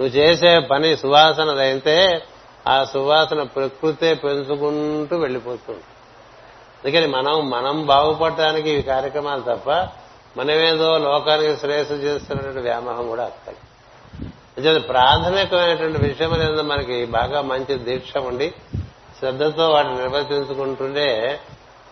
[0.00, 2.22] నువ్వు చేసే పని సువాసనదైతే
[2.68, 5.82] ఆ సువాసన ప్రకృతే పెంచుకుంటూ వెళ్ళిపోతుంది.
[6.84, 9.70] అందుకని మనం మనం బాగుపడటానికి ఈ కార్యక్రమాలు తప్ప
[10.36, 13.70] మనమేదో లోకానికి శ్రేయస్సు చేస్తున్నటువంటి వ్యామోహం కూడా అక్కర్లేదు
[14.60, 18.54] నిజంగా ప్రాథమికమైనటువంటి విషయం అనేది మనకి బాగా మంచి దీక్ష ఉండి
[19.18, 21.40] శ్రద్ధతో వాటిని నిర్వర్తించుకుంటుంటే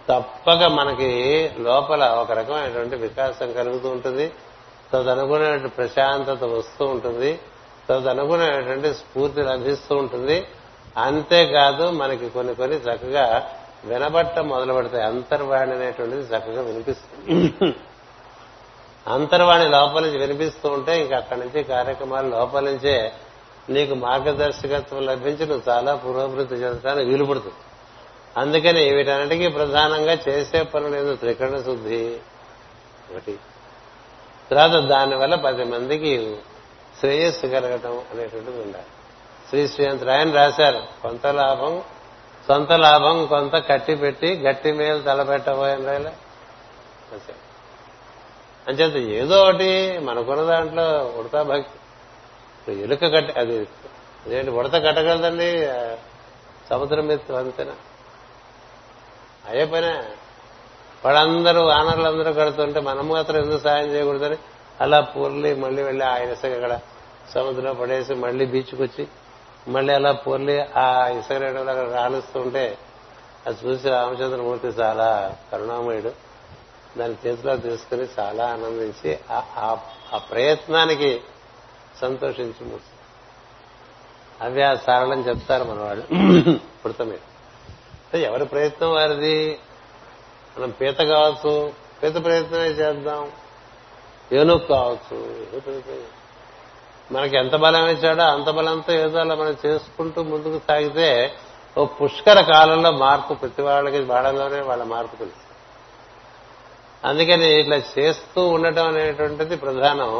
[0.09, 1.11] తప్పక మనకి
[1.59, 4.33] లోపల ఒక రకమైనటువంటి వికాసం కలుగుతూ ఉంటుంది.
[4.93, 7.41] తదనుగుణమైన ప్రశాంతత వస్తూ ఉంటుంది.
[7.89, 10.47] తదనుగుణమైనటువంటి స్ఫూర్తి లభిస్తూ ఉంటుంది.
[10.97, 13.49] అంతేకాదు మనకి కొన్ని కొన్ని చక్కగా
[13.85, 17.75] వినబట్ట మొదలు పెడతాయి అంతర్వాణి అనేటువంటిది చక్కగా వినిపిస్తుంది.
[19.07, 23.13] అంతర్వాణి లోపల నుంచి వినిపిస్తూ ఉంటే ఇంకా అక్కడి నుంచి కార్యక్రమాలు లోపల నుంచే
[23.71, 27.55] నీకు మార్గదర్శకత్వం లభించి నువ్వు చాలా పురోభివృద్ధి చెందడానికి వీలు పడుతుంది
[28.39, 32.03] అందుకని వీటన్నిటికీ ప్రధానంగా చేసే పనులు ఏదో త్రికరణ శుద్ధి
[33.11, 33.35] ఒకటి.
[34.51, 36.13] తర్వాత దానివల్ల పది మందికి
[37.01, 38.91] శ్రేయస్సు కలగటం అనేటువంటిది ఉండాలి.
[39.49, 41.83] శ్రీ శ్రీయంత్రాయన్ రాశారు కొంత లాభం
[42.49, 46.13] సొంత లాభం కొంత కట్టి పెట్టి గట్టి మేలు తలపెట్టబోయని రాయలే
[48.67, 50.85] అంచేత ఏదో ఒకటి మనకున్న దాంట్లో
[51.19, 52.81] ఉడతా భక్తి.
[52.83, 53.57] ఎలుక కట్టి అది
[54.27, 55.49] అదేంటి ఉడత కట్టగలదండి
[56.71, 57.75] సముద్రం మీద అంతేనా?
[59.49, 59.93] అయ్యే పనే
[61.05, 64.39] వాళ్ళందరూ వానరులందరూ కడుతుంటే మనం మాత్రం ఎందుకు సాయం చేయకూడదని
[64.79, 66.75] అలా పూర్లి మళ్ళీ వెళ్ళి ఆ ఇసుక అక్కడ
[67.35, 69.05] సముద్రం పడేసి మళ్ళీ బీచ్కి వచ్చి
[69.69, 71.33] మళ్ళీ అలా పూర్లి ఆ ఇసుక
[71.65, 72.65] అక్కడ రాలుస్తూ ఉంటే
[73.47, 75.09] అది చూసి రామచంద్రమూర్తి చాలా
[75.53, 76.13] కరుణామయుడు.
[76.99, 79.11] దాని చేతిలో తీసుకుని చాలా ఆనందించి
[80.13, 81.11] ఆ ప్రయత్నానికి
[82.01, 82.95] సంతోషించి మూర్తి
[84.45, 86.05] అవి ఆ సారళం చెప్తారు మన వాళ్ళు
[86.83, 87.01] పుడత
[88.09, 89.37] అంటే ఎవరి ప్రయత్నం వారిది
[90.57, 91.53] మనం పీత కావచ్చు
[91.99, 93.21] పీత ప్రయత్నమే చేద్దాం
[94.31, 95.99] ఏనుగు కావచ్చు ఏదో ప్రయత్నం
[97.11, 101.09] మనకి ఎంత బలం ఇచ్చాడో అంత బలంతో ఏదో అలా మనం చేసుకుంటూ ముందుకు సాగితే
[101.77, 105.45] ఓ పుష్కర కాలంలో మార్పు ప్రతి వాళ్ళకి వాడలోనే వాళ్ళ మార్పు తెలుసు
[107.03, 110.13] అందుకని ఇట్లా చేస్తూ ఉండటం అనేటువంటిది ప్రధానం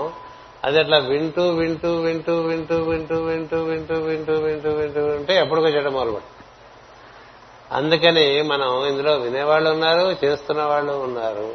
[0.65, 5.93] అది అట్లా వింటూ వింటూ వింటూ వింటూ వింటూ వింటూ వింటూ వింటూ వింటూ వింటూ వింటే ఎప్పటికో చేయడం
[5.93, 6.35] మొదలుపెట్టు
[7.73, 11.55] అందుకని మనం ఇందులో వినేవాళ్ళు ఉన్నారు చేస్తున్న వాళ్ళు ఉన్నారు.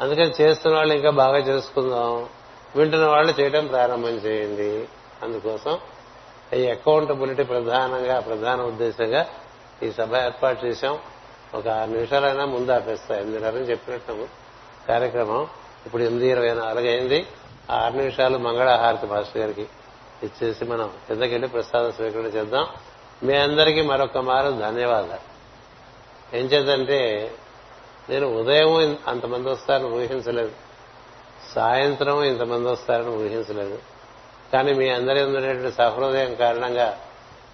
[0.00, 2.28] అందుకని చేస్తున్న వాళ్ళు ఇంకా బాగా చేసుకుందాం.
[2.76, 4.88] వింటున్న వాళ్ళు చేయడం ప్రారంభం చేయండి.
[5.22, 5.78] అందుకోసం
[6.54, 9.26] ఈ అకౌంటబిలిటీ ప్రధానంగా ప్రధాన ఉద్దేశంగా
[9.82, 10.98] ఈ సభ ఏర్పాటు చేశాం.
[11.54, 13.16] ఒక ఆరు నిమిషాలైనా ముందు ఆపేస్తా.
[13.16, 14.28] ఎనిమిదిన్నర చెప్పినట్టు
[14.88, 15.46] కార్యక్రమం
[15.86, 17.26] ఇప్పుడు ఎనిమిది ఇరవై నాలుగు అయింది.
[17.70, 19.66] ఆరు నిమిషాలు మంగళహారతి మాస్టర్ గారికి
[20.22, 22.66] ఇచ్చేసి మనం కిందకెళ్ళి ప్రసాదం స్వీకరణ చేద్దాం.
[23.22, 25.32] మీ అందరికీ మరొక మారు ధన్యవాదాలు.
[26.36, 27.30] ఏం చేద్దంటే
[28.08, 30.52] నేను ఉదయం అంతమంది వస్తారని ఊహించలేదు.
[31.54, 33.78] సాయంత్రం ఇంతమంది వస్తారని ఊహించలేదు.
[34.52, 36.98] కానీ మీ అందరి ఉన్నటువంటి సహృదయం కారణంగా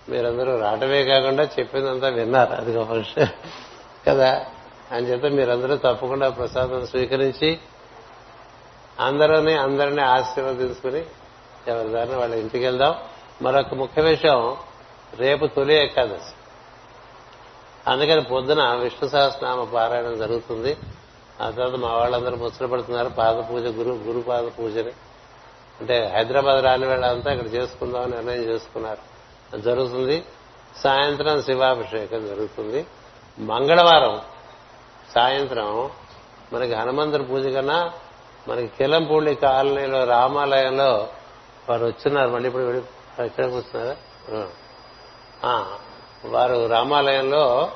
[0.09, 2.53] మీరందరూ రావటమే కాకుండా చెప్పిందంతా విన్నారు.
[2.53, 3.29] అది ఒక విషయం.
[4.09, 4.47] కదా?
[4.93, 7.59] అని చెప్పి మీరందరూ తప్పకుండా ప్రసాదం స్వీకరించి
[9.01, 11.05] అందరూని అందరినీ ఆశీర్వదించుకుని
[11.69, 12.95] ఎవరిదారిని వాళ్ళ ఇంటికి వెళ్దాం.
[13.43, 14.57] మరొక ముఖ్య విషయం
[15.17, 16.35] రేపు తొలి ఏకాదశి.
[17.91, 20.77] అందుకని పొద్దున విష్ణు సహస్రనామ పారాయణం జరుగుతుంది.
[21.43, 23.09] ఆ తర్వాత మా వాళ్ళందరూ ముచ్చట పడుతున్నారు.
[23.09, 24.93] పాద పూజ గురు గురు పాద పూజని.
[25.81, 28.99] అంటే హైదరాబాద్ రాని వాళ్ళంతా ఇక్కడ చేసుకుందామని నిర్ణయం చేసుకున్నారు.
[29.59, 30.25] జరుగుతుంది.
[30.83, 32.87] సాయంత్రం శివాభిషేకం జరుగుతుంది.
[33.39, 34.21] మంగళవారం
[35.15, 35.91] సాయంత్రం
[36.53, 37.93] మనకి హనుమంతుడి పూజ కన్నా
[38.49, 41.09] మనకి కిలంపూడి కాలనీలో రామాలయంలో
[41.69, 42.31] వారు వచ్చినారు.
[42.31, 42.83] మళ్ళీ ఇప్పుడు
[43.23, 43.97] ఎక్కడికి వస్తున్నారా
[46.25, 47.73] వారు రామాలయంలో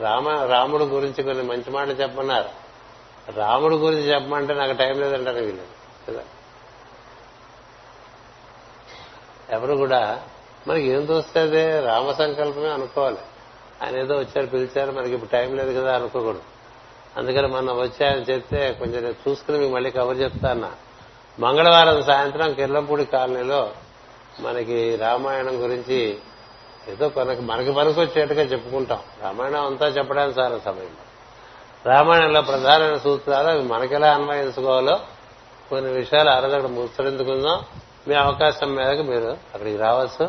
[0.00, 2.48] రామ రాముడు గురించి కొన్ని మంచి మాటలు చెప్పమన్నారు.
[3.30, 5.62] రాముడు గురించి చెప్పమంటే నాకు టైం లేదంటారు వీళ్ళు.
[6.08, 6.20] కదా?
[9.50, 10.22] ఎవరు కూడా
[10.68, 13.18] మనకి ఏం చూస్తే రామ సంకల్పమే అనుకోవాలి.
[13.82, 16.42] ఆయన ఏదో వచ్చారు పిలిచారు మనకి ఇప్పుడు టైం లేదు కదా అనుకోకూడదు.
[17.16, 20.70] అందుకని మొన్న వచ్చాయని చెప్తే కొంచెం నేను చూసుకుని మీకు మళ్ళీ కవర్ చెప్తాను
[21.40, 23.70] మంగళవారం సాయంత్రం కిర్లంపూడి కాలనీలో
[24.40, 26.18] మనకి రామాయణం గురించి
[26.88, 28.98] ఏదో కొనకి మనకి మనకు వచ్చేట్టుగా చెప్పుకుంటాం.
[29.22, 30.96] రామాయణం అంతా చెప్పడానికి చాలా సమయం.
[31.86, 35.00] రామాయణంలో ప్రధానమైన సూత్రాలు అవి మనకెలా అన్వయించుకోవాలో
[35.70, 37.60] కొన్ని విషయాలు అరదక్కడ ముచ్చరించుకుందాం
[38.08, 40.24] మీ అవకాశం మేరకు మీరు అక్కడికి రావచ్చు.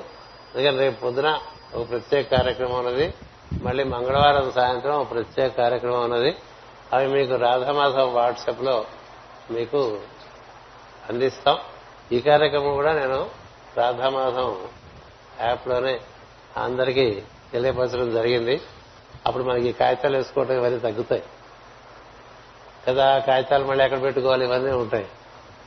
[0.55, 1.39] అందుకని రేపు పొద్దున
[1.75, 3.13] ఒక ప్రత్యేక కార్యక్రమం ఉన్నది.
[3.63, 6.35] మళ్ళీ మంగళవారం సాయంత్రం ఒక ప్రత్యేక కార్యక్రమం ఉన్నది.
[6.93, 8.85] అవి మీకు రాధామాధవ్ వాట్సాప్లో
[9.51, 9.99] మీకు
[11.09, 11.57] అందిస్తాం.
[12.11, 13.29] ఈ కార్యక్రమం కూడా నేను
[13.77, 14.57] రాధామాధవ్
[15.41, 15.99] యాప్లోనే
[16.59, 17.21] అందరికీ
[17.53, 18.61] తెలియపరచడం జరిగింది.
[19.25, 21.23] అప్పుడు మనకి కాగితాలు వేసుకోవటం ఇవన్నీ తగ్గుతాయి.
[22.87, 24.45] కదా కాగితాలు మళ్ళీ ఎక్కడ పెట్టుకోవాలి?
[24.45, 25.07] ఇవన్నీ ఉంటాయి.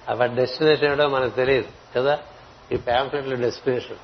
[0.09, 1.99] అవి డెస్టినేషన్ ఏమిటో మనకు తెలియదు.
[1.99, 2.19] కదా
[2.73, 3.97] ఈ ప్యాంప్లెట్లు డెస్టినేషన్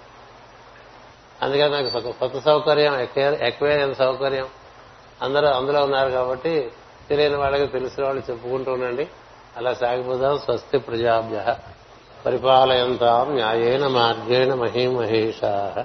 [1.43, 2.95] అందుకని నాకు కొత్త సౌకర్యం
[3.25, 4.47] ఎక్వేరియన్ సౌకర్యం.
[5.23, 6.71] అందరూ అందులో ఉన్నారు కాబట్టి
[7.09, 9.09] తెలియని వాళ్ళకి తెలిసిన వాళ్ళు చెప్పుకుంటూ ఉండండి.
[9.57, 10.39] అలా సాగిపోదాం.
[10.39, 11.57] స్వస్తి ప్రజాభ్య.
[12.27, 15.85] పరిపాలయంతాం న్యాయేన మార్గేణ మహీమహేషా.